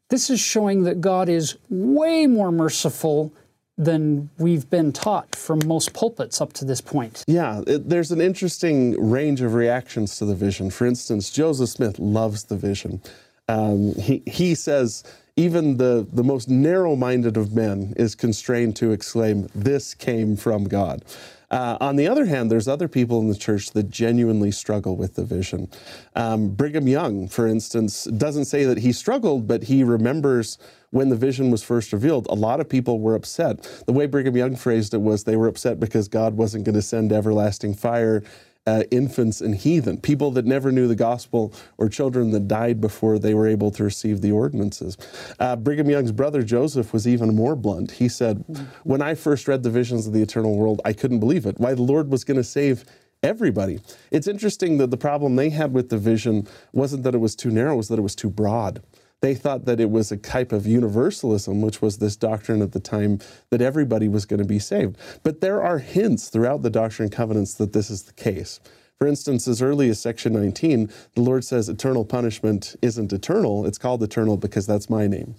this 0.08 0.28
is 0.28 0.40
showing 0.40 0.82
that 0.82 1.00
God 1.00 1.28
is 1.28 1.56
way 1.68 2.26
more 2.26 2.50
merciful 2.50 3.32
than 3.78 4.28
we've 4.38 4.68
been 4.68 4.92
taught 4.92 5.34
from 5.34 5.60
most 5.64 5.94
pulpits 5.94 6.40
up 6.40 6.52
to 6.52 6.64
this 6.64 6.80
point. 6.80 7.24
Yeah, 7.26 7.62
it, 7.66 7.88
there's 7.88 8.10
an 8.10 8.20
interesting 8.20 9.10
range 9.10 9.40
of 9.40 9.54
reactions 9.54 10.18
to 10.18 10.26
the 10.26 10.34
vision. 10.34 10.68
For 10.70 10.86
instance, 10.86 11.30
Joseph 11.30 11.70
Smith 11.70 11.98
loves 11.98 12.44
the 12.44 12.56
vision. 12.56 13.00
Um, 13.48 13.94
he, 13.94 14.22
he 14.26 14.54
says, 14.54 15.02
even 15.36 15.76
the, 15.76 16.06
the 16.12 16.24
most 16.24 16.48
narrow 16.48 16.96
minded 16.96 17.36
of 17.36 17.54
men 17.54 17.94
is 17.96 18.14
constrained 18.14 18.76
to 18.76 18.92
exclaim, 18.92 19.48
This 19.54 19.94
came 19.94 20.36
from 20.36 20.64
God. 20.64 21.04
Uh, 21.50 21.76
on 21.80 21.96
the 21.96 22.06
other 22.06 22.26
hand, 22.26 22.48
there's 22.50 22.68
other 22.68 22.86
people 22.86 23.18
in 23.20 23.28
the 23.28 23.36
church 23.36 23.72
that 23.72 23.90
genuinely 23.90 24.52
struggle 24.52 24.96
with 24.96 25.16
the 25.16 25.24
vision. 25.24 25.68
Um, 26.14 26.50
Brigham 26.50 26.86
Young, 26.86 27.26
for 27.26 27.46
instance, 27.48 28.04
doesn't 28.04 28.44
say 28.44 28.64
that 28.64 28.78
he 28.78 28.92
struggled, 28.92 29.48
but 29.48 29.64
he 29.64 29.82
remembers 29.82 30.58
when 30.90 31.08
the 31.08 31.16
vision 31.16 31.50
was 31.50 31.62
first 31.62 31.92
revealed, 31.92 32.26
a 32.28 32.34
lot 32.34 32.60
of 32.60 32.68
people 32.68 33.00
were 33.00 33.14
upset. 33.14 33.62
The 33.86 33.92
way 33.92 34.06
Brigham 34.06 34.36
Young 34.36 34.54
phrased 34.54 34.94
it 34.94 35.00
was 35.00 35.24
they 35.24 35.36
were 35.36 35.48
upset 35.48 35.80
because 35.80 36.06
God 36.06 36.34
wasn't 36.34 36.64
going 36.64 36.74
to 36.74 36.82
send 36.82 37.12
everlasting 37.12 37.74
fire 37.74 38.22
uh, 38.66 38.82
infants 38.90 39.40
and 39.40 39.54
heathen, 39.54 39.98
people 39.98 40.30
that 40.32 40.44
never 40.44 40.70
knew 40.70 40.86
the 40.86 40.94
gospel, 40.94 41.52
or 41.78 41.88
children 41.88 42.30
that 42.30 42.46
died 42.46 42.80
before 42.80 43.18
they 43.18 43.34
were 43.34 43.46
able 43.46 43.70
to 43.70 43.84
receive 43.84 44.20
the 44.20 44.30
ordinances. 44.30 44.96
Uh, 45.38 45.56
Brigham 45.56 45.88
Young's 45.88 46.12
brother 46.12 46.42
Joseph 46.42 46.92
was 46.92 47.08
even 47.08 47.34
more 47.34 47.56
blunt. 47.56 47.92
He 47.92 48.08
said, 48.08 48.44
When 48.84 49.02
I 49.02 49.14
first 49.14 49.48
read 49.48 49.62
the 49.62 49.70
visions 49.70 50.06
of 50.06 50.12
the 50.12 50.22
eternal 50.22 50.56
world, 50.56 50.80
I 50.84 50.92
couldn't 50.92 51.20
believe 51.20 51.46
it. 51.46 51.58
Why 51.58 51.74
the 51.74 51.82
Lord 51.82 52.10
was 52.10 52.24
going 52.24 52.36
to 52.36 52.44
save 52.44 52.84
everybody. 53.22 53.80
It's 54.10 54.26
interesting 54.26 54.78
that 54.78 54.90
the 54.90 54.96
problem 54.96 55.36
they 55.36 55.50
had 55.50 55.72
with 55.72 55.90
the 55.90 55.98
vision 55.98 56.46
wasn't 56.72 57.02
that 57.04 57.14
it 57.14 57.18
was 57.18 57.36
too 57.36 57.50
narrow, 57.50 57.74
it 57.74 57.76
was 57.76 57.88
that 57.88 57.98
it 57.98 58.02
was 58.02 58.16
too 58.16 58.30
broad. 58.30 58.82
They 59.22 59.34
thought 59.34 59.66
that 59.66 59.80
it 59.80 59.90
was 59.90 60.10
a 60.10 60.16
type 60.16 60.50
of 60.50 60.66
universalism, 60.66 61.60
which 61.60 61.82
was 61.82 61.98
this 61.98 62.16
doctrine 62.16 62.62
at 62.62 62.72
the 62.72 62.80
time 62.80 63.18
that 63.50 63.60
everybody 63.60 64.08
was 64.08 64.24
going 64.24 64.38
to 64.40 64.46
be 64.46 64.58
saved. 64.58 64.96
But 65.22 65.40
there 65.40 65.62
are 65.62 65.78
hints 65.78 66.28
throughout 66.28 66.62
the 66.62 66.70
Doctrine 66.70 67.06
and 67.06 67.12
Covenants 67.12 67.54
that 67.54 67.72
this 67.72 67.90
is 67.90 68.04
the 68.04 68.14
case. 68.14 68.60
For 68.98 69.06
instance, 69.06 69.48
as 69.48 69.62
early 69.62 69.88
as 69.88 70.00
section 70.00 70.32
19, 70.34 70.90
the 71.14 71.22
Lord 71.22 71.44
says 71.44 71.68
eternal 71.68 72.04
punishment 72.04 72.76
isn't 72.82 73.12
eternal. 73.12 73.66
It's 73.66 73.78
called 73.78 74.02
eternal 74.02 74.36
because 74.36 74.66
that's 74.66 74.90
my 74.90 75.06
name. 75.06 75.34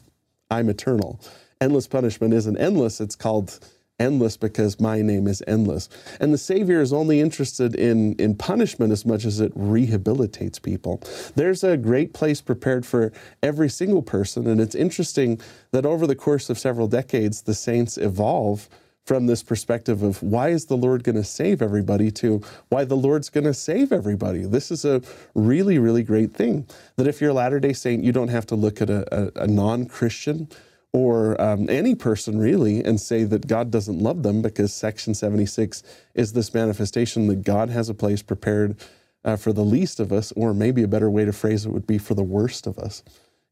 I'm 0.49 0.69
eternal. 0.69 1.19
Endless 1.59 1.87
punishment 1.87 2.33
isn't 2.33 2.57
endless. 2.57 2.99
It's 2.99 3.15
called 3.15 3.59
endless 4.01 4.35
because 4.35 4.79
my 4.79 5.01
name 5.01 5.27
is 5.27 5.43
endless. 5.45 5.87
And 6.19 6.33
the 6.33 6.37
Savior 6.37 6.81
is 6.81 6.91
only 6.91 7.19
interested 7.19 7.75
in, 7.75 8.15
in 8.15 8.35
punishment 8.35 8.91
as 8.91 9.05
much 9.05 9.25
as 9.25 9.39
it 9.39 9.55
rehabilitates 9.55 10.61
people. 10.61 11.01
There's 11.35 11.63
a 11.63 11.77
great 11.77 12.13
place 12.13 12.41
prepared 12.41 12.85
for 12.85 13.13
every 13.43 13.69
single 13.69 14.01
person. 14.01 14.47
And 14.47 14.59
it's 14.59 14.75
interesting 14.75 15.39
that 15.71 15.85
over 15.85 16.07
the 16.07 16.15
course 16.15 16.49
of 16.49 16.57
several 16.57 16.87
decades, 16.87 17.43
the 17.43 17.53
saints 17.53 17.97
evolve 17.97 18.67
from 19.05 19.27
this 19.27 19.43
perspective 19.43 20.03
of 20.03 20.21
why 20.21 20.49
is 20.49 20.65
the 20.65 20.77
Lord 20.77 21.03
going 21.03 21.15
to 21.15 21.23
save 21.23 21.61
everybody 21.61 22.11
to 22.11 22.41
why 22.69 22.85
the 22.85 22.95
Lord's 22.95 23.29
going 23.29 23.45
to 23.45 23.53
save 23.53 23.91
everybody. 23.91 24.45
This 24.45 24.71
is 24.71 24.85
a 24.85 25.01
really, 25.33 25.79
really 25.79 26.03
great 26.03 26.33
thing. 26.33 26.67
That 26.97 27.07
if 27.07 27.19
you're 27.19 27.31
a 27.31 27.33
Latter 27.33 27.59
day 27.59 27.73
Saint, 27.73 28.03
you 28.03 28.11
don't 28.11 28.29
have 28.29 28.45
to 28.47 28.55
look 28.55 28.81
at 28.81 28.89
a, 28.89 29.03
a, 29.11 29.43
a 29.43 29.47
non 29.47 29.85
Christian 29.85 30.47
or 30.93 31.41
um, 31.41 31.69
any 31.69 31.95
person 31.95 32.37
really 32.37 32.83
and 32.83 32.99
say 32.99 33.23
that 33.23 33.47
God 33.47 33.71
doesn't 33.71 33.99
love 33.99 34.23
them 34.23 34.41
because 34.41 34.73
Section 34.73 35.13
76 35.13 35.83
is 36.15 36.33
this 36.33 36.53
manifestation 36.53 37.27
that 37.27 37.43
God 37.43 37.69
has 37.69 37.87
a 37.87 37.93
place 37.93 38.21
prepared 38.21 38.77
uh, 39.23 39.35
for 39.35 39.53
the 39.53 39.63
least 39.63 39.99
of 39.99 40.11
us, 40.11 40.31
or 40.35 40.53
maybe 40.53 40.83
a 40.83 40.87
better 40.87 41.09
way 41.09 41.25
to 41.25 41.31
phrase 41.31 41.65
it 41.65 41.69
would 41.69 41.87
be 41.87 41.97
for 41.97 42.15
the 42.15 42.23
worst 42.23 42.65
of 42.65 42.77
us. 42.79 43.03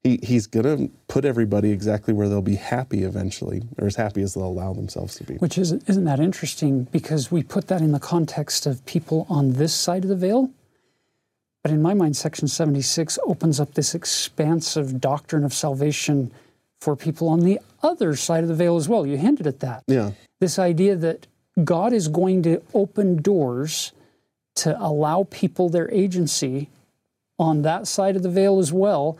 He, 0.03 0.19
he's 0.23 0.47
going 0.47 0.65
to 0.65 0.93
put 1.07 1.25
everybody 1.25 1.71
exactly 1.71 2.13
where 2.13 2.27
they'll 2.29 2.41
be 2.41 2.55
happy 2.55 3.03
eventually, 3.03 3.63
or 3.77 3.87
as 3.87 3.95
happy 3.95 4.21
as 4.21 4.33
they'll 4.33 4.45
allow 4.45 4.73
themselves 4.73 5.15
to 5.15 5.23
be. 5.23 5.35
Which 5.35 5.57
is, 5.57 5.73
isn't 5.73 6.05
that 6.05 6.19
interesting? 6.19 6.85
Because 6.85 7.31
we 7.31 7.43
put 7.43 7.67
that 7.67 7.81
in 7.81 7.91
the 7.91 7.99
context 7.99 8.65
of 8.65 8.85
people 8.85 9.27
on 9.29 9.53
this 9.53 9.73
side 9.73 10.03
of 10.03 10.09
the 10.09 10.15
veil. 10.15 10.49
But 11.63 11.71
in 11.71 11.81
my 11.81 11.93
mind, 11.93 12.15
Section 12.15 12.47
76 12.47 13.19
opens 13.25 13.59
up 13.59 13.73
this 13.73 13.93
expansive 13.93 15.01
doctrine 15.01 15.43
of 15.43 15.53
salvation 15.53 16.31
for 16.79 16.95
people 16.95 17.27
on 17.27 17.41
the 17.41 17.59
other 17.83 18.15
side 18.15 18.43
of 18.43 18.49
the 18.49 18.55
veil 18.55 18.77
as 18.77 18.87
well. 18.87 19.05
You 19.05 19.17
hinted 19.17 19.47
at 19.47 19.59
that. 19.59 19.83
Yeah. 19.87 20.11
This 20.39 20.57
idea 20.57 20.95
that 20.95 21.27
God 21.63 21.93
is 21.93 22.07
going 22.07 22.43
to 22.43 22.61
open 22.73 23.21
doors 23.21 23.91
to 24.55 24.79
allow 24.79 25.27
people 25.29 25.69
their 25.69 25.91
agency 25.91 26.69
on 27.37 27.61
that 27.61 27.87
side 27.87 28.15
of 28.15 28.23
the 28.23 28.29
veil 28.29 28.59
as 28.59 28.71
well. 28.73 29.17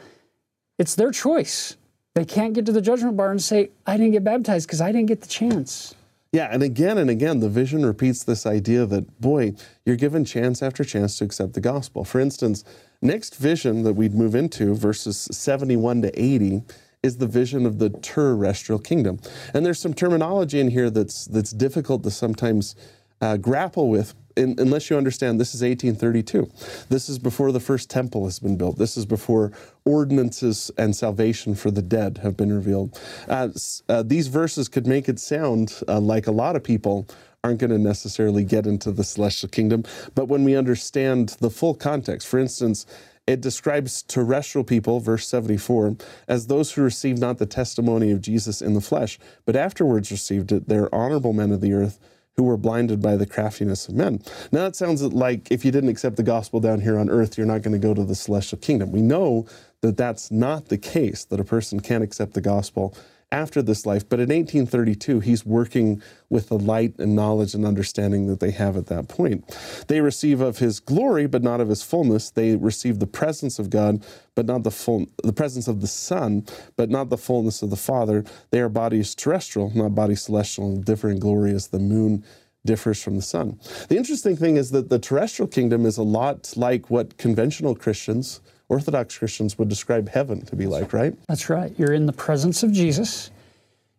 It's 0.77 0.95
their 0.95 1.11
choice. 1.11 1.75
They 2.15 2.25
can't 2.25 2.53
get 2.53 2.65
to 2.65 2.71
the 2.71 2.81
judgment 2.81 3.15
bar 3.15 3.31
and 3.31 3.41
say, 3.41 3.69
I 3.85 3.97
didn't 3.97 4.11
get 4.11 4.23
baptized 4.23 4.67
because 4.67 4.81
I 4.81 4.91
didn't 4.91 5.07
get 5.07 5.21
the 5.21 5.27
chance. 5.27 5.95
Yeah, 6.31 6.49
and 6.51 6.61
again 6.61 6.97
and 6.97 7.09
again, 7.09 7.39
the 7.39 7.49
vision 7.49 7.85
repeats 7.85 8.23
this 8.23 8.45
idea 8.45 8.85
that, 8.85 9.19
boy, 9.19 9.53
you're 9.85 9.95
given 9.95 10.25
chance 10.25 10.61
after 10.61 10.83
chance 10.83 11.17
to 11.17 11.25
accept 11.25 11.53
the 11.53 11.61
gospel. 11.61 12.03
For 12.03 12.19
instance, 12.19 12.63
next 13.01 13.35
vision 13.35 13.83
that 13.83 13.93
we'd 13.93 14.13
move 14.13 14.35
into, 14.35 14.75
verses 14.75 15.27
71 15.31 16.03
to 16.03 16.21
80, 16.21 16.63
is 17.03 17.17
the 17.17 17.27
vision 17.27 17.65
of 17.65 17.79
the 17.79 17.89
terrestrial 17.89 18.79
kingdom. 18.79 19.19
And 19.53 19.65
there's 19.65 19.79
some 19.79 19.93
terminology 19.93 20.59
in 20.59 20.69
here 20.69 20.89
that's, 20.89 21.25
that's 21.25 21.51
difficult 21.51 22.03
to 22.03 22.11
sometimes 22.11 22.75
uh, 23.21 23.37
grapple 23.37 23.89
with 23.89 24.13
in, 24.35 24.55
unless 24.57 24.89
you 24.89 24.97
understand 24.97 25.39
this 25.39 25.53
is 25.53 25.61
1832. 25.61 26.49
This 26.89 27.09
is 27.09 27.19
before 27.19 27.51
the 27.51 27.59
first 27.59 27.89
temple 27.89 28.25
has 28.25 28.39
been 28.39 28.57
built. 28.57 28.77
This 28.77 28.97
is 28.97 29.05
before 29.05 29.51
ordinances 29.85 30.71
and 30.77 30.95
salvation 30.95 31.55
for 31.55 31.71
the 31.71 31.81
dead 31.81 32.19
have 32.19 32.37
been 32.37 32.51
revealed. 32.51 32.99
Uh, 33.27 33.49
uh, 33.87 34.03
these 34.03 34.27
verses 34.27 34.67
could 34.67 34.87
make 34.87 35.09
it 35.09 35.19
sound 35.19 35.81
uh, 35.87 35.99
like 35.99 36.27
a 36.27 36.31
lot 36.31 36.55
of 36.55 36.63
people 36.63 37.07
aren't 37.43 37.59
going 37.59 37.69
to 37.69 37.77
necessarily 37.77 38.43
get 38.43 38.65
into 38.67 38.91
the 38.91 39.03
celestial 39.03 39.49
kingdom. 39.49 39.83
But 40.15 40.27
when 40.27 40.43
we 40.43 40.55
understand 40.55 41.29
the 41.39 41.49
full 41.49 41.73
context, 41.73 42.27
for 42.27 42.37
instance, 42.39 42.85
it 43.29 43.41
describes 43.41 44.01
terrestrial 44.01 44.63
people, 44.63 44.99
verse 44.99 45.27
74, 45.27 45.95
as 46.27 46.47
those 46.47 46.71
who 46.71 46.81
received 46.81 47.19
not 47.19 47.37
the 47.37 47.45
testimony 47.45 48.09
of 48.09 48.21
Jesus 48.21 48.59
in 48.59 48.73
the 48.73 48.81
flesh, 48.81 49.19
but 49.45 49.55
afterwards 49.55 50.09
received 50.09 50.51
it. 50.51 50.67
They're 50.67 50.93
honorable 50.93 51.31
men 51.31 51.51
of 51.51 51.61
the 51.61 51.73
earth 51.73 51.99
who 52.37 52.43
were 52.43 52.57
blinded 52.57 53.03
by 53.03 53.17
the 53.17 53.27
craftiness 53.27 53.87
of 53.87 53.93
men. 53.93 54.23
Now, 54.51 54.63
that 54.63 54.75
sounds 54.75 55.03
like 55.03 55.51
if 55.51 55.63
you 55.63 55.71
didn't 55.71 55.91
accept 55.91 56.15
the 56.15 56.23
gospel 56.23 56.59
down 56.59 56.81
here 56.81 56.97
on 56.97 57.07
earth, 57.07 57.37
you're 57.37 57.45
not 57.45 57.61
going 57.61 57.79
to 57.79 57.87
go 57.87 57.93
to 57.93 58.03
the 58.03 58.15
celestial 58.15 58.57
kingdom. 58.57 58.91
We 58.91 59.01
know 59.03 59.45
that 59.81 59.95
that's 59.95 60.31
not 60.31 60.69
the 60.69 60.79
case, 60.79 61.23
that 61.25 61.39
a 61.39 61.43
person 61.43 61.81
can 61.81 62.01
accept 62.01 62.33
the 62.33 62.41
gospel 62.41 62.95
after 63.31 63.61
this 63.61 63.85
life. 63.85 64.07
But 64.07 64.19
in 64.19 64.29
1832, 64.29 65.19
he's 65.19 65.45
working 65.45 66.01
with 66.29 66.49
the 66.49 66.57
light 66.57 66.95
and 66.97 67.15
knowledge 67.15 67.53
and 67.53 67.65
understanding 67.65 68.27
that 68.27 68.39
they 68.39 68.51
have 68.51 68.75
at 68.75 68.87
that 68.87 69.07
point. 69.07 69.45
They 69.87 70.01
receive 70.01 70.41
of 70.41 70.57
his 70.57 70.79
glory, 70.79 71.27
but 71.27 71.43
not 71.43 71.61
of 71.61 71.69
his 71.69 71.83
fullness. 71.83 72.31
They 72.31 72.55
receive 72.55 72.99
the 72.99 73.07
presence 73.07 73.59
of 73.59 73.69
God, 73.69 74.03
but 74.35 74.45
not 74.45 74.63
the 74.63 74.71
full, 74.71 75.05
the 75.23 75.33
presence 75.33 75.67
of 75.67 75.81
the 75.81 75.87
Son, 75.87 76.45
but 76.75 76.89
not 76.89 77.09
the 77.09 77.17
fullness 77.17 77.61
of 77.61 77.69
the 77.69 77.75
Father. 77.75 78.23
They 78.51 78.61
are 78.61 78.69
bodies 78.69 79.13
terrestrial, 79.13 79.71
not 79.75 79.95
bodies 79.95 80.23
celestial, 80.23 80.67
and 80.67 80.85
differ 80.85 81.09
in 81.09 81.19
glory 81.19 81.51
as 81.51 81.67
the 81.67 81.79
moon 81.79 82.23
differs 82.65 83.01
from 83.01 83.15
the 83.15 83.21
sun. 83.21 83.57
The 83.87 83.97
interesting 83.97 84.35
thing 84.35 84.57
is 84.57 84.71
that 84.71 84.89
the 84.89 84.99
terrestrial 84.99 85.47
kingdom 85.47 85.85
is 85.85 85.97
a 85.97 86.03
lot 86.03 86.53
like 86.57 86.89
what 86.89 87.17
conventional 87.17 87.73
Christians 87.73 88.41
Orthodox 88.69 89.17
Christians 89.17 89.57
would 89.57 89.67
describe 89.67 90.07
heaven 90.09 90.45
to 90.45 90.55
be 90.55 90.67
like, 90.67 90.93
right? 90.93 91.13
That's 91.27 91.49
right. 91.49 91.73
You're 91.77 91.93
in 91.93 92.05
the 92.05 92.13
presence 92.13 92.63
of 92.63 92.71
Jesus. 92.71 93.31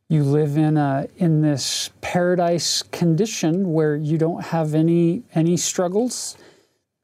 You 0.09 0.25
live 0.25 0.57
in 0.57 0.77
a 0.77 1.09
in 1.18 1.43
this 1.43 1.91
paradise 2.01 2.83
condition 2.83 3.73
where 3.73 3.97
you 3.97 4.16
don't 4.16 4.43
have 4.43 4.75
any 4.75 5.23
any 5.35 5.57
struggles. 5.57 6.37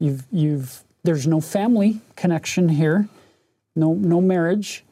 You've 0.00 0.24
you've 0.32 0.82
there's 1.04 1.26
no 1.26 1.40
family 1.40 2.00
connection 2.14 2.68
here, 2.68 3.08
no 3.74 3.94
no 3.94 4.20
marriage. 4.20 4.84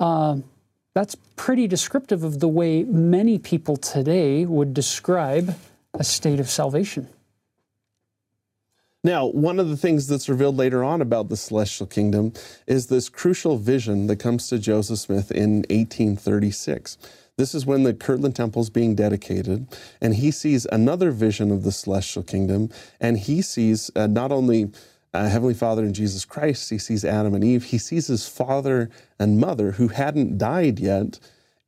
Uh, 0.00 0.38
that's 0.94 1.16
pretty 1.36 1.66
descriptive 1.66 2.22
of 2.24 2.40
the 2.40 2.48
way 2.48 2.84
many 2.84 3.38
people 3.38 3.76
today 3.76 4.44
would 4.44 4.74
describe 4.74 5.56
a 5.94 6.04
state 6.04 6.40
of 6.40 6.50
salvation. 6.50 7.08
Now, 9.04 9.26
one 9.26 9.58
of 9.58 9.68
the 9.68 9.76
things 9.76 10.06
that's 10.06 10.28
revealed 10.28 10.56
later 10.56 10.84
on 10.84 11.02
about 11.02 11.28
the 11.28 11.36
celestial 11.36 11.88
kingdom 11.88 12.32
is 12.68 12.86
this 12.86 13.08
crucial 13.08 13.56
vision 13.56 14.06
that 14.06 14.16
comes 14.16 14.46
to 14.48 14.60
Joseph 14.60 15.00
Smith 15.00 15.32
in 15.32 15.64
1836. 15.70 16.98
This 17.36 17.52
is 17.52 17.66
when 17.66 17.82
the 17.82 17.94
Kirtland 17.94 18.36
Temple 18.36 18.62
is 18.62 18.70
being 18.70 18.94
dedicated, 18.94 19.66
and 20.00 20.14
he 20.14 20.30
sees 20.30 20.66
another 20.70 21.10
vision 21.10 21.50
of 21.50 21.64
the 21.64 21.72
celestial 21.72 22.22
kingdom, 22.22 22.70
and 23.00 23.18
he 23.18 23.42
sees 23.42 23.90
uh, 23.96 24.06
not 24.06 24.30
only 24.30 24.70
uh, 25.12 25.28
Heavenly 25.28 25.54
Father 25.54 25.82
and 25.82 25.96
Jesus 25.96 26.24
Christ, 26.24 26.70
he 26.70 26.78
sees 26.78 27.04
Adam 27.04 27.34
and 27.34 27.42
Eve, 27.42 27.64
he 27.64 27.78
sees 27.78 28.06
his 28.06 28.28
father 28.28 28.88
and 29.18 29.40
mother 29.40 29.72
who 29.72 29.88
hadn't 29.88 30.38
died 30.38 30.78
yet, 30.78 31.18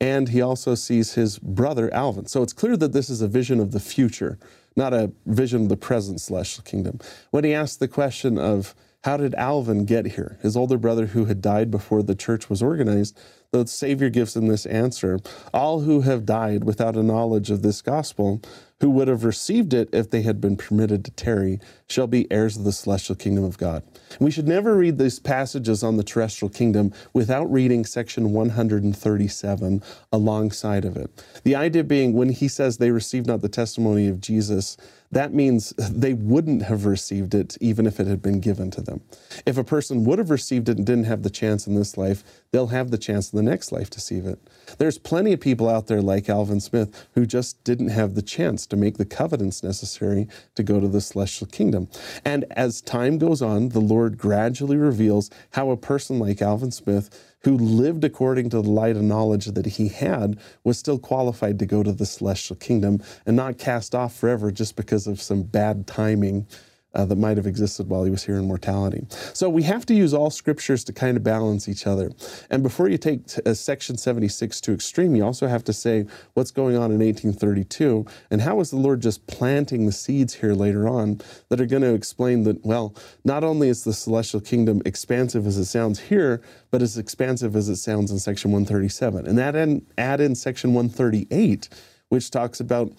and 0.01 0.29
he 0.29 0.41
also 0.41 0.77
sees 0.77 1.15
his 1.15 1.41
brother 1.41 1.93
Alvin. 1.93 2.27
So 2.27 2.45
it's 2.45 2.53
clear 2.53 2.77
that 2.77 2.93
this 2.93 3.11
is 3.11 3.23
a 3.23 3.29
vision 3.29 3.59
of 3.59 3.73
the 3.73 3.81
future 3.81 4.39
not 4.77 4.93
a 4.93 5.13
vision 5.27 5.63
of 5.63 5.69
the 5.69 5.77
present 5.77 6.21
celestial 6.21 6.65
kingdom. 6.65 6.99
When 7.31 7.45
he 7.45 7.55
asked 7.55 7.81
the 7.81 7.89
question 7.89 8.39
of 8.39 8.75
how 9.05 9.19
did 9.19 9.35
Alvin 9.35 9.85
get 9.85 10.07
here, 10.07 10.39
his 10.41 10.57
older 10.57 10.79
brother 10.79 11.07
who 11.07 11.27
had 11.27 11.43
died 11.43 11.71
before 11.71 12.03
the 12.03 12.15
church 12.15 12.49
was 12.49 12.63
organized, 12.63 13.19
the 13.53 13.67
Savior 13.67 14.09
gives 14.09 14.35
him 14.35 14.47
this 14.47 14.65
answer 14.67 15.19
All 15.53 15.81
who 15.81 16.01
have 16.01 16.25
died 16.25 16.65
without 16.65 16.97
a 16.97 17.03
knowledge 17.03 17.51
of 17.51 17.63
this 17.63 17.83
gospel, 17.83 18.41
who 18.81 18.91
would 18.91 19.09
have 19.09 19.25
received 19.25 19.75
it 19.75 19.91
if 19.93 20.11
they 20.11 20.23
had 20.23 20.41
been 20.41 20.57
permitted 20.57 21.05
to 21.05 21.11
tarry, 21.11 21.61
shall 21.87 22.07
be 22.07 22.31
heirs 22.33 22.57
of 22.57 22.65
the 22.65 22.73
celestial 22.73 23.15
kingdom 23.15 23.45
of 23.45 23.59
God. 23.59 23.83
We 24.21 24.31
should 24.31 24.49
never 24.49 24.77
read 24.77 24.99
these 24.99 25.19
passages 25.19 25.83
on 25.83 25.97
the 25.97 26.05
terrestrial 26.05 26.51
kingdom 26.51 26.93
without 27.13 27.51
reading 27.51 27.85
section 27.85 28.33
137 28.33 29.83
alongside 30.13 30.85
of 30.85 30.97
it. 30.97 31.11
The 31.45 31.57
idea 31.57 31.85
being 31.85 32.15
when 32.15 32.31
he 32.31 32.49
says 32.49 32.79
they 32.79 32.91
received 32.91 33.27
not 33.27 33.41
the 33.41 33.49
testimony 33.49 34.09
of 34.09 34.21
Jesus, 34.21 34.77
that 35.15 35.33
means 35.33 35.71
they 35.79 36.15
wouldn't 36.15 36.63
have 36.63 36.85
received 36.85 37.35
it 37.35 37.57
even 37.61 37.87
if 37.87 37.99
it 38.01 38.07
had 38.07 38.23
been 38.23 38.41
given 38.41 38.71
to 38.73 38.81
them. 38.81 39.01
If 39.47 39.59
a 39.59 39.65
person 39.65 40.05
would 40.05 40.19
have 40.19 40.31
received 40.31 40.69
it 40.69 40.77
and 40.77 40.87
didn't 40.87 41.05
have 41.05 41.23
the 41.23 41.31
chance 41.31 41.67
in 41.67 41.75
this 41.75 41.97
life, 41.97 42.23
they'll 42.51 42.69
have 42.69 42.91
the 42.91 42.99
chance 42.99 43.33
in 43.33 43.37
the 43.37 43.51
next 43.51 43.73
life 43.73 43.91
to 43.91 43.99
receive 43.99 44.27
it. 44.27 44.39
There's 44.79 44.99
plenty 44.99 45.33
of 45.33 45.41
people 45.41 45.69
out 45.69 45.87
there 45.87 46.03
like 46.03 46.29
Alvin 46.29 46.61
Smith 46.61 47.07
who 47.15 47.27
just 47.27 47.63
didn't 47.65 47.89
have 47.89 48.15
the 48.15 48.23
chance 48.23 48.67
to 48.67 48.77
make 48.77 48.99
the 48.99 49.05
covenants 49.05 49.63
necessary 49.63 50.29
to 50.55 50.63
go 50.63 50.81
to 50.81 50.89
the 50.89 51.01
celestial 51.01 51.47
kingdom. 51.47 51.89
And 52.25 52.45
as 52.51 52.81
time 52.81 53.19
goes 53.19 53.41
on, 53.41 53.71
the 53.71 53.81
Lord 53.81 54.19
gradually 54.19 54.77
reveals 54.77 55.31
how 55.53 55.71
a 55.71 55.77
person 55.77 56.19
like 56.19 56.43
Alvin 56.43 56.71
Smith 56.71 57.34
who 57.45 57.57
lived 57.57 58.05
according 58.05 58.51
to 58.51 58.63
the 58.63 58.69
light 58.69 58.97
of 58.97 59.03
knowledge 59.03 59.47
that 59.47 59.67
he 59.67 59.89
had, 59.89 60.39
was 60.65 60.79
still 60.79 60.99
qualified 60.99 61.59
to 61.59 61.67
go 61.67 61.83
to 61.83 61.93
the 61.93 62.07
celestial 62.07 62.57
kingdom 62.57 63.03
and 63.27 63.37
not 63.37 63.59
cast 63.59 63.95
off 63.95 64.17
forever 64.17 64.51
just 64.51 64.77
because 64.77 65.07
of 65.07 65.21
some 65.21 65.43
bad 65.43 65.87
timing 65.87 66.47
uh, 66.95 67.05
that 67.05 67.17
might 67.17 67.37
have 67.37 67.47
existed 67.47 67.89
while 67.89 68.05
he 68.05 68.11
was 68.11 68.25
here 68.25 68.37
in 68.37 68.47
mortality. 68.47 69.07
So 69.33 69.49
we 69.49 69.63
have 69.65 69.85
to 69.87 69.95
use 69.95 70.15
all 70.15 70.31
scriptures 70.31 70.85
to 70.85 70.93
kind 70.93 71.17
of 71.17 71.23
balance 71.23 71.69
each 71.69 71.87
other. 71.87 72.11
And 72.51 72.63
before 72.63 72.89
you 72.89 72.99
take 72.99 73.21
uh, 73.45 73.55
section 73.55 73.97
76 73.97 74.61
to 74.63 74.73
extreme, 74.73 75.15
you 75.17 75.25
also 75.25 75.47
have 75.47 75.65
to 75.65 75.73
say 75.73 76.07
what's 76.35 76.51
going 76.51 76.77
on 76.77 76.91
in 76.91 76.99
1832 76.99 78.07
and 78.31 78.41
how 78.41 78.61
is 78.61 78.71
the 78.71 78.77
Lord 78.77 79.01
just 79.01 79.27
planting 79.27 79.87
the 79.87 79.93
seeds 79.93 80.35
here 80.35 80.55
later 80.55 80.89
on 80.89 81.21
that 81.49 81.61
are 81.61 81.67
going 81.67 81.83
to 81.83 81.95
explain 81.95 82.45
that, 82.45 82.65
well, 82.65 82.95
not 83.25 83.45
only 83.45 83.69
is 83.69 83.85
the 83.85 83.93
celestial 83.93 84.41
kingdom 84.41 84.83
expansive 84.85 85.47
as 85.47 85.59
it 85.59 85.67
sounds 85.67 85.99
here, 85.99 86.41
but 86.71 86.83
as 86.83 86.99
expansive 86.99 87.57
as 87.57 87.69
it 87.69 87.77
sounds 87.77 88.11
in 88.11 88.19
section 88.19 88.53
137. 88.53 89.27
And 89.27 89.39
that 89.39 89.57
in, 89.57 89.87
add 89.99 90.21
in 90.21 90.35
section 90.35 90.75
138, 90.75 91.69
which 92.09 92.31
talks 92.31 92.61
about 92.61 92.93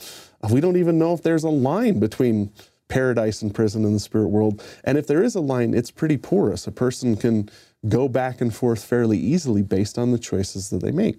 we 0.51 0.61
don't 0.61 0.77
even 0.77 0.97
know 0.97 1.13
if 1.13 1.23
there's 1.23 1.43
a 1.43 1.49
line 1.49 1.99
between 1.99 2.51
paradise 2.87 3.41
and 3.41 3.53
prison 3.53 3.83
in 3.83 3.93
the 3.93 3.99
spirit 3.99 4.27
world. 4.27 4.63
And 4.83 4.97
if 4.97 5.07
there 5.07 5.23
is 5.23 5.35
a 5.35 5.41
line, 5.41 5.73
it's 5.73 5.91
pretty 5.91 6.17
porous. 6.17 6.67
A 6.67 6.71
person 6.71 7.15
can 7.15 7.49
go 7.87 8.07
back 8.07 8.41
and 8.41 8.53
forth 8.53 8.83
fairly 8.83 9.17
easily 9.17 9.61
based 9.61 9.97
on 9.97 10.11
the 10.11 10.19
choices 10.19 10.69
that 10.69 10.81
they 10.81 10.91
make. 10.91 11.17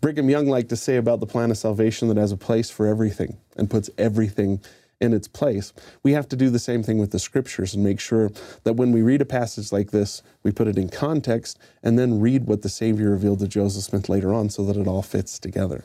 Brigham 0.00 0.28
Young 0.28 0.46
liked 0.46 0.68
to 0.70 0.76
say 0.76 0.96
about 0.96 1.20
the 1.20 1.26
plan 1.26 1.50
of 1.50 1.58
salvation 1.58 2.08
that 2.08 2.16
has 2.16 2.32
a 2.32 2.36
place 2.36 2.70
for 2.70 2.86
everything 2.86 3.36
and 3.56 3.70
puts 3.70 3.88
everything 3.98 4.60
in 5.00 5.12
its 5.12 5.26
place. 5.26 5.72
We 6.04 6.12
have 6.12 6.28
to 6.28 6.36
do 6.36 6.48
the 6.48 6.60
same 6.60 6.82
thing 6.82 6.98
with 6.98 7.10
the 7.10 7.18
scriptures 7.18 7.74
and 7.74 7.82
make 7.82 7.98
sure 7.98 8.30
that 8.62 8.74
when 8.74 8.92
we 8.92 9.02
read 9.02 9.20
a 9.20 9.26
passage 9.26 9.72
like 9.72 9.90
this, 9.90 10.22
we 10.44 10.52
put 10.52 10.68
it 10.68 10.78
in 10.78 10.88
context 10.88 11.58
and 11.82 11.98
then 11.98 12.20
read 12.20 12.46
what 12.46 12.62
the 12.62 12.68
Savior 12.68 13.10
revealed 13.10 13.40
to 13.40 13.48
Joseph 13.48 13.82
Smith 13.82 14.08
later 14.08 14.32
on 14.32 14.48
so 14.48 14.64
that 14.64 14.76
it 14.76 14.86
all 14.86 15.02
fits 15.02 15.38
together. 15.40 15.84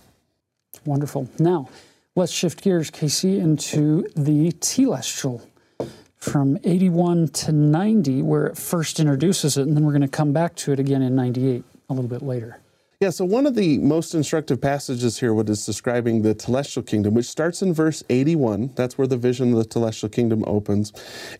Wonderful. 0.86 1.30
Now, 1.40 1.68
Let's 2.18 2.32
shift 2.32 2.64
gears, 2.64 2.90
Casey, 2.90 3.38
into 3.38 4.08
the 4.16 4.52
telestial 4.54 5.46
from 6.18 6.58
81 6.64 7.28
to 7.28 7.52
90, 7.52 8.24
where 8.24 8.48
it 8.48 8.58
first 8.58 9.00
introduces 9.00 9.56
it, 9.56 9.68
and 9.68 9.78
then 9.78 9.84
we're 9.84 9.92
going 9.92 10.02
to 10.02 10.08
come 10.08 10.34
back 10.34 10.56
to 10.56 10.72
it 10.72 10.80
again 10.80 11.04
in 11.04 11.16
98 11.16 11.64
a 11.92 11.94
little 11.94 12.10
bit 12.10 12.24
later. 12.24 12.60
Yeah, 13.00 13.12
so 13.12 13.26
one 13.26 13.46
of 13.46 13.54
the 13.54 13.78
most 13.78 14.16
instructive 14.16 14.60
passages 14.60 15.20
here, 15.20 15.32
what 15.32 15.48
is 15.50 15.64
describing 15.64 16.24
the 16.24 16.34
telestial 16.34 16.84
kingdom, 16.84 17.14
which 17.14 17.28
starts 17.28 17.62
in 17.62 17.72
verse 17.72 18.04
81, 18.10 18.72
that's 18.74 18.98
where 18.98 19.06
the 19.06 19.18
vision 19.18 19.54
of 19.54 19.60
the 19.60 19.66
telestial 19.66 20.12
kingdom 20.12 20.44
opens, 20.48 20.94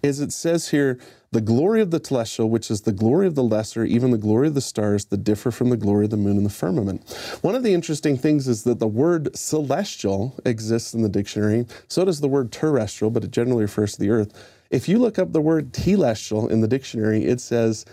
is 0.04 0.20
it 0.20 0.32
says 0.32 0.70
here, 0.70 1.00
the 1.32 1.42
glory 1.42 1.82
of 1.82 1.90
the 1.90 2.00
telestial, 2.00 2.48
which 2.48 2.70
is 2.70 2.82
the 2.82 2.92
glory 2.92 3.26
of 3.26 3.34
the 3.34 3.42
lesser, 3.42 3.84
even 3.84 4.12
the 4.12 4.20
glory 4.20 4.50
of 4.50 4.54
the 4.54 4.62
stars 4.62 5.06
that 5.06 5.24
differ 5.24 5.50
from 5.50 5.70
the 5.70 5.78
glory 5.78 6.06
of 6.06 6.12
the 6.12 6.18
moon 6.18 6.38
and 6.38 6.46
the 6.46 6.52
firmament. 6.52 7.10
One 7.42 7.56
of 7.56 7.64
the 7.64 7.74
interesting 7.74 8.20
things 8.20 8.48
is 8.48 8.64
that 8.66 8.78
the 8.78 8.88
word 8.88 9.36
celestial 9.36 10.40
exists 10.46 10.94
in 10.94 11.02
the 11.02 11.10
dictionary. 11.10 11.66
So 11.88 12.06
does 12.06 12.22
the 12.22 12.28
word 12.28 12.52
terrestrial, 12.52 13.10
but 13.10 13.24
it 13.24 13.32
generally 13.32 13.64
refers 13.64 13.94
to 13.94 14.00
the 14.00 14.12
earth. 14.12 14.32
If 14.70 14.88
you 14.88 15.00
look 15.00 15.18
up 15.18 15.34
the 15.34 15.42
word 15.42 15.74
telestial 15.74 16.52
in 16.52 16.62
the 16.62 16.68
dictionary, 16.68 17.26
it 17.26 17.42
says 17.42 17.84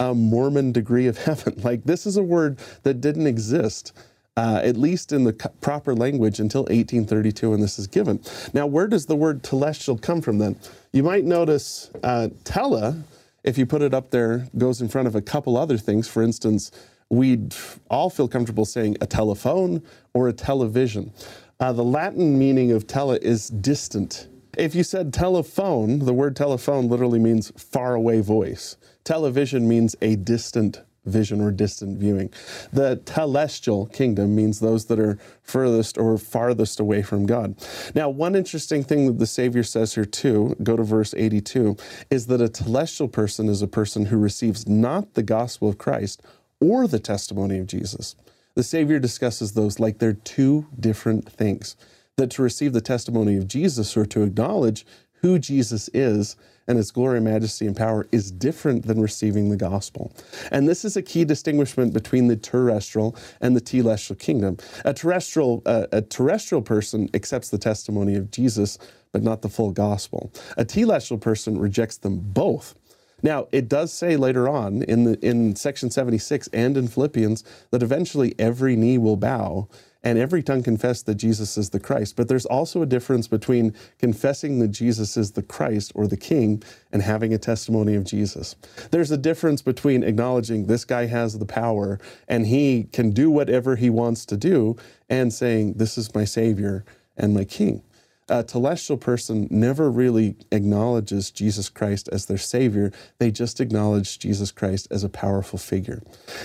a 0.00 0.14
Mormon 0.14 0.72
degree 0.72 1.06
of 1.06 1.18
heaven. 1.24 1.54
Like 1.62 1.84
this 1.84 2.06
is 2.06 2.16
a 2.16 2.22
word 2.22 2.58
that 2.82 3.00
didn't 3.00 3.26
exist. 3.26 3.92
Uh, 4.36 4.60
at 4.64 4.76
least 4.76 5.12
in 5.12 5.22
the 5.22 5.32
proper 5.60 5.94
language 5.94 6.40
until 6.40 6.62
1832 6.62 7.50
when 7.50 7.60
this 7.60 7.78
is 7.78 7.86
given. 7.86 8.20
Now, 8.52 8.66
where 8.66 8.88
does 8.88 9.06
the 9.06 9.14
word 9.14 9.44
telestial 9.44 10.02
come 10.02 10.20
from 10.20 10.38
then? 10.38 10.58
You 10.92 11.04
might 11.04 11.24
notice 11.24 11.88
uh, 12.02 12.30
tele, 12.42 13.04
if 13.44 13.56
you 13.56 13.64
put 13.64 13.80
it 13.80 13.94
up 13.94 14.10
there, 14.10 14.48
goes 14.58 14.80
in 14.80 14.88
front 14.88 15.06
of 15.06 15.14
a 15.14 15.22
couple 15.22 15.56
other 15.56 15.78
things. 15.78 16.08
For 16.08 16.20
instance, 16.20 16.72
we'd 17.10 17.54
all 17.88 18.10
feel 18.10 18.26
comfortable 18.26 18.64
saying 18.64 18.96
a 19.00 19.06
telephone 19.06 19.84
or 20.14 20.26
a 20.26 20.32
television. 20.32 21.12
Uh, 21.60 21.72
the 21.72 21.84
Latin 21.84 22.36
meaning 22.36 22.72
of 22.72 22.88
tele 22.88 23.18
is 23.22 23.50
distant. 23.50 24.26
If 24.58 24.74
you 24.74 24.82
said 24.82 25.12
telephone, 25.12 26.00
the 26.00 26.12
word 26.12 26.34
telephone 26.34 26.88
literally 26.88 27.18
means 27.18 27.52
far 27.56 27.94
away 27.94 28.20
voice. 28.20 28.76
Television 29.04 29.68
means 29.68 29.94
a 30.00 30.16
distant 30.16 30.80
vision 31.04 31.40
or 31.40 31.50
distant 31.50 31.98
viewing. 31.98 32.32
The 32.72 32.96
telestial 33.04 33.92
kingdom 33.92 34.34
means 34.34 34.60
those 34.60 34.86
that 34.86 34.98
are 34.98 35.18
furthest 35.42 35.98
or 35.98 36.16
farthest 36.18 36.80
away 36.80 37.02
from 37.02 37.26
God. 37.26 37.54
Now, 37.94 38.08
one 38.08 38.34
interesting 38.34 38.82
thing 38.82 39.06
that 39.06 39.18
the 39.18 39.26
Savior 39.26 39.62
says 39.62 39.94
here 39.94 40.04
too, 40.04 40.56
go 40.62 40.76
to 40.76 40.82
verse 40.82 41.14
82, 41.14 41.76
is 42.10 42.26
that 42.28 42.40
a 42.40 42.48
telestial 42.48 43.10
person 43.10 43.48
is 43.48 43.62
a 43.62 43.68
person 43.68 44.06
who 44.06 44.16
receives 44.16 44.66
not 44.66 45.14
the 45.14 45.22
gospel 45.22 45.68
of 45.68 45.78
Christ 45.78 46.22
or 46.60 46.86
the 46.86 46.98
testimony 46.98 47.58
of 47.58 47.66
Jesus. 47.66 48.16
The 48.54 48.62
Savior 48.62 48.98
discusses 48.98 49.52
those 49.52 49.80
like 49.80 49.98
they're 49.98 50.12
two 50.12 50.66
different 50.78 51.30
things. 51.30 51.76
That 52.16 52.30
to 52.30 52.42
receive 52.42 52.72
the 52.72 52.80
testimony 52.80 53.36
of 53.36 53.48
Jesus 53.48 53.96
or 53.96 54.06
to 54.06 54.22
acknowledge 54.22 54.86
who 55.20 55.38
Jesus 55.38 55.90
is 55.92 56.36
and 56.66 56.78
his 56.78 56.90
glory, 56.90 57.20
majesty, 57.20 57.66
and 57.66 57.76
power 57.76 58.06
is 58.12 58.30
different 58.30 58.86
than 58.86 59.00
receiving 59.00 59.50
the 59.50 59.56
gospel. 59.56 60.14
And 60.50 60.68
this 60.68 60.84
is 60.84 60.96
a 60.96 61.02
key 61.02 61.24
distinguishment 61.24 61.92
between 61.92 62.28
the 62.28 62.36
terrestrial 62.36 63.16
and 63.40 63.56
the 63.56 63.60
telestial 63.60 64.18
kingdom. 64.18 64.56
A 64.84 64.94
terrestrial, 64.94 65.62
uh, 65.66 65.86
a 65.92 66.02
terrestrial 66.02 66.62
person 66.62 67.08
accepts 67.14 67.50
the 67.50 67.58
testimony 67.58 68.14
of 68.16 68.30
Jesus, 68.30 68.78
but 69.12 69.22
not 69.22 69.42
the 69.42 69.48
full 69.48 69.70
gospel. 69.70 70.32
A 70.56 70.64
telestial 70.64 71.20
person 71.20 71.58
rejects 71.58 71.98
them 71.98 72.18
both. 72.18 72.74
Now, 73.22 73.48
it 73.52 73.68
does 73.68 73.92
say 73.92 74.16
later 74.16 74.48
on 74.48 74.82
in, 74.82 75.04
the, 75.04 75.26
in 75.26 75.56
section 75.56 75.90
76 75.90 76.48
and 76.52 76.76
in 76.76 76.88
Philippians 76.88 77.42
that 77.70 77.82
eventually 77.82 78.34
every 78.38 78.76
knee 78.76 78.98
will 78.98 79.16
bow 79.16 79.68
and 80.04 80.18
every 80.18 80.42
tongue 80.42 80.62
confess 80.62 81.02
that 81.02 81.14
Jesus 81.14 81.56
is 81.56 81.70
the 81.70 81.80
Christ. 81.80 82.14
But 82.14 82.28
there's 82.28 82.44
also 82.44 82.82
a 82.82 82.86
difference 82.86 83.26
between 83.26 83.74
confessing 83.98 84.58
that 84.60 84.68
Jesus 84.68 85.16
is 85.16 85.32
the 85.32 85.42
Christ 85.42 85.92
or 85.94 86.06
the 86.06 86.16
King 86.16 86.62
and 86.92 87.02
having 87.02 87.32
a 87.32 87.38
testimony 87.38 87.94
of 87.94 88.04
Jesus. 88.04 88.54
There's 88.90 89.10
a 89.10 89.16
difference 89.16 89.62
between 89.62 90.04
acknowledging 90.04 90.66
this 90.66 90.84
guy 90.84 91.06
has 91.06 91.38
the 91.38 91.46
power 91.46 91.98
and 92.28 92.46
he 92.46 92.84
can 92.92 93.10
do 93.10 93.30
whatever 93.30 93.76
he 93.76 93.88
wants 93.88 94.26
to 94.26 94.36
do 94.36 94.76
and 95.08 95.32
saying, 95.32 95.74
This 95.74 95.96
is 95.96 96.14
my 96.14 96.26
Savior 96.26 96.84
and 97.16 97.32
my 97.32 97.44
King. 97.44 97.82
A 98.28 98.42
telestial 98.42 98.98
person 98.98 99.48
never 99.50 99.90
really 99.90 100.36
acknowledges 100.50 101.30
Jesus 101.30 101.68
Christ 101.68 102.08
as 102.10 102.24
their 102.24 102.38
Savior. 102.38 102.90
They 103.18 103.30
just 103.30 103.60
acknowledge 103.60 104.18
Jesus 104.18 104.50
Christ 104.50 104.88
as 104.90 105.04
a 105.04 105.10
powerful 105.10 105.58
figure. 105.58 106.02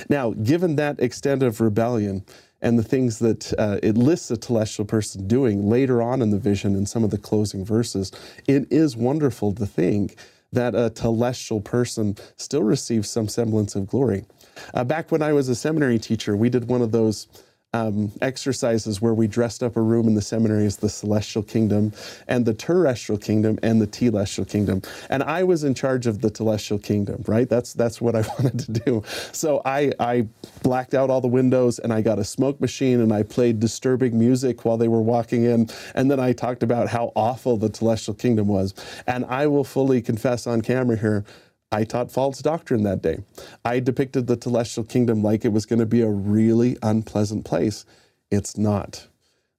Now, 0.09 0.31
given 0.31 0.75
that 0.75 0.99
extent 0.99 1.41
of 1.41 1.61
rebellion, 1.61 2.25
and 2.61 2.77
the 2.77 2.83
things 2.83 3.19
that 3.19 3.53
uh, 3.57 3.79
it 3.81 3.97
lists 3.97 4.31
a 4.31 4.35
telestial 4.35 4.87
person 4.87 5.27
doing 5.27 5.69
later 5.69 6.01
on 6.01 6.21
in 6.21 6.29
the 6.29 6.37
vision 6.37 6.75
in 6.75 6.85
some 6.85 7.03
of 7.03 7.09
the 7.09 7.17
closing 7.17 7.63
verses, 7.63 8.11
it 8.47 8.71
is 8.71 8.95
wonderful 8.97 9.53
to 9.53 9.65
think 9.65 10.15
that 10.51 10.73
a 10.73 10.89
telestial 10.89 11.63
person 11.63 12.15
still 12.37 12.63
receives 12.63 13.09
some 13.09 13.27
semblance 13.27 13.75
of 13.75 13.87
glory. 13.87 14.25
Uh, 14.73 14.83
back 14.83 15.11
when 15.11 15.21
I 15.21 15.31
was 15.31 15.47
a 15.47 15.55
seminary 15.55 15.99
teacher, 15.99 16.35
we 16.35 16.49
did 16.49 16.67
one 16.67 16.81
of 16.81 16.91
those 16.91 17.27
um, 17.73 18.11
exercises 18.21 18.99
where 18.99 19.13
we 19.13 19.27
dressed 19.27 19.61
up 19.61 19.77
a 19.77 19.81
room 19.81 20.07
in 20.07 20.15
the 20.15 20.21
seminary 20.21 20.65
as 20.65 20.77
the 20.77 20.89
celestial 20.89 21.43
kingdom 21.43 21.93
and 22.27 22.45
the 22.45 22.53
terrestrial 22.53 23.19
kingdom 23.19 23.59
and 23.61 23.79
the 23.79 23.85
telestial 23.85 24.47
kingdom. 24.49 24.81
And 25.09 25.21
I 25.21 25.43
was 25.43 25.63
in 25.63 25.75
charge 25.75 26.07
of 26.07 26.21
the 26.21 26.31
telestial 26.31 26.81
kingdom, 26.81 27.23
right? 27.27 27.47
That's 27.47 27.73
that's 27.73 28.01
what 28.01 28.15
I 28.15 28.21
wanted 28.39 28.59
to 28.59 28.71
do. 28.71 29.03
So 29.31 29.61
I, 29.65 29.91
I 29.99 30.27
blacked 30.63 30.95
out 30.95 31.11
all 31.11 31.21
the 31.21 31.27
windows 31.27 31.77
and 31.77 31.93
I 31.93 32.01
got 32.01 32.17
a 32.17 32.23
smoke 32.23 32.59
machine 32.59 33.01
and 33.01 33.13
I 33.13 33.21
played 33.21 33.59
disturbing 33.59 34.17
music 34.17 34.65
while 34.65 34.77
they 34.77 34.87
were 34.87 35.01
walking 35.01 35.43
in. 35.43 35.69
And 35.93 36.09
then 36.09 36.19
I 36.19 36.33
talked 36.33 36.63
about 36.63 36.87
how 36.87 37.11
awful 37.15 37.57
the 37.57 37.69
telestial 37.69 38.17
kingdom 38.17 38.47
was. 38.47 38.73
And 39.05 39.25
I 39.25 39.45
will 39.45 39.63
fully 39.63 40.01
confess 40.01 40.47
on 40.47 40.61
camera 40.61 40.97
here 40.97 41.23
I 41.71 41.83
taught 41.83 42.11
false 42.11 42.39
doctrine 42.39 42.81
that 42.83 43.03
day. 43.03 43.19
I 43.63 43.79
depicted 43.79 44.25
the 44.25 44.37
telestial 44.37 44.87
kingdom 44.87 45.21
like 45.21 45.45
it 45.45 45.53
was 45.53 45.67
going 45.67 45.79
to 45.79 45.85
be 45.85 46.01
a 46.01 46.09
really 46.09 46.77
unpleasant 46.81 47.45
place. 47.45 47.85
It's 48.31 48.57
not. 48.57 49.07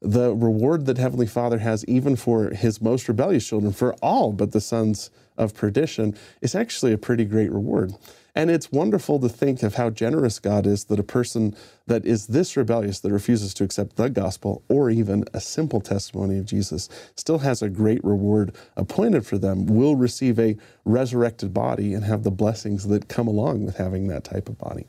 The 0.02 0.34
reward 0.34 0.86
that 0.86 0.98
Heavenly 0.98 1.26
Father 1.26 1.58
has, 1.58 1.84
even 1.84 2.16
for 2.16 2.50
His 2.50 2.80
most 2.80 3.06
rebellious 3.06 3.46
children, 3.46 3.72
for 3.72 3.94
all 4.02 4.32
but 4.32 4.50
the 4.50 4.60
sons 4.60 5.10
of 5.36 5.54
perdition, 5.54 6.16
is 6.40 6.54
actually 6.54 6.92
a 6.92 6.98
pretty 6.98 7.24
great 7.24 7.52
reward. 7.52 7.92
And 8.34 8.50
it's 8.50 8.70
wonderful 8.70 9.18
to 9.20 9.28
think 9.28 9.62
of 9.62 9.74
how 9.74 9.90
generous 9.90 10.38
God 10.38 10.66
is 10.66 10.84
that 10.84 11.00
a 11.00 11.04
person 11.04 11.54
that 11.86 12.04
is 12.04 12.28
this 12.28 12.56
rebellious, 12.56 13.00
that 13.00 13.12
refuses 13.12 13.52
to 13.54 13.64
accept 13.64 13.96
the 13.96 14.08
gospel 14.08 14.62
or 14.68 14.90
even 14.90 15.24
a 15.34 15.40
simple 15.40 15.80
testimony 15.80 16.38
of 16.38 16.46
Jesus, 16.46 16.88
still 17.16 17.38
has 17.38 17.62
a 17.62 17.68
great 17.68 18.02
reward 18.04 18.54
appointed 18.76 19.26
for 19.26 19.38
them, 19.38 19.66
will 19.66 19.96
receive 19.96 20.38
a 20.38 20.56
resurrected 20.84 21.52
body 21.52 21.92
and 21.94 22.04
have 22.04 22.22
the 22.22 22.30
blessings 22.30 22.86
that 22.88 23.08
come 23.08 23.26
along 23.26 23.64
with 23.64 23.76
having 23.76 24.08
that 24.08 24.24
type 24.24 24.48
of 24.48 24.58
body. 24.58 24.86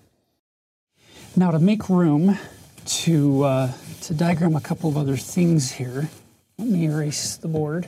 Now, 1.36 1.52
to 1.52 1.60
make 1.60 1.90
room 1.90 2.38
to, 2.86 3.44
uh, 3.44 3.72
to 4.02 4.14
diagram 4.14 4.56
a 4.56 4.62
couple 4.62 4.90
of 4.90 4.98
other 4.98 5.18
things 5.18 5.72
here, 5.72 6.10
let 6.58 6.68
me 6.68 6.86
erase 6.86 7.38
the 7.38 7.48
board. 7.48 7.88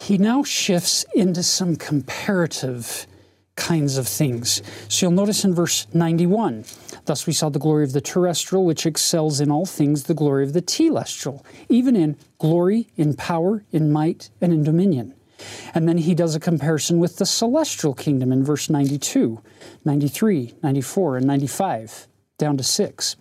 He 0.00 0.16
now 0.16 0.42
shifts 0.42 1.04
into 1.14 1.42
some 1.42 1.76
comparative 1.76 3.06
kinds 3.58 3.98
of 3.98 4.08
things. 4.08 4.62
So 4.88 5.06
you'll 5.06 5.12
notice 5.12 5.44
in 5.44 5.54
verse 5.54 5.86
91 5.92 6.64
Thus 7.04 7.26
we 7.26 7.32
saw 7.32 7.48
the 7.48 7.58
glory 7.58 7.84
of 7.84 7.92
the 7.92 8.00
terrestrial, 8.00 8.64
which 8.64 8.86
excels 8.86 9.40
in 9.40 9.50
all 9.50 9.66
things 9.66 10.04
the 10.04 10.14
glory 10.14 10.44
of 10.44 10.52
the 10.52 10.62
telestial, 10.62 11.42
even 11.68 11.96
in 11.96 12.16
glory, 12.38 12.88
in 12.96 13.14
power, 13.14 13.64
in 13.72 13.90
might, 13.90 14.30
and 14.40 14.52
in 14.52 14.62
dominion. 14.62 15.14
And 15.74 15.88
then 15.88 15.98
he 15.98 16.14
does 16.14 16.34
a 16.34 16.40
comparison 16.40 16.98
with 16.98 17.16
the 17.16 17.26
celestial 17.26 17.94
kingdom 17.94 18.30
in 18.30 18.44
verse 18.44 18.68
92, 18.68 19.40
93, 19.84 20.54
94, 20.62 21.16
and 21.16 21.26
95, 21.26 22.08
down 22.36 22.56
to 22.58 22.62
6. 22.62 23.16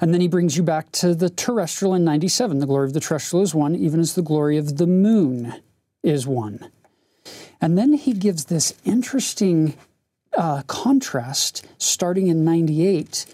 And 0.00 0.14
then 0.14 0.20
he 0.20 0.28
brings 0.28 0.56
you 0.56 0.62
back 0.62 0.92
to 0.92 1.14
the 1.14 1.30
terrestrial 1.30 1.94
in 1.94 2.04
97. 2.04 2.60
The 2.60 2.66
glory 2.66 2.86
of 2.86 2.94
the 2.94 3.00
terrestrial 3.00 3.42
is 3.42 3.54
one, 3.54 3.74
even 3.74 4.00
as 4.00 4.14
the 4.14 4.22
glory 4.22 4.56
of 4.56 4.76
the 4.76 4.86
moon 4.86 5.54
is 6.02 6.26
one. 6.26 6.70
And 7.60 7.76
then 7.76 7.92
he 7.92 8.12
gives 8.12 8.46
this 8.46 8.74
interesting 8.84 9.74
uh, 10.36 10.62
contrast 10.66 11.66
starting 11.78 12.28
in 12.28 12.44
98 12.44 13.26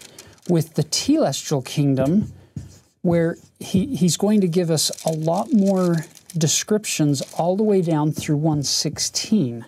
with 0.49 0.75
the 0.75 0.85
telestial 0.85 1.65
kingdom, 1.65 2.33
where 3.03 3.37
he, 3.61 3.97
he's 3.97 4.17
going 4.17 4.41
to 4.41 4.49
give 4.49 4.71
us 4.71 4.91
a 5.05 5.13
lot 5.13 5.53
more 5.53 6.05
descriptions 6.37 7.23
all 7.39 7.57
the 7.57 7.63
way 7.63 7.81
down 7.83 8.13
through 8.13 8.37
116 8.37 9.65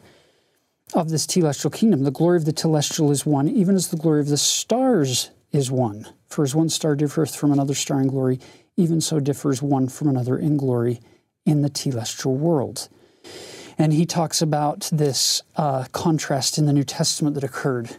of 0.95 1.11
this 1.11 1.27
telestial 1.27 1.73
kingdom. 1.73 2.05
The 2.05 2.11
glory 2.11 2.37
of 2.39 2.45
the 2.45 2.53
telestial 2.53 3.11
is 3.11 3.27
one, 3.27 3.49
even 3.49 3.75
as 3.75 3.89
the 3.89 3.97
glory 3.97 4.21
of 4.21 4.29
the 4.29 4.37
stars 4.37 5.31
is 5.53 5.71
one. 5.71 6.07
For 6.29 6.43
as 6.45 6.55
one 6.55 6.69
star 6.69 6.95
differeth 6.95 7.35
from 7.35 7.53
another 7.53 7.75
star 7.75 8.01
in 8.01 8.09
glory, 8.09 8.41
even 8.77 9.01
so 9.01 9.21
differs 9.21 9.63
one 9.63 9.89
from 9.89 10.09
another 10.09 10.39
in 10.39 10.57
glory 10.57 11.01
in 11.45 11.63
the 11.63 11.71
telestial 11.71 12.37
world. 12.37 12.89
And 13.79 13.93
he 13.93 14.05
talks 14.05 14.43
about 14.43 14.89
this 14.93 15.43
uh, 15.57 15.85
contrast 15.93 16.59
in 16.59 16.67
the 16.67 16.73
New 16.73 16.83
Testament 16.85 17.35
that 17.35 17.45
occurred 17.45 17.97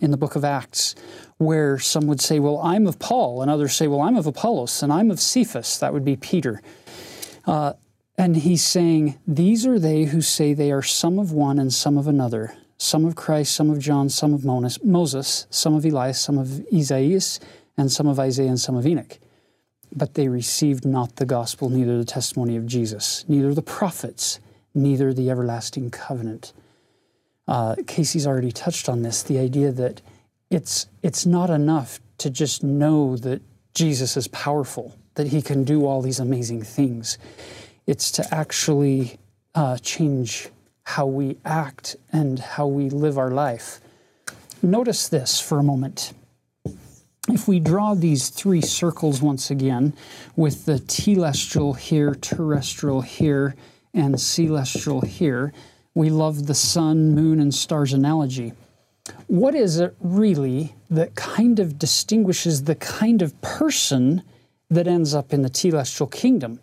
in 0.00 0.10
the 0.10 0.16
book 0.16 0.34
of 0.34 0.44
Acts, 0.44 0.96
where 1.38 1.78
some 1.78 2.06
would 2.08 2.20
say, 2.20 2.40
Well, 2.40 2.58
I'm 2.58 2.86
of 2.86 2.98
Paul, 2.98 3.40
and 3.40 3.50
others 3.50 3.76
say, 3.76 3.86
Well, 3.86 4.00
I'm 4.00 4.16
of 4.16 4.26
Apollos, 4.26 4.82
and 4.82 4.92
I'm 4.92 5.10
of 5.10 5.20
Cephas. 5.20 5.78
That 5.78 5.92
would 5.92 6.04
be 6.04 6.16
Peter. 6.16 6.60
Uh, 7.46 7.74
and 8.18 8.36
he's 8.36 8.64
saying, 8.64 9.18
These 9.26 9.66
are 9.66 9.78
they 9.78 10.04
who 10.04 10.20
say 10.20 10.52
they 10.52 10.72
are 10.72 10.82
some 10.82 11.18
of 11.18 11.32
one 11.32 11.58
and 11.58 11.72
some 11.72 11.96
of 11.96 12.08
another. 12.08 12.54
some 12.76 13.04
of 13.04 13.14
Christ, 13.14 13.54
some 13.54 13.68
of 13.68 13.78
John, 13.78 14.08
some 14.08 14.32
of 14.32 14.42
Moses, 14.82 15.46
some 15.50 15.74
of 15.74 15.84
Elias, 15.84 16.18
some 16.18 16.38
of 16.38 16.64
Esaias, 16.72 17.38
and 17.76 17.92
some 17.92 18.08
of 18.08 18.18
Isaiah, 18.18 18.48
and 18.48 18.58
some 18.58 18.74
of 18.74 18.86
Enoch. 18.86 19.18
But 19.94 20.14
they 20.14 20.28
received 20.28 20.86
not 20.86 21.16
the 21.16 21.26
gospel, 21.26 21.68
neither 21.68 21.98
the 21.98 22.06
testimony 22.06 22.56
of 22.56 22.64
Jesus, 22.66 23.26
neither 23.28 23.52
the 23.52 23.60
prophets, 23.62 24.40
neither 24.74 25.12
the 25.12 25.30
everlasting 25.30 25.90
covenant. 25.90 26.52
Uh, 27.48 27.74
Casey's 27.86 28.26
already 28.26 28.52
touched 28.52 28.88
on 28.88 29.02
this 29.02 29.22
the 29.22 29.38
idea 29.38 29.72
that 29.72 30.02
it's, 30.50 30.86
it's 31.02 31.26
not 31.26 31.50
enough 31.50 32.00
to 32.18 32.30
just 32.30 32.62
know 32.62 33.16
that 33.16 33.42
Jesus 33.74 34.16
is 34.16 34.28
powerful, 34.28 34.96
that 35.14 35.28
he 35.28 35.42
can 35.42 35.64
do 35.64 35.86
all 35.86 36.02
these 36.02 36.20
amazing 36.20 36.62
things. 36.62 37.18
It's 37.86 38.10
to 38.12 38.34
actually 38.34 39.18
uh, 39.54 39.78
change 39.78 40.48
how 40.84 41.06
we 41.06 41.38
act 41.44 41.96
and 42.12 42.38
how 42.38 42.66
we 42.66 42.90
live 42.90 43.18
our 43.18 43.30
life. 43.30 43.80
Notice 44.62 45.08
this 45.08 45.40
for 45.40 45.58
a 45.58 45.62
moment. 45.62 46.12
If 47.28 47.46
we 47.46 47.60
draw 47.60 47.94
these 47.94 48.28
three 48.28 48.60
circles 48.60 49.22
once 49.22 49.50
again, 49.50 49.94
with 50.36 50.66
the 50.66 50.74
telestial 50.74 51.76
here, 51.76 52.14
terrestrial 52.14 53.02
here, 53.02 53.54
and 53.94 54.20
celestial 54.20 55.00
here, 55.00 55.52
we 55.94 56.10
love 56.10 56.46
the 56.46 56.54
sun, 56.54 57.14
moon, 57.14 57.40
and 57.40 57.54
stars 57.54 57.92
analogy. 57.92 58.52
What 59.26 59.54
is 59.54 59.80
it 59.80 59.96
really 60.00 60.74
that 60.90 61.14
kind 61.14 61.58
of 61.58 61.78
distinguishes 61.78 62.64
the 62.64 62.76
kind 62.76 63.22
of 63.22 63.40
person 63.40 64.22
that 64.70 64.86
ends 64.86 65.14
up 65.14 65.32
in 65.32 65.42
the 65.42 65.52
celestial 65.52 66.06
kingdom? 66.06 66.60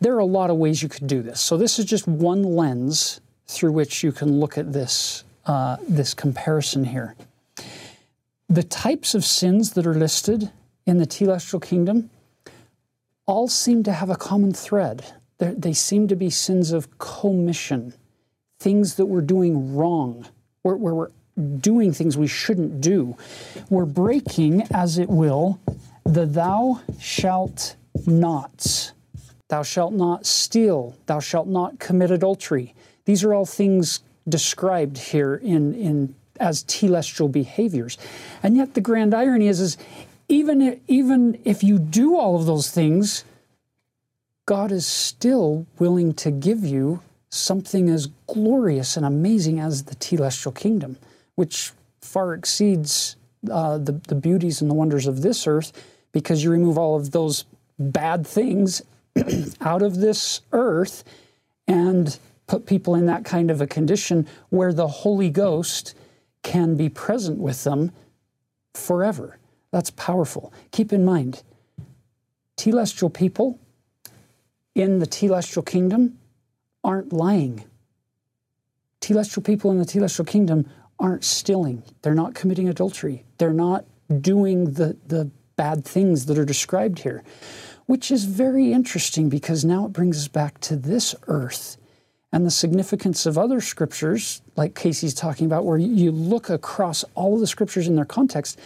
There 0.00 0.14
are 0.14 0.20
a 0.20 0.26
lot 0.26 0.50
of 0.50 0.56
ways 0.56 0.82
you 0.82 0.88
could 0.88 1.06
do 1.06 1.22
this. 1.22 1.40
So, 1.40 1.56
this 1.56 1.78
is 1.78 1.84
just 1.84 2.06
one 2.06 2.42
lens 2.42 3.20
through 3.46 3.72
which 3.72 4.04
you 4.04 4.12
can 4.12 4.38
look 4.38 4.58
at 4.58 4.72
this, 4.72 5.24
uh, 5.46 5.76
this 5.88 6.14
comparison 6.14 6.84
here. 6.84 7.16
The 8.48 8.62
types 8.62 9.14
of 9.14 9.24
sins 9.24 9.72
that 9.72 9.86
are 9.86 9.94
listed 9.94 10.50
in 10.86 10.98
the 10.98 11.06
telestial 11.06 11.62
kingdom 11.62 12.10
all 13.26 13.48
seem 13.48 13.82
to 13.82 13.92
have 13.92 14.08
a 14.08 14.16
common 14.16 14.52
thread. 14.52 15.12
They 15.38 15.72
seem 15.72 16.08
to 16.08 16.16
be 16.16 16.30
sins 16.30 16.72
of 16.72 16.98
commission, 16.98 17.94
things 18.58 18.96
that 18.96 19.06
we're 19.06 19.20
doing 19.20 19.76
wrong, 19.76 20.26
where, 20.62 20.76
where 20.76 20.94
we're 20.94 21.10
doing 21.60 21.92
things 21.92 22.16
we 22.16 22.26
shouldn't 22.26 22.80
do. 22.80 23.16
We're 23.70 23.84
breaking, 23.84 24.66
as 24.72 24.98
it 24.98 25.08
will, 25.08 25.60
the 26.04 26.26
thou 26.26 26.80
shalt 27.00 27.76
nots. 28.06 28.92
Thou 29.48 29.62
shalt 29.62 29.92
not 29.92 30.26
steal. 30.26 30.96
Thou 31.06 31.20
shalt 31.20 31.46
not 31.46 31.78
commit 31.78 32.10
adultery. 32.10 32.74
These 33.04 33.24
are 33.24 33.32
all 33.32 33.46
things 33.46 34.00
described 34.28 34.98
here 34.98 35.36
in, 35.36 35.74
in 35.74 36.14
as 36.40 36.64
telestial 36.64 37.30
behaviors. 37.30 37.96
And 38.42 38.56
yet 38.56 38.74
the 38.74 38.80
grand 38.80 39.14
irony 39.14 39.48
is, 39.48 39.60
is 39.60 39.76
even, 40.28 40.80
even 40.88 41.40
if 41.44 41.62
you 41.62 41.78
do 41.78 42.16
all 42.16 42.36
of 42.36 42.46
those 42.46 42.70
things, 42.70 43.24
God 44.48 44.72
is 44.72 44.86
still 44.86 45.66
willing 45.78 46.14
to 46.14 46.30
give 46.30 46.64
you 46.64 47.02
something 47.28 47.90
as 47.90 48.06
glorious 48.26 48.96
and 48.96 49.04
amazing 49.04 49.60
as 49.60 49.84
the 49.84 49.94
telestial 49.94 50.54
kingdom, 50.54 50.96
which 51.34 51.72
far 52.00 52.32
exceeds 52.32 53.16
uh, 53.50 53.76
the, 53.76 53.92
the 54.08 54.14
beauties 54.14 54.62
and 54.62 54.70
the 54.70 54.74
wonders 54.74 55.06
of 55.06 55.20
this 55.20 55.46
earth 55.46 55.72
because 56.12 56.42
you 56.42 56.50
remove 56.50 56.78
all 56.78 56.96
of 56.96 57.10
those 57.10 57.44
bad 57.78 58.26
things 58.26 58.80
out 59.60 59.82
of 59.82 59.96
this 59.98 60.40
earth 60.52 61.04
and 61.66 62.18
put 62.46 62.64
people 62.64 62.94
in 62.94 63.04
that 63.04 63.26
kind 63.26 63.50
of 63.50 63.60
a 63.60 63.66
condition 63.66 64.26
where 64.48 64.72
the 64.72 64.88
Holy 64.88 65.28
Ghost 65.28 65.94
can 66.42 66.74
be 66.74 66.88
present 66.88 67.38
with 67.38 67.64
them 67.64 67.92
forever. 68.72 69.36
That's 69.72 69.90
powerful. 69.90 70.54
Keep 70.70 70.94
in 70.94 71.04
mind, 71.04 71.42
telestial 72.56 73.12
people 73.12 73.60
in 74.78 74.98
the 74.98 75.06
telestial 75.06 75.64
kingdom 75.64 76.18
aren't 76.84 77.12
lying. 77.12 77.64
Telestial 79.00 79.44
people 79.44 79.70
in 79.70 79.78
the 79.78 79.84
telestial 79.84 80.26
kingdom 80.26 80.68
aren't 80.98 81.24
stealing. 81.24 81.82
They're 82.02 82.14
not 82.14 82.34
committing 82.34 82.68
adultery. 82.68 83.24
They're 83.38 83.52
not 83.52 83.84
doing 84.20 84.72
the, 84.72 84.96
the 85.06 85.30
bad 85.56 85.84
things 85.84 86.26
that 86.26 86.38
are 86.38 86.44
described 86.44 87.00
here, 87.00 87.22
which 87.86 88.10
is 88.10 88.24
very 88.24 88.72
interesting 88.72 89.28
because 89.28 89.64
now 89.64 89.86
it 89.86 89.92
brings 89.92 90.18
us 90.18 90.28
back 90.28 90.60
to 90.60 90.76
this 90.76 91.14
earth 91.26 91.76
and 92.32 92.44
the 92.44 92.50
significance 92.50 93.26
of 93.26 93.38
other 93.38 93.60
scriptures, 93.60 94.42
like 94.56 94.74
Casey's 94.74 95.14
talking 95.14 95.46
about, 95.46 95.64
where 95.64 95.78
you 95.78 96.10
look 96.12 96.50
across 96.50 97.04
all 97.14 97.34
of 97.34 97.40
the 97.40 97.46
scriptures 97.46 97.88
in 97.88 97.96
their 97.96 98.04
context. 98.04 98.58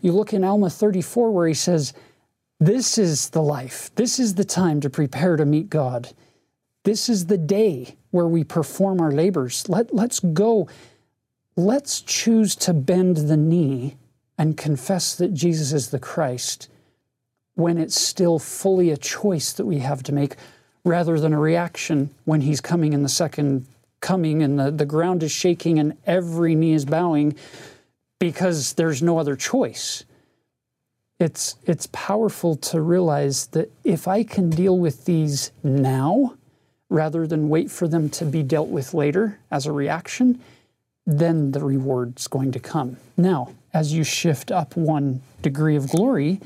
You 0.00 0.12
look 0.12 0.32
in 0.32 0.44
Alma 0.44 0.70
34, 0.70 1.30
where 1.30 1.46
he 1.46 1.54
says, 1.54 1.92
This 2.58 2.96
is 2.96 3.30
the 3.30 3.42
life. 3.42 3.90
This 3.96 4.18
is 4.18 4.34
the 4.34 4.44
time 4.44 4.80
to 4.80 4.88
prepare 4.88 5.36
to 5.36 5.44
meet 5.44 5.68
God. 5.68 6.12
This 6.84 7.08
is 7.08 7.26
the 7.26 7.36
day 7.36 7.96
where 8.10 8.26
we 8.26 8.44
perform 8.44 9.00
our 9.00 9.12
labors. 9.12 9.68
Let, 9.68 9.94
let's 9.94 10.20
go. 10.20 10.68
Let's 11.54 12.00
choose 12.00 12.56
to 12.56 12.72
bend 12.72 13.16
the 13.16 13.36
knee 13.36 13.96
and 14.38 14.56
confess 14.56 15.14
that 15.16 15.34
Jesus 15.34 15.72
is 15.72 15.90
the 15.90 15.98
Christ 15.98 16.68
when 17.54 17.78
it's 17.78 18.00
still 18.00 18.38
fully 18.38 18.90
a 18.90 18.96
choice 18.96 19.52
that 19.54 19.66
we 19.66 19.78
have 19.78 20.02
to 20.04 20.12
make 20.12 20.36
rather 20.84 21.18
than 21.18 21.32
a 21.32 21.40
reaction 21.40 22.10
when 22.24 22.42
he's 22.42 22.60
coming 22.60 22.92
in 22.92 23.02
the 23.02 23.08
second 23.08 23.66
coming 24.00 24.42
and 24.42 24.58
the, 24.58 24.70
the 24.70 24.84
ground 24.84 25.22
is 25.22 25.32
shaking 25.32 25.78
and 25.78 25.96
every 26.06 26.54
knee 26.54 26.72
is 26.72 26.84
bowing 26.84 27.34
because 28.18 28.74
there's 28.74 29.02
no 29.02 29.18
other 29.18 29.36
choice. 29.36 30.04
It's, 31.18 31.56
it's 31.64 31.88
powerful 31.92 32.56
to 32.56 32.80
realize 32.80 33.46
that 33.48 33.72
if 33.84 34.06
I 34.06 34.22
can 34.22 34.50
deal 34.50 34.78
with 34.78 35.06
these 35.06 35.50
now 35.62 36.34
rather 36.90 37.26
than 37.26 37.48
wait 37.48 37.70
for 37.70 37.88
them 37.88 38.10
to 38.10 38.24
be 38.24 38.42
dealt 38.42 38.68
with 38.68 38.92
later 38.92 39.38
as 39.50 39.66
a 39.66 39.72
reaction, 39.72 40.40
then 41.06 41.52
the 41.52 41.60
reward's 41.60 42.26
going 42.26 42.52
to 42.52 42.60
come. 42.60 42.96
Now, 43.16 43.52
as 43.72 43.92
you 43.92 44.04
shift 44.04 44.50
up 44.50 44.76
one 44.76 45.22
degree 45.40 45.76
of 45.76 45.88
glory, 45.88 46.40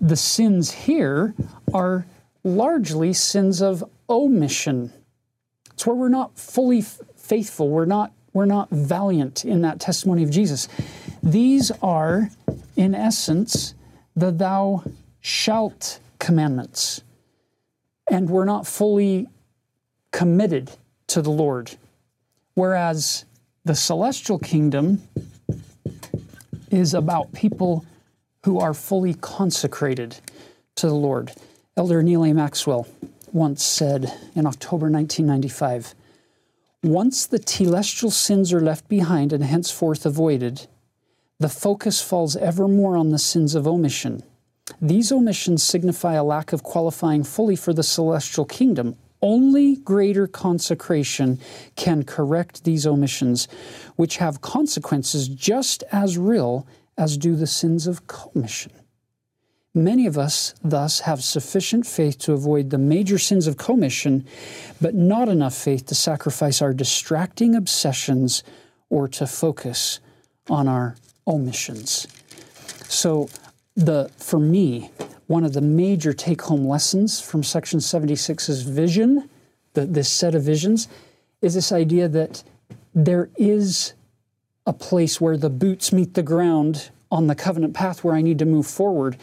the 0.00 0.16
sins 0.16 0.70
here 0.70 1.34
are 1.74 2.06
largely 2.42 3.12
sins 3.12 3.60
of 3.60 3.84
omission. 4.08 4.92
It's 5.72 5.86
where 5.86 5.96
we're 5.96 6.08
not 6.08 6.38
fully 6.38 6.82
faithful, 6.82 7.68
we're 7.68 7.84
not, 7.84 8.12
we're 8.32 8.46
not 8.46 8.70
valiant 8.70 9.44
in 9.44 9.62
that 9.62 9.78
testimony 9.78 10.22
of 10.22 10.30
Jesus. 10.30 10.68
These 11.22 11.70
are, 11.82 12.30
in 12.76 12.94
essence, 12.94 13.74
the 14.20 14.30
thou 14.30 14.84
shalt 15.20 15.98
commandments. 16.18 17.02
And 18.10 18.28
we're 18.28 18.44
not 18.44 18.66
fully 18.66 19.28
committed 20.12 20.70
to 21.08 21.22
the 21.22 21.30
Lord. 21.30 21.76
Whereas 22.54 23.24
the 23.64 23.74
celestial 23.74 24.38
kingdom 24.38 25.02
is 26.70 26.94
about 26.94 27.32
people 27.32 27.84
who 28.44 28.58
are 28.58 28.74
fully 28.74 29.14
consecrated 29.14 30.16
to 30.76 30.86
the 30.86 30.94
Lord. 30.94 31.32
Elder 31.76 32.02
Neal 32.02 32.24
A. 32.24 32.32
Maxwell 32.32 32.86
once 33.32 33.62
said 33.62 34.12
in 34.34 34.46
October 34.46 34.90
1995 34.90 35.94
Once 36.82 37.26
the 37.26 37.38
telestial 37.38 38.10
sins 38.10 38.52
are 38.52 38.60
left 38.60 38.88
behind 38.88 39.32
and 39.32 39.44
henceforth 39.44 40.04
avoided, 40.04 40.66
the 41.40 41.48
focus 41.48 42.02
falls 42.02 42.36
ever 42.36 42.68
more 42.68 42.96
on 42.96 43.10
the 43.10 43.18
sins 43.18 43.54
of 43.54 43.66
omission. 43.66 44.22
These 44.80 45.10
omissions 45.10 45.62
signify 45.62 46.14
a 46.14 46.22
lack 46.22 46.52
of 46.52 46.62
qualifying 46.62 47.24
fully 47.24 47.56
for 47.56 47.72
the 47.72 47.82
celestial 47.82 48.44
kingdom. 48.44 48.96
Only 49.22 49.76
greater 49.76 50.26
consecration 50.26 51.40
can 51.76 52.04
correct 52.04 52.64
these 52.64 52.86
omissions, 52.86 53.48
which 53.96 54.18
have 54.18 54.42
consequences 54.42 55.28
just 55.28 55.82
as 55.90 56.18
real 56.18 56.66
as 56.96 57.16
do 57.16 57.34
the 57.34 57.46
sins 57.46 57.86
of 57.86 58.06
commission. 58.06 58.72
Many 59.74 60.06
of 60.06 60.18
us, 60.18 60.54
thus, 60.62 61.00
have 61.00 61.22
sufficient 61.22 61.86
faith 61.86 62.18
to 62.18 62.32
avoid 62.32 62.70
the 62.70 62.78
major 62.78 63.18
sins 63.18 63.46
of 63.46 63.56
commission, 63.56 64.26
but 64.80 64.94
not 64.94 65.28
enough 65.28 65.54
faith 65.54 65.86
to 65.86 65.94
sacrifice 65.94 66.60
our 66.60 66.74
distracting 66.74 67.54
obsessions 67.54 68.42
or 68.90 69.08
to 69.08 69.26
focus 69.26 70.00
on 70.48 70.66
our 70.66 70.96
omissions. 71.30 72.06
So, 72.88 73.28
the, 73.76 74.10
for 74.18 74.38
me, 74.38 74.90
one 75.28 75.44
of 75.44 75.52
the 75.52 75.60
major 75.60 76.12
take 76.12 76.42
home 76.42 76.66
lessons 76.66 77.20
from 77.20 77.42
Section 77.42 77.78
76's 77.78 78.62
vision, 78.62 79.30
the, 79.74 79.86
this 79.86 80.08
set 80.08 80.34
of 80.34 80.42
visions, 80.42 80.88
is 81.40 81.54
this 81.54 81.72
idea 81.72 82.08
that 82.08 82.42
there 82.94 83.30
is 83.36 83.94
a 84.66 84.72
place 84.72 85.20
where 85.20 85.36
the 85.36 85.48
boots 85.48 85.92
meet 85.92 86.14
the 86.14 86.22
ground 86.22 86.90
on 87.10 87.28
the 87.28 87.34
covenant 87.34 87.74
path 87.74 88.04
where 88.04 88.14
I 88.14 88.22
need 88.22 88.38
to 88.40 88.44
move 88.44 88.66
forward 88.66 89.16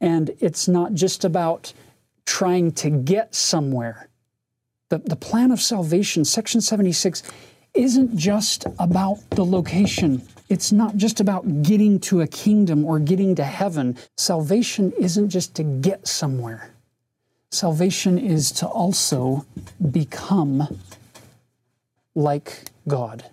and 0.00 0.30
it's 0.40 0.66
not 0.66 0.94
just 0.94 1.24
about 1.24 1.72
trying 2.24 2.72
to 2.72 2.90
get 2.90 3.34
somewhere. 3.34 4.08
The, 4.88 4.98
the 4.98 5.16
plan 5.16 5.50
of 5.50 5.60
salvation, 5.60 6.24
section 6.24 6.60
76, 6.60 7.22
isn't 7.74 8.16
just 8.16 8.66
about 8.78 9.18
the 9.30 9.44
location. 9.44 10.22
It's 10.50 10.72
not 10.72 10.96
just 10.96 11.20
about 11.20 11.62
getting 11.62 12.00
to 12.00 12.22
a 12.22 12.26
kingdom 12.26 12.84
or 12.84 12.98
getting 12.98 13.36
to 13.36 13.44
heaven. 13.44 13.96
Salvation 14.16 14.92
isn't 14.98 15.30
just 15.30 15.54
to 15.54 15.62
get 15.62 16.08
somewhere. 16.08 16.74
Salvation 17.52 18.18
is 18.18 18.50
to 18.52 18.66
also 18.66 19.46
become 19.92 20.80
like 22.16 22.64
God, 22.88 23.24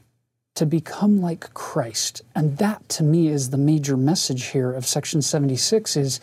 to 0.53 0.67
become 0.67 1.19
like 1.19 1.51
Christ. 1.55 2.21
And 2.35 2.55
that 2.59 2.87
to 2.89 3.03
me 3.03 3.29
is 3.29 3.49
the 3.49 3.57
major 3.57 3.97
message 3.97 4.45
here 4.45 4.71
of 4.71 4.85
section 4.85 5.23
76 5.23 5.97
is 5.97 6.19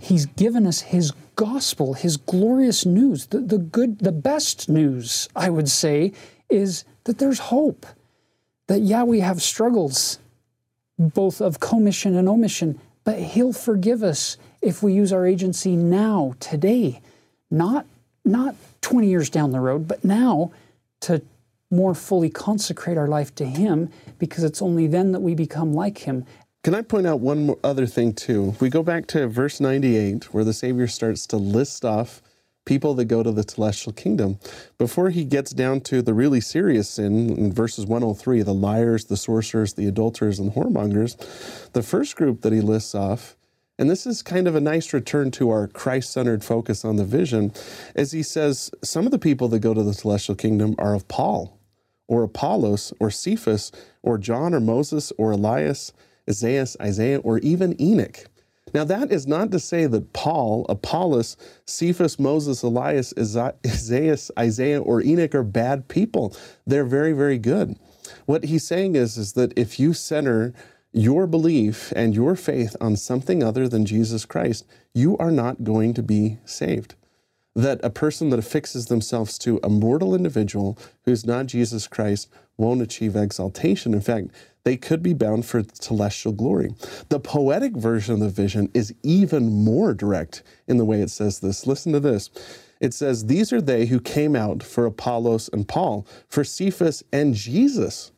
he's 0.00 0.26
given 0.26 0.66
us 0.66 0.80
his 0.80 1.12
gospel, 1.36 1.94
his 1.94 2.16
glorious 2.16 2.84
news. 2.84 3.26
The, 3.26 3.38
the 3.38 3.58
good 3.58 4.00
the 4.00 4.12
best 4.12 4.68
news, 4.68 5.28
I 5.36 5.50
would 5.50 5.68
say, 5.68 6.12
is 6.48 6.84
that 7.04 7.18
there's 7.18 7.38
hope. 7.38 7.86
That 8.70 8.82
yeah, 8.82 9.02
we 9.02 9.18
have 9.18 9.42
struggles 9.42 10.20
both 10.96 11.40
of 11.40 11.58
commission 11.58 12.14
and 12.14 12.28
omission, 12.28 12.78
but 13.02 13.18
he'll 13.18 13.52
forgive 13.52 14.04
us 14.04 14.36
if 14.62 14.80
we 14.80 14.92
use 14.92 15.12
our 15.12 15.26
agency 15.26 15.74
now, 15.74 16.36
today, 16.38 17.00
not 17.50 17.84
not 18.24 18.54
20 18.82 19.08
years 19.08 19.28
down 19.28 19.50
the 19.50 19.58
road, 19.58 19.88
but 19.88 20.04
now 20.04 20.52
to 21.00 21.20
more 21.72 21.96
fully 21.96 22.30
consecrate 22.30 22.96
our 22.96 23.08
life 23.08 23.34
to 23.34 23.44
Him 23.44 23.90
because 24.20 24.44
it's 24.44 24.62
only 24.62 24.86
then 24.86 25.10
that 25.10 25.20
we 25.20 25.34
become 25.34 25.74
like 25.74 25.98
Him. 25.98 26.24
Can 26.62 26.76
I 26.76 26.82
point 26.82 27.08
out 27.08 27.18
one 27.18 27.56
other 27.64 27.86
thing 27.86 28.12
too? 28.14 28.54
We 28.60 28.70
go 28.70 28.84
back 28.84 29.08
to 29.08 29.26
verse 29.26 29.58
98 29.58 30.32
where 30.32 30.44
the 30.44 30.52
Savior 30.52 30.86
starts 30.86 31.26
to 31.26 31.38
list 31.38 31.84
off 31.84 32.22
people 32.70 32.94
that 32.94 33.06
go 33.06 33.20
to 33.20 33.32
the 33.32 33.42
telestial 33.42 33.96
kingdom. 33.96 34.38
Before 34.78 35.10
he 35.10 35.24
gets 35.24 35.50
down 35.50 35.80
to 35.80 36.02
the 36.02 36.14
really 36.14 36.40
serious 36.40 36.88
sin 36.88 37.36
in 37.36 37.52
verses 37.52 37.84
103, 37.84 38.42
the 38.42 38.54
liars, 38.54 39.06
the 39.06 39.16
sorcerers, 39.16 39.72
the 39.72 39.88
adulterers, 39.88 40.38
and 40.38 40.52
the 40.52 40.54
whoremongers, 40.54 41.16
the 41.72 41.82
first 41.82 42.14
group 42.14 42.42
that 42.42 42.52
he 42.52 42.60
lists 42.60 42.94
off 42.94 43.36
and 43.76 43.90
this 43.90 44.06
is 44.06 44.22
kind 44.22 44.46
of 44.46 44.54
a 44.54 44.60
nice 44.60 44.92
return 44.92 45.30
to 45.32 45.48
our 45.48 45.66
Christ 45.66 46.12
centered 46.12 46.44
focus 46.44 46.84
on 46.84 46.96
the 46.96 47.04
vision, 47.04 47.50
as 47.96 48.12
he 48.12 48.22
says 48.22 48.70
some 48.84 49.06
of 49.06 49.10
the 49.10 49.18
people 49.18 49.48
that 49.48 49.60
go 49.60 49.72
to 49.72 49.82
the 49.82 49.92
telestial 49.92 50.36
kingdom 50.36 50.74
are 50.78 50.94
of 50.94 51.08
Paul, 51.08 51.58
or 52.06 52.22
Apollos, 52.22 52.92
or 53.00 53.10
Cephas, 53.10 53.72
or 54.02 54.18
John, 54.18 54.52
or 54.52 54.60
Moses, 54.60 55.14
or 55.16 55.30
Elias, 55.30 55.94
Esaias, 56.28 56.76
Isaiah, 56.78 57.18
or 57.20 57.38
even 57.38 57.74
Enoch. 57.80 58.26
Now, 58.72 58.84
that 58.84 59.10
is 59.10 59.26
not 59.26 59.50
to 59.52 59.58
say 59.58 59.86
that 59.86 60.12
Paul, 60.12 60.66
Apollos, 60.68 61.36
Cephas, 61.66 62.18
Moses, 62.18 62.62
Elias, 62.62 63.12
Esaias, 63.16 64.30
Isaiah, 64.38 64.80
or 64.80 65.02
Enoch 65.02 65.34
are 65.34 65.42
bad 65.42 65.88
people. 65.88 66.36
They're 66.66 66.84
very, 66.84 67.12
very 67.12 67.38
good. 67.38 67.76
What 68.26 68.44
he's 68.44 68.66
saying 68.66 68.96
is, 68.96 69.16
is 69.16 69.34
that 69.34 69.56
if 69.56 69.78
you 69.78 69.92
center 69.92 70.54
your 70.92 71.26
belief 71.26 71.92
and 71.94 72.14
your 72.14 72.34
faith 72.34 72.76
on 72.80 72.96
something 72.96 73.42
other 73.42 73.68
than 73.68 73.86
Jesus 73.86 74.24
Christ, 74.24 74.66
you 74.92 75.16
are 75.18 75.30
not 75.30 75.62
going 75.64 75.94
to 75.94 76.02
be 76.02 76.38
saved 76.44 76.94
that 77.54 77.80
a 77.82 77.90
person 77.90 78.30
that 78.30 78.38
affixes 78.38 78.86
themselves 78.86 79.38
to 79.38 79.58
a 79.62 79.68
mortal 79.68 80.14
individual 80.14 80.78
who's 81.04 81.26
not 81.26 81.46
Jesus 81.46 81.86
Christ 81.86 82.28
won't 82.56 82.82
achieve 82.82 83.16
exaltation. 83.16 83.94
In 83.94 84.00
fact, 84.00 84.28
they 84.64 84.76
could 84.76 85.02
be 85.02 85.14
bound 85.14 85.46
for 85.46 85.62
telestial 85.62 86.36
glory. 86.36 86.74
The 87.08 87.20
poetic 87.20 87.74
version 87.76 88.14
of 88.14 88.20
the 88.20 88.28
vision 88.28 88.70
is 88.74 88.94
even 89.02 89.64
more 89.64 89.94
direct 89.94 90.42
in 90.68 90.76
the 90.76 90.84
way 90.84 91.00
it 91.00 91.10
says 91.10 91.40
this. 91.40 91.66
Listen 91.66 91.92
to 91.92 92.00
this. 92.00 92.30
It 92.80 92.94
says, 92.94 93.26
These 93.26 93.52
are 93.52 93.60
they 93.60 93.86
who 93.86 94.00
came 94.00 94.34
out 94.34 94.62
for 94.62 94.86
Apollos 94.86 95.50
and 95.52 95.68
Paul, 95.68 96.06
for 96.28 96.44
Cephas 96.44 97.02
and 97.12 97.34
Jesus, 97.34 98.10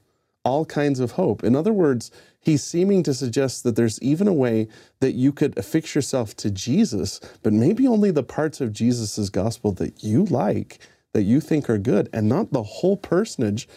all 0.44 0.64
kinds 0.64 1.00
of 1.00 1.12
hope. 1.12 1.44
In 1.44 1.54
other 1.54 1.72
words, 1.72 2.10
he's 2.40 2.62
seeming 2.62 3.02
to 3.04 3.14
suggest 3.14 3.64
that 3.64 3.76
there's 3.76 4.00
even 4.02 4.28
a 4.28 4.32
way 4.32 4.68
that 5.00 5.12
you 5.12 5.32
could 5.32 5.56
affix 5.58 5.94
yourself 5.94 6.36
to 6.36 6.50
Jesus, 6.50 7.20
but 7.42 7.52
maybe 7.52 7.86
only 7.86 8.10
the 8.10 8.22
parts 8.22 8.60
of 8.60 8.72
Jesus' 8.72 9.28
gospel 9.30 9.72
that 9.72 10.02
you 10.02 10.24
like, 10.24 10.78
that 11.12 11.22
you 11.22 11.40
think 11.40 11.68
are 11.68 11.78
good, 11.78 12.08
and 12.12 12.28
not 12.28 12.52
the 12.52 12.62
whole 12.62 12.96
personage, 12.96 13.68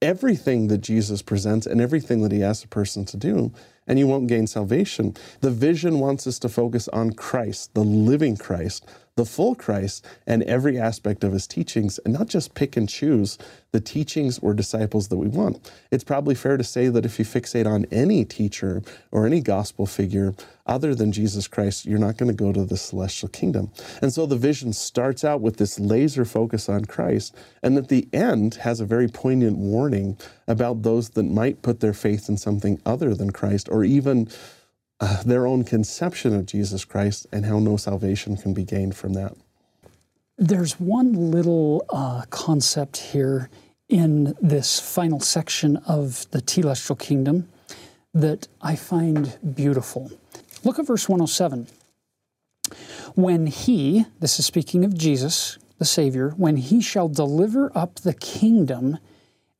everything 0.00 0.68
that 0.68 0.78
Jesus 0.78 1.22
presents 1.22 1.66
and 1.66 1.80
everything 1.80 2.22
that 2.22 2.32
he 2.32 2.42
asks 2.42 2.64
a 2.64 2.68
person 2.68 3.04
to 3.06 3.16
do, 3.16 3.52
and 3.86 3.98
you 3.98 4.06
won't 4.06 4.28
gain 4.28 4.46
salvation. 4.46 5.16
The 5.40 5.50
vision 5.50 5.98
wants 5.98 6.26
us 6.26 6.38
to 6.40 6.48
focus 6.48 6.88
on 6.88 7.12
Christ, 7.12 7.74
the 7.74 7.84
living 7.84 8.36
Christ, 8.36 8.86
the 9.18 9.24
full 9.24 9.56
Christ 9.56 10.06
and 10.28 10.44
every 10.44 10.78
aspect 10.78 11.24
of 11.24 11.32
his 11.32 11.48
teachings, 11.48 11.98
and 12.04 12.14
not 12.14 12.28
just 12.28 12.54
pick 12.54 12.76
and 12.76 12.88
choose 12.88 13.36
the 13.72 13.80
teachings 13.80 14.38
or 14.38 14.54
disciples 14.54 15.08
that 15.08 15.16
we 15.16 15.26
want. 15.26 15.72
It's 15.90 16.04
probably 16.04 16.36
fair 16.36 16.56
to 16.56 16.62
say 16.62 16.88
that 16.88 17.04
if 17.04 17.18
you 17.18 17.24
fixate 17.24 17.66
on 17.66 17.84
any 17.90 18.24
teacher 18.24 18.80
or 19.10 19.26
any 19.26 19.40
gospel 19.40 19.86
figure 19.86 20.34
other 20.66 20.94
than 20.94 21.10
Jesus 21.10 21.48
Christ, 21.48 21.84
you're 21.84 21.98
not 21.98 22.16
going 22.16 22.30
to 22.30 22.44
go 22.44 22.52
to 22.52 22.64
the 22.64 22.76
celestial 22.76 23.28
kingdom. 23.28 23.72
And 24.00 24.12
so 24.12 24.24
the 24.24 24.36
vision 24.36 24.72
starts 24.72 25.24
out 25.24 25.40
with 25.40 25.56
this 25.56 25.80
laser 25.80 26.24
focus 26.24 26.68
on 26.68 26.84
Christ, 26.84 27.34
and 27.60 27.76
at 27.76 27.88
the 27.88 28.08
end 28.12 28.54
has 28.54 28.80
a 28.80 28.86
very 28.86 29.08
poignant 29.08 29.58
warning 29.58 30.16
about 30.46 30.82
those 30.82 31.10
that 31.10 31.24
might 31.24 31.62
put 31.62 31.80
their 31.80 31.92
faith 31.92 32.28
in 32.28 32.36
something 32.36 32.80
other 32.86 33.16
than 33.16 33.32
Christ 33.32 33.68
or 33.68 33.82
even 33.82 34.28
uh, 35.00 35.22
their 35.22 35.46
own 35.46 35.64
conception 35.64 36.34
of 36.34 36.46
Jesus 36.46 36.84
Christ 36.84 37.26
and 37.32 37.46
how 37.46 37.58
no 37.58 37.76
salvation 37.76 38.36
can 38.36 38.54
be 38.54 38.64
gained 38.64 38.96
from 38.96 39.14
that. 39.14 39.36
There's 40.36 40.78
one 40.78 41.30
little 41.30 41.84
uh, 41.88 42.22
concept 42.30 42.96
here 42.96 43.50
in 43.88 44.36
this 44.40 44.78
final 44.78 45.20
section 45.20 45.78
of 45.78 46.30
the 46.30 46.40
telestial 46.40 46.98
kingdom 46.98 47.48
that 48.14 48.48
I 48.60 48.76
find 48.76 49.36
beautiful. 49.54 50.10
Look 50.64 50.78
at 50.78 50.86
verse 50.86 51.08
107. 51.08 51.66
When 53.14 53.46
he, 53.46 54.04
this 54.20 54.38
is 54.38 54.46
speaking 54.46 54.84
of 54.84 54.96
Jesus, 54.96 55.58
the 55.78 55.84
Savior, 55.84 56.30
when 56.36 56.56
he 56.56 56.80
shall 56.80 57.08
deliver 57.08 57.72
up 57.76 57.96
the 57.96 58.14
kingdom 58.14 58.98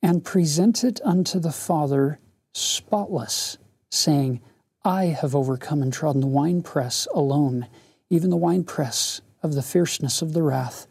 and 0.02 0.24
present 0.24 0.84
it 0.84 1.00
unto 1.04 1.38
the 1.38 1.52
Father 1.52 2.18
spotless, 2.52 3.58
saying, 3.90 4.40
I 4.84 5.06
have 5.06 5.34
overcome 5.34 5.82
and 5.82 5.92
trodden 5.92 6.20
the 6.20 6.26
winepress 6.26 7.08
alone, 7.14 7.66
even 8.10 8.30
the 8.30 8.36
winepress 8.36 9.20
of 9.42 9.54
the 9.54 9.62
fierceness 9.62 10.22
of 10.22 10.32
the 10.32 10.42
wrath 10.42 10.86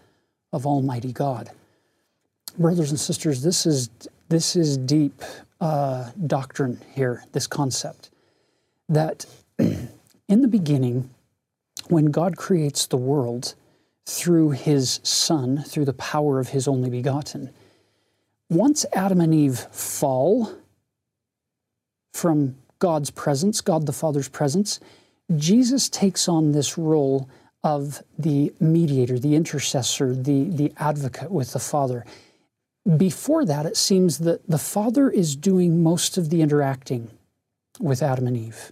of 0.52 0.66
Almighty 0.66 1.12
God. 1.12 1.52
Brothers 2.58 2.90
and 2.90 3.00
sisters, 3.00 3.42
this 3.42 3.66
is, 3.66 3.90
this 4.30 4.56
is 4.56 4.78
deep 4.78 5.22
uh, 5.62 6.12
doctrine 6.26 6.82
here, 6.94 7.24
this 7.32 7.48
concept 7.48 8.10
that 8.90 9.26
in 9.58 10.42
the 10.42 10.48
beginning, 10.48 11.10
when 11.90 12.08
God 12.08 12.38
creates 12.38 12.88
the 12.88 12.98
world 12.98 13.56
through 14.06 14.52
his 14.52 15.00
Son, 15.04 15.64
through 15.64 15.86
the 15.86 15.94
power 15.94 16.40
of 16.40 16.50
his 16.50 16.68
only 16.68 16.90
begotten, 16.90 17.52
once 18.50 18.86
Adam 18.94 19.20
and 19.20 19.34
Eve 19.34 19.60
fall 19.60 20.52
from 22.14 22.56
God's 22.80 23.10
presence, 23.10 23.62
God 23.62 23.86
the 23.86 23.94
Father's 23.94 24.30
presence, 24.30 24.80
Jesus 25.36 25.90
takes 25.90 26.28
on 26.28 26.52
this 26.52 26.78
role 26.78 27.30
of 27.64 28.02
the 28.18 28.54
mediator, 28.60 29.20
the 29.20 29.36
intercessor, 29.36 30.16
the, 30.16 30.46
the 30.46 30.72
advocate 30.78 31.32
with 31.32 31.54
the 31.54 31.60
Father. 31.60 32.06
Before 32.96 33.44
that, 33.46 33.66
it 33.66 33.76
seems 33.76 34.20
that 34.20 34.48
the 34.48 34.58
Father 34.58 35.10
is 35.10 35.36
doing 35.36 35.84
most 35.84 36.18
of 36.18 36.30
the 36.30 36.42
interacting 36.42 37.10
with 37.80 38.02
Adam 38.02 38.28
and 38.28 38.38
Eve 38.38 38.72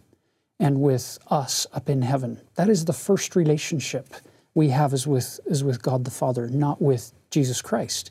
and 0.60 0.80
with 0.80 1.20
us 1.30 1.68
up 1.74 1.90
in 1.90 2.02
heaven. 2.02 2.40
That 2.56 2.70
is 2.70 2.86
the 2.86 2.94
first 2.94 3.36
relationship 3.36 4.14
we 4.54 4.70
have 4.70 4.94
is 4.94 5.06
with, 5.06 5.42
is 5.46 5.64
with 5.64 5.82
God 5.82 6.06
the 6.06 6.12
Father, 6.12 6.48
not 6.48 6.82
with 6.82 7.12
Jesus 7.30 7.62
Christ. 7.62 8.10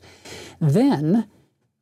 Then 0.61 1.27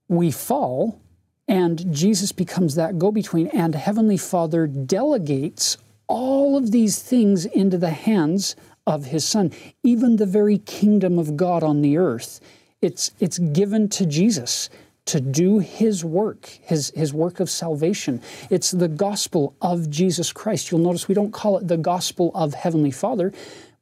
we 0.07 0.31
fall 0.31 1.01
and 1.47 1.93
Jesus 1.93 2.31
becomes 2.31 2.75
that 2.75 2.97
go 2.97 3.11
between, 3.11 3.47
and 3.47 3.75
Heavenly 3.75 4.17
Father 4.17 4.67
delegates 4.67 5.77
all 6.07 6.57
of 6.57 6.71
these 6.71 6.99
things 7.01 7.45
into 7.45 7.77
the 7.77 7.91
hands 7.91 8.55
of 8.85 9.05
His 9.05 9.27
Son. 9.27 9.51
Even 9.83 10.17
the 10.17 10.25
very 10.25 10.57
kingdom 10.59 11.19
of 11.19 11.37
God 11.37 11.63
on 11.63 11.81
the 11.81 11.97
earth, 11.97 12.39
it's, 12.81 13.11
it's 13.19 13.39
given 13.39 13.89
to 13.89 14.05
Jesus 14.05 14.69
to 15.05 15.19
do 15.19 15.59
his 15.59 16.05
work, 16.05 16.47
his, 16.61 16.91
his 16.95 17.13
work 17.13 17.39
of 17.39 17.49
salvation. 17.49 18.21
It's 18.49 18.71
the 18.71 18.87
gospel 18.87 19.53
of 19.61 19.89
Jesus 19.89 20.31
Christ. 20.31 20.71
You'll 20.71 20.79
notice 20.79 21.07
we 21.07 21.15
don't 21.15 21.33
call 21.33 21.57
it 21.57 21.67
the 21.67 21.77
gospel 21.77 22.31
of 22.33 22.53
Heavenly 22.53 22.91
Father, 22.91 23.33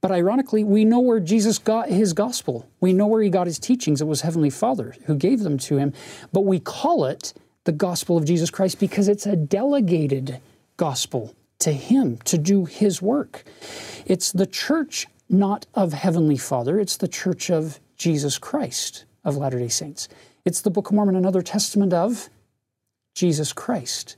but 0.02 0.12
ironically, 0.12 0.64
we 0.64 0.84
know 0.84 1.00
where 1.00 1.20
Jesus 1.20 1.60
got 1.60 1.90
his 1.90 2.14
gospel. 2.14 2.68
We 2.80 2.92
know 2.92 3.06
where 3.06 3.22
he 3.22 3.30
got 3.30 3.46
his 3.46 3.60
teachings. 3.60 4.02
It 4.02 4.08
was 4.08 4.22
Heavenly 4.22 4.50
Father 4.50 4.96
who 5.06 5.16
gave 5.16 5.42
them 5.42 5.60
to 5.60 5.78
him, 5.78 5.94
but 6.34 6.42
we 6.42 6.60
call 6.60 7.06
it 7.06 7.34
the 7.64 7.72
gospel 7.72 8.18
of 8.18 8.26
Jesus 8.26 8.50
Christ 8.50 8.80
because 8.80 9.08
it's 9.08 9.26
a 9.26 9.36
delegated 9.36 10.40
gospel 10.78 11.36
to 11.60 11.72
Him 11.72 12.18
to 12.26 12.38
do 12.38 12.66
His 12.66 13.02
work. 13.02 13.44
It's 14.06 14.32
the 14.32 14.48
church 14.48 15.08
not 15.30 15.66
of 15.74 15.94
Heavenly 15.94 16.38
Father, 16.38 16.80
it's 16.80 16.98
the 16.98 17.08
church 17.08 17.50
of 17.50 17.80
Jesus 17.96 18.38
Christ 18.38 19.06
of 19.24 19.38
Latter 19.38 19.60
day 19.60 19.68
Saints. 19.68 20.10
It's 20.44 20.62
the 20.62 20.72
Book 20.72 20.90
of 20.90 20.96
Mormon, 20.96 21.16
another 21.16 21.42
testament 21.42 21.94
of 21.94 22.30
Jesus 23.14 23.54
Christ. 23.54 24.16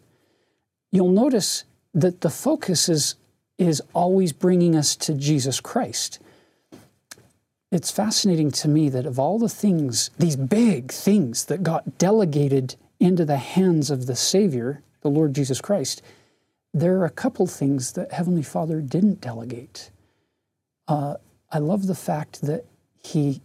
You'll 0.91 1.09
notice 1.09 1.65
that 1.93 2.21
the 2.21 2.29
focus 2.29 2.87
is, 2.87 3.15
is 3.57 3.81
always 3.93 4.31
bringing 4.31 4.75
us 4.75 4.95
to 4.97 5.13
Jesus 5.13 5.59
Christ. 5.59 6.19
It's 7.71 7.91
fascinating 7.91 8.51
to 8.51 8.67
me 8.67 8.89
that 8.89 9.05
of 9.05 9.19
all 9.19 9.39
the 9.39 9.49
things, 9.49 10.11
these 10.17 10.35
big 10.35 10.91
things 10.91 11.45
that 11.45 11.63
got 11.63 11.97
delegated 11.97 12.75
into 13.03 13.25
the 13.25 13.37
hands 13.37 13.91
of 13.91 14.05
the 14.05 14.15
Savior, 14.15 14.81
the 15.01 15.09
Lord 15.09 15.35
Jesus 15.35 15.59
Christ, 15.59 16.01
there 16.73 16.97
are 16.99 17.05
a 17.05 17.09
couple 17.09 17.45
things 17.45 17.91
that 17.91 18.13
Heavenly 18.13 18.43
Father 18.43 18.79
didn't 18.79 19.19
delegate. 19.19 19.91
Uh, 20.87 21.15
I 21.51 21.59
love 21.59 21.87
the 21.87 21.95
fact 21.95 22.43
that 22.43 22.63
He 23.03 23.41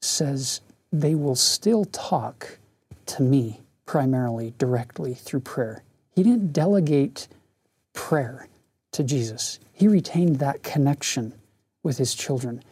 says, 0.00 0.60
they 0.92 1.16
will 1.16 1.34
still 1.34 1.84
talk 1.86 2.58
to 3.06 3.24
me 3.24 3.60
primarily, 3.84 4.54
directly 4.58 5.14
through 5.14 5.40
prayer. 5.40 5.82
He 6.14 6.22
didn't 6.22 6.52
delegate 6.52 7.26
prayer 7.92 8.46
to 8.92 9.02
Jesus, 9.02 9.58
He 9.72 9.88
retained 9.88 10.36
that 10.36 10.62
connection 10.62 11.32
with 11.82 11.98
His 11.98 12.14
children. 12.14 12.62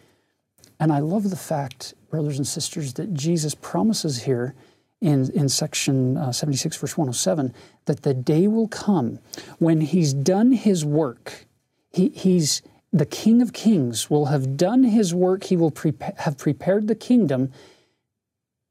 And 0.79 0.93
I 0.93 1.01
love 1.01 1.31
the 1.31 1.37
fact, 1.37 1.95
brothers 2.11 2.37
and 2.37 2.47
sisters, 2.47 2.93
that 2.93 3.13
Jesus 3.13 3.57
promises 3.57 4.23
here 4.23 4.55
in, 5.01 5.31
in 5.33 5.49
section 5.49 6.17
uh, 6.17 6.33
76, 6.33 6.77
verse 6.77 6.97
107, 6.97 7.55
that 7.85 8.03
the 8.03 8.15
day 8.15 8.49
will 8.49 8.69
come 8.69 9.19
when 9.59 9.81
he's 9.81 10.13
done 10.13 10.53
his 10.53 10.85
work. 10.85 11.47
He, 11.91 12.09
he's 12.11 12.63
the 12.93 13.07
King 13.07 13.43
of 13.43 13.53
Kings 13.53 14.09
will 14.09 14.27
have 14.27 14.57
done 14.57 14.83
his 14.83 15.15
work. 15.15 15.45
He 15.45 15.57
will 15.57 15.73
have 16.17 16.39
prepared 16.39 16.89
the 16.89 16.95
kingdom, 16.95 17.53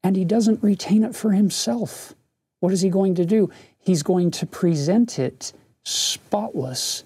and 0.03 0.15
he 0.15 0.25
doesn't 0.25 0.63
retain 0.63 1.03
it 1.03 1.15
for 1.15 1.31
himself. 1.31 2.15
What 2.59 2.73
is 2.73 2.81
he 2.81 2.89
going 2.89 3.15
to 3.15 3.25
do? 3.25 3.51
He's 3.77 4.03
going 4.03 4.31
to 4.31 4.45
present 4.45 5.19
it 5.19 5.53
spotless 5.83 7.03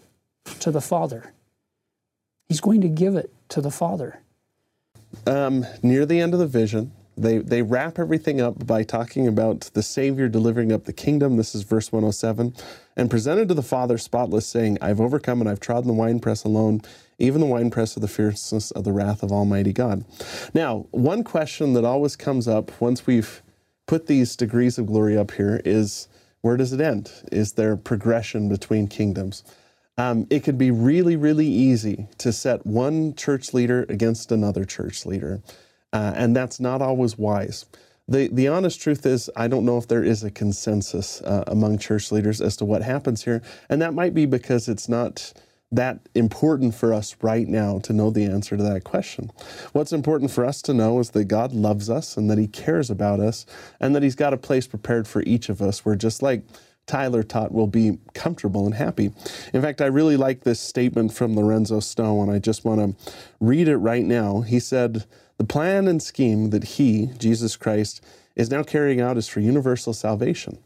to 0.60 0.72
the 0.72 0.82
Father. 0.82 1.34
He's 2.48 2.62
going 2.62 2.82
to 2.82 2.90
give 2.90 3.16
it 3.16 3.32
to 3.50 3.62
the 3.62 3.72
Father. 3.72 4.22
Um, 5.28 5.66
near 5.84 6.06
the 6.06 6.22
end 6.22 6.34
of 6.34 6.40
the 6.40 6.48
vision, 6.48 6.94
they, 7.18 7.40
they 7.40 7.62
wrap 7.62 8.00
everything 8.00 8.40
up 8.40 8.66
by 8.66 8.84
talking 8.84 9.28
about 9.28 9.70
the 9.74 9.84
Savior 9.84 10.28
delivering 10.28 10.72
up 10.72 10.86
the 10.86 10.94
kingdom. 10.94 11.38
This 11.38 11.54
is 11.54 11.64
verse 11.64 11.92
107. 11.92 12.56
And 12.96 13.10
presented 13.10 13.48
to 13.50 13.54
the 13.54 13.62
Father 13.62 13.98
spotless, 13.98 14.46
saying, 14.46 14.78
I've 14.82 15.02
overcome 15.02 15.42
and 15.42 15.50
I've 15.50 15.60
trodden 15.60 15.88
the 15.88 15.94
winepress 15.94 16.44
alone, 16.44 16.82
even 17.20 17.42
the 17.42 17.48
winepress 17.48 17.96
of 17.96 18.02
the 18.02 18.08
fierceness 18.08 18.72
of 18.72 18.84
the 18.84 18.92
wrath 18.92 19.24
of 19.24 19.32
Almighty 19.32 19.74
God. 19.74 20.06
Now, 20.54 20.88
one 20.92 21.24
question 21.24 21.74
that 21.74 21.86
always 21.86 22.16
comes 22.16 22.48
up 22.48 22.82
once 22.82 23.06
we've 23.06 23.42
put 23.88 24.08
these 24.08 24.36
degrees 24.36 24.78
of 24.78 24.86
glory 24.86 25.18
up 25.18 25.32
here 25.32 25.62
is 25.66 26.08
where 26.42 26.58
does 26.58 26.74
it 26.74 26.82
end? 26.82 27.12
Is 27.32 27.54
there 27.54 27.76
progression 27.76 28.50
between 28.50 28.88
kingdoms? 28.88 29.44
Um, 29.98 30.26
it 30.30 30.44
could 30.44 30.58
be 30.58 30.72
really, 30.72 31.16
really 31.16 31.46
easy 31.46 32.08
to 32.18 32.32
set 32.32 32.66
one 32.66 33.14
church 33.16 33.54
leader 33.54 33.86
against 33.90 34.32
another 34.32 34.66
church 34.66 35.06
leader. 35.06 35.42
Uh, 35.94 36.14
and 36.16 36.36
that's 36.36 36.60
not 36.60 36.82
always 36.82 37.18
wise. 37.18 37.66
The, 38.08 38.28
the 38.32 38.48
honest 38.48 38.82
truth 38.82 39.06
is, 39.06 39.30
I 39.36 39.48
don't 39.48 39.66
know 39.66 39.78
if 39.78 39.88
there 39.88 40.04
is 40.04 40.24
a 40.24 40.32
consensus 40.32 41.22
uh, 41.22 41.44
among 41.48 41.78
church 41.78 42.12
leaders 42.12 42.42
as 42.42 42.58
to 42.58 42.66
what 42.66 42.82
happens 42.82 43.24
here. 43.24 43.42
And 43.70 43.82
that 43.82 43.94
might 43.94 44.14
be 44.14 44.26
because 44.26 44.68
it's 44.68 44.90
not 44.90 45.34
that 45.72 46.00
important 46.14 46.76
for 46.76 46.94
us 46.94 47.16
right 47.22 47.48
now 47.48 47.80
to 47.80 47.94
know 47.94 48.10
the 48.10 48.26
answer 48.26 48.58
to 48.58 48.64
that 48.64 48.84
question. 48.84 49.32
What's 49.72 49.94
important 49.94 50.32
for 50.32 50.44
us 50.46 50.62
to 50.64 50.74
know 50.74 51.00
is 51.00 51.12
that 51.12 51.26
God 51.26 51.54
loves 51.54 51.90
us 51.90 52.18
and 52.18 52.30
that 52.30 52.38
He 52.38 52.48
cares 52.48 52.90
about 52.90 53.22
us 53.22 53.46
and 53.80 53.96
that 53.96 54.04
He's 54.04 54.16
got 54.16 54.34
a 54.34 54.38
place 54.38 54.68
prepared 54.68 55.08
for 55.08 55.22
each 55.22 55.48
of 55.48 55.62
us 55.62 55.86
where 55.86 55.96
just 55.96 56.22
like 56.22 56.44
Tyler 56.88 57.24
taught 57.24 57.54
will 57.54 57.68
be 57.68 58.00
comfortable 58.14 58.66
and 58.66 58.76
happy. 58.76 59.12
In 59.54 59.62
fact, 59.62 59.80
I 59.80 59.86
really 59.86 60.18
like 60.18 60.44
this 60.44 60.60
statement 60.60 61.14
from 61.14 61.36
Lorenzo 61.36 61.80
Snow, 61.80 62.22
and 62.22 62.30
I 62.30 62.40
just 62.40 62.66
want 62.66 62.98
to 62.98 63.14
read 63.40 63.70
it 63.70 63.78
right 63.78 64.04
now. 64.04 64.42
He 64.42 64.60
said, 64.60 65.06
The 65.42 65.48
plan 65.48 65.88
and 65.88 66.04
scheme 66.04 66.52
that 66.52 66.64
he, 66.76 67.08
Jesus 67.18 67.58
Christ, 67.58 68.06
is 68.36 68.52
now 68.52 68.62
carrying 68.62 69.02
out 69.02 69.18
is 69.18 69.28
for 69.28 69.40
universal 69.40 69.92
salvation, 69.92 70.60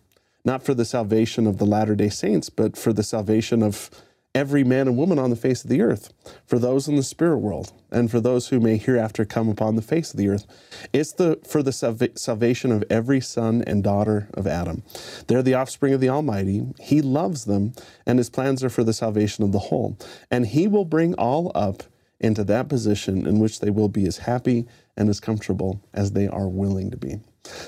not 0.43 0.63
for 0.63 0.73
the 0.73 0.83
salvation 0.83 1.47
of 1.47 1.59
the 1.59 1.65
Latter 1.65 1.95
day 1.95 2.09
Saints, 2.09 2.49
but 2.49 2.75
for 2.75 2.91
the 2.91 3.01
salvation 3.01 3.63
of 3.63 3.89
every 4.35 4.65
man 4.65 4.89
and 4.89 4.97
woman 4.97 5.17
on 5.17 5.29
the 5.29 5.37
face 5.37 5.63
of 5.63 5.69
the 5.69 5.81
earth, 5.81 6.11
for 6.45 6.59
those 6.59 6.89
in 6.89 6.97
the 6.97 7.03
spirit 7.03 7.37
world, 7.37 7.71
and 7.89 8.11
for 8.11 8.19
those 8.19 8.49
who 8.49 8.59
may 8.59 8.75
hereafter 8.75 9.23
come 9.23 9.47
upon 9.47 9.77
the 9.77 9.81
face 9.81 10.11
of 10.11 10.17
the 10.17 10.27
earth. 10.27 10.45
It's 10.91 11.13
the 11.13 11.39
for 11.47 11.63
the 11.63 11.71
salvation 11.71 12.73
of 12.73 12.83
every 12.89 13.21
son 13.21 13.63
and 13.65 13.81
daughter 13.81 14.27
of 14.33 14.45
Adam. 14.45 14.83
They're 15.27 15.41
the 15.41 15.53
offspring 15.53 15.93
of 15.93 16.01
the 16.01 16.09
Almighty. 16.09 16.65
He 16.81 17.01
loves 17.01 17.45
them, 17.45 17.71
and 18.05 18.19
his 18.19 18.29
plans 18.29 18.61
are 18.61 18.69
for 18.69 18.83
the 18.83 18.91
salvation 18.91 19.45
of 19.45 19.53
the 19.53 19.59
whole. 19.59 19.97
And 20.29 20.47
he 20.47 20.67
will 20.67 20.83
bring 20.83 21.13
all 21.13 21.53
up 21.55 21.83
into 22.19 22.43
that 22.45 22.69
position 22.69 23.27
in 23.27 23.39
which 23.39 23.59
they 23.59 23.69
will 23.69 23.89
be 23.89 24.07
as 24.07 24.17
happy 24.17 24.65
and 24.97 25.09
as 25.09 25.19
comfortable 25.19 25.81
as 25.93 26.11
they 26.11 26.27
are 26.27 26.47
willing 26.47 26.91
to 26.91 26.97
be. 26.97 27.19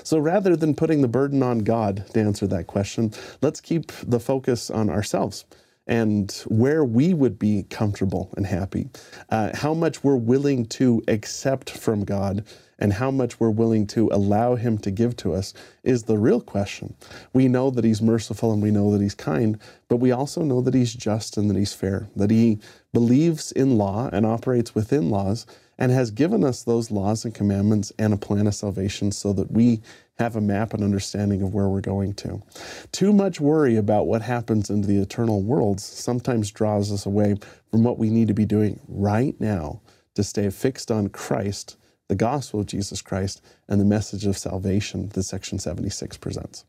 So 0.02 0.18
rather 0.18 0.56
than 0.56 0.74
putting 0.74 1.02
the 1.02 1.08
burden 1.08 1.42
on 1.42 1.60
God 1.60 2.04
to 2.12 2.20
answer 2.20 2.46
that 2.48 2.66
question, 2.66 3.12
let's 3.42 3.60
keep 3.60 3.92
the 4.04 4.20
focus 4.20 4.70
on 4.70 4.90
ourselves 4.90 5.44
and 5.88 6.44
where 6.48 6.84
we 6.84 7.14
would 7.14 7.38
be 7.38 7.64
comfortable 7.70 8.30
and 8.36 8.46
happy, 8.46 8.90
uh, 9.30 9.50
how 9.54 9.72
much 9.72 10.04
we're 10.04 10.16
willing 10.16 10.66
to 10.66 11.02
accept 11.08 11.70
from 11.70 12.04
God, 12.04 12.44
and 12.78 12.92
how 12.92 13.10
much 13.10 13.40
we're 13.40 13.50
willing 13.50 13.86
to 13.88 14.08
allow 14.12 14.54
Him 14.54 14.78
to 14.78 14.90
give 14.90 15.16
to 15.16 15.34
us 15.34 15.52
is 15.82 16.04
the 16.04 16.18
real 16.18 16.40
question. 16.40 16.94
We 17.32 17.48
know 17.48 17.70
that 17.70 17.84
He's 17.84 18.00
merciful 18.00 18.52
and 18.52 18.62
we 18.62 18.70
know 18.70 18.92
that 18.92 19.00
He's 19.00 19.14
kind, 19.14 19.58
but 19.88 19.96
we 19.96 20.12
also 20.12 20.42
know 20.42 20.60
that 20.60 20.74
He's 20.74 20.94
just 20.94 21.36
and 21.36 21.50
that 21.50 21.56
He's 21.56 21.72
fair, 21.72 22.06
that 22.14 22.30
He 22.30 22.58
believes 22.92 23.52
in 23.52 23.76
law 23.76 24.08
and 24.12 24.24
operates 24.24 24.74
within 24.74 25.10
laws 25.10 25.46
and 25.78 25.92
has 25.92 26.10
given 26.10 26.42
us 26.42 26.64
those 26.64 26.90
laws 26.90 27.24
and 27.24 27.34
commandments 27.34 27.92
and 27.98 28.12
a 28.12 28.16
plan 28.16 28.46
of 28.46 28.54
salvation 28.54 29.12
so 29.12 29.32
that 29.32 29.50
we 29.50 29.80
have 30.18 30.34
a 30.34 30.40
map 30.40 30.74
and 30.74 30.82
understanding 30.82 31.42
of 31.42 31.54
where 31.54 31.68
we're 31.68 31.80
going 31.80 32.12
to. 32.12 32.42
Too 32.90 33.12
much 33.12 33.40
worry 33.40 33.76
about 33.76 34.06
what 34.06 34.22
happens 34.22 34.68
in 34.68 34.82
the 34.82 35.00
eternal 35.00 35.42
worlds 35.42 35.84
sometimes 35.84 36.50
draws 36.50 36.90
us 36.90 37.06
away 37.06 37.36
from 37.70 37.84
what 37.84 37.98
we 37.98 38.10
need 38.10 38.28
to 38.28 38.34
be 38.34 38.46
doing 38.46 38.80
right 38.88 39.40
now 39.40 39.80
to 40.14 40.24
stay 40.24 40.50
fixed 40.50 40.90
on 40.90 41.08
Christ, 41.08 41.76
the 42.08 42.16
gospel 42.16 42.60
of 42.60 42.66
Jesus 42.66 43.00
Christ, 43.00 43.40
and 43.68 43.80
the 43.80 43.84
message 43.84 44.26
of 44.26 44.36
salvation 44.36 45.08
that 45.10 45.22
Section 45.22 45.60
76 45.60 46.16
presents. 46.16 46.64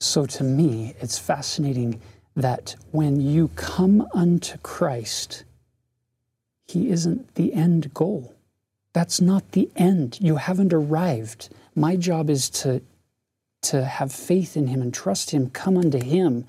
So 0.00 0.26
to 0.26 0.44
me, 0.44 0.94
it's 1.00 1.18
fascinating 1.18 2.02
that 2.34 2.76
when 2.90 3.20
you 3.20 3.48
come 3.48 4.08
unto 4.14 4.58
Christ, 4.58 5.44
He 6.66 6.90
isn't 6.90 7.34
the 7.34 7.52
end 7.52 7.92
goal. 7.94 8.34
That's 8.92 9.20
not 9.20 9.52
the 9.52 9.70
end. 9.76 10.18
You 10.20 10.36
haven't 10.36 10.72
arrived. 10.72 11.48
My 11.74 11.96
job 11.96 12.28
is 12.28 12.50
to, 12.50 12.82
to 13.62 13.84
have 13.84 14.12
faith 14.12 14.56
in 14.56 14.66
Him 14.66 14.82
and 14.82 14.92
trust 14.92 15.30
Him, 15.30 15.50
come 15.50 15.76
unto 15.76 16.02
Him. 16.02 16.46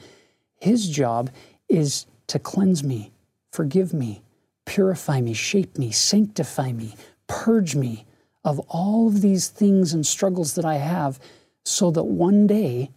His 0.60 0.90
job 0.90 1.30
is 1.70 2.06
to 2.28 2.40
cleanse 2.40 2.84
me, 2.84 3.12
forgive 3.52 3.94
me, 3.94 4.22
purify 4.66 5.22
me, 5.22 5.34
shape 5.34 5.78
me, 5.78 5.92
sanctify 5.92 6.72
me, 6.72 6.96
purge 7.28 7.76
me 7.76 8.06
of 8.44 8.60
all 8.70 9.08
of 9.08 9.22
these 9.22 9.48
things 9.48 9.94
and 9.94 10.06
struggles 10.06 10.56
that 10.56 10.66
I 10.66 10.76
have, 10.76 11.20
so 11.66 11.92
that 11.92 12.04
one 12.04 12.48
day, 12.48 12.92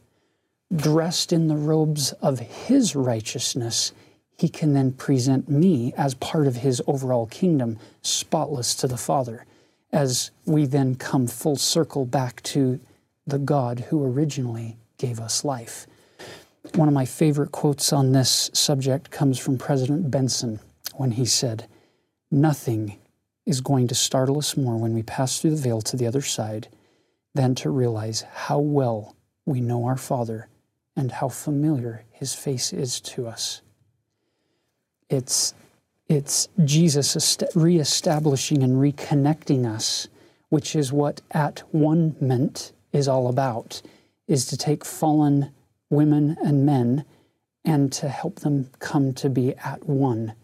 dressed 0.75 1.33
in 1.33 1.49
the 1.49 1.57
robes 1.57 2.13
of 2.13 2.39
His 2.41 2.95
righteousness, 2.95 3.93
He 4.37 4.49
can 4.49 4.75
then 4.75 4.93
present 4.93 5.49
me 5.49 5.93
as 5.97 6.15
part 6.15 6.47
of 6.47 6.57
His 6.57 6.83
overall 6.87 7.27
kingdom, 7.27 7.79
spotless 8.03 8.75
to 8.77 8.87
the 8.87 8.97
Father 8.97 9.47
as 9.93 10.31
we 10.45 10.67
then 10.67 10.95
come 10.95 11.27
full 11.27 11.57
circle 11.57 12.05
back 12.05 12.43
to 12.43 12.81
the 13.27 13.39
God 13.39 13.81
who 13.89 14.05
originally 14.05 14.77
gave 14.99 15.21
us 15.21 15.45
life. 15.45 15.87
One 16.75 16.89
of 16.89 16.95
my 16.95 17.05
favorite 17.05 17.53
quotes 17.53 17.93
on 17.93 18.13
this 18.13 18.51
subject 18.53 19.11
comes 19.11 19.39
from 19.39 19.59
President 19.59 20.11
Benson 20.11 20.61
when 20.97 21.13
he 21.13 21.25
said, 21.25 21.69
Nothing 22.31 22.99
is 23.47 23.61
going 23.61 23.87
to 23.89 23.95
startle 23.95 24.39
us 24.39 24.57
more 24.57 24.77
when 24.77 24.93
we 24.93 25.03
pass 25.03 25.41
through 25.41 25.51
the 25.51 25.63
veil 25.63 25.81
to 25.83 25.97
the 25.97 26.07
other 26.07 26.23
side 26.23 26.69
than 27.35 27.55
to 27.55 27.71
realize 27.71 28.23
how 28.33 28.59
well 28.59 29.15
we 29.45 29.61
know 29.61 29.87
our 29.87 29.97
Father 29.97 30.49
and 30.97 31.13
how 31.13 31.29
familiar 31.29 32.05
His 32.11 32.35
face 32.35 32.73
is 32.73 33.01
to 33.03 33.27
us. 33.27 33.63
It's 35.09 35.55
it's 36.09 36.49
Jesus 36.65 37.37
reestablishing 37.57 38.63
and 38.63 38.77
reconnecting 38.77 39.67
us, 39.67 40.07
which 40.51 40.77
is 40.77 40.93
what 40.93 41.21
at 41.33 41.65
one 41.73 42.15
meant 42.21 42.73
is 42.93 43.09
all 43.09 43.29
about, 43.29 43.83
is 44.29 44.47
to 44.47 44.57
take 44.57 44.85
fallen 44.85 45.51
women 45.91 46.37
and 46.45 46.65
men 46.65 47.05
and 47.65 47.93
to 47.93 48.09
help 48.09 48.41
them 48.41 48.71
come 48.79 49.13
to 49.15 49.29
be 49.29 49.55
at 49.57 49.85
one 49.89 50.35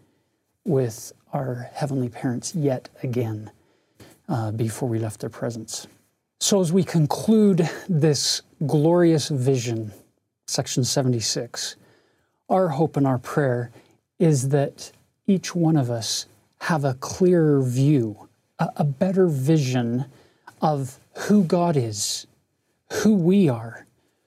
with 0.65 1.13
our 1.31 1.69
heavenly 1.73 2.09
parents 2.09 2.53
yet 2.53 2.89
again 3.01 3.49
uh, 4.27 4.51
before 4.51 4.89
we 4.89 4.99
left 4.99 5.21
their 5.21 5.29
presence. 5.29 5.87
So, 6.39 6.59
as 6.59 6.73
we 6.73 6.83
conclude 6.83 7.69
this 7.87 8.41
glorious 8.65 9.29
vision, 9.29 9.93
section 10.47 10.83
76, 10.83 11.75
our 12.49 12.69
hope 12.69 12.97
and 12.97 13.07
our 13.07 13.17
prayer 13.17 13.71
is 14.19 14.49
that 14.49 14.91
each 15.27 15.55
one 15.55 15.77
of 15.77 15.89
us 15.89 16.25
have 16.59 16.83
a 16.83 16.93
clearer 16.95 17.61
view, 17.61 18.27
a, 18.59 18.69
a 18.77 18.83
better 18.83 19.27
vision 19.27 20.05
of 20.61 20.99
who 21.27 21.43
God 21.43 21.77
is, 21.77 22.27
who 22.91 23.15
we 23.15 23.49
are, 23.49 23.85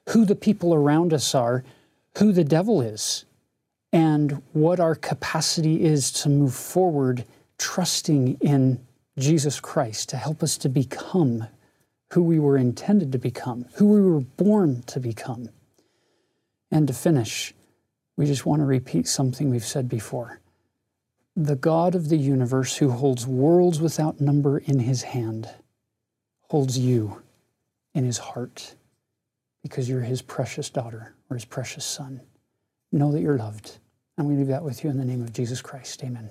who 0.09 0.25
the 0.25 0.35
people 0.35 0.73
around 0.73 1.13
us 1.13 1.35
are, 1.35 1.63
who 2.17 2.31
the 2.31 2.43
devil 2.43 2.81
is, 2.81 3.25
and 3.93 4.41
what 4.53 4.79
our 4.79 4.95
capacity 4.95 5.83
is 5.83 6.11
to 6.11 6.29
move 6.29 6.53
forward 6.53 7.25
trusting 7.57 8.37
in 8.41 8.79
Jesus 9.17 9.59
Christ 9.59 10.09
to 10.09 10.17
help 10.17 10.43
us 10.43 10.57
to 10.59 10.69
become 10.69 11.47
who 12.13 12.23
we 12.23 12.39
were 12.39 12.57
intended 12.57 13.11
to 13.11 13.17
become, 13.17 13.65
who 13.75 13.87
we 13.87 14.01
were 14.01 14.21
born 14.21 14.83
to 14.83 14.99
become. 14.99 15.49
And 16.71 16.87
to 16.87 16.93
finish, 16.93 17.53
we 18.17 18.25
just 18.25 18.45
want 18.45 18.61
to 18.61 18.65
repeat 18.65 19.07
something 19.07 19.49
we've 19.49 19.63
said 19.63 19.87
before. 19.87 20.39
The 21.35 21.55
God 21.55 21.93
of 21.95 22.09
the 22.09 22.17
universe, 22.17 22.77
who 22.77 22.89
holds 22.91 23.27
worlds 23.27 23.79
without 23.79 24.19
number 24.19 24.57
in 24.57 24.79
his 24.79 25.03
hand, 25.03 25.49
holds 26.49 26.77
you 26.77 27.21
in 27.93 28.03
his 28.03 28.17
heart 28.17 28.75
because 29.61 29.87
you're 29.87 30.01
his 30.01 30.21
precious 30.21 30.69
daughter 30.69 31.13
or 31.29 31.35
his 31.35 31.45
precious 31.45 31.85
son. 31.85 32.21
Know 32.91 33.11
that 33.11 33.21
you're 33.21 33.37
loved. 33.37 33.79
And 34.17 34.27
we 34.27 34.35
leave 34.35 34.47
that 34.47 34.63
with 34.63 34.83
you 34.83 34.89
in 34.89 34.97
the 34.97 35.05
name 35.05 35.21
of 35.21 35.31
Jesus 35.31 35.61
Christ. 35.61 36.03
Amen. 36.03 36.29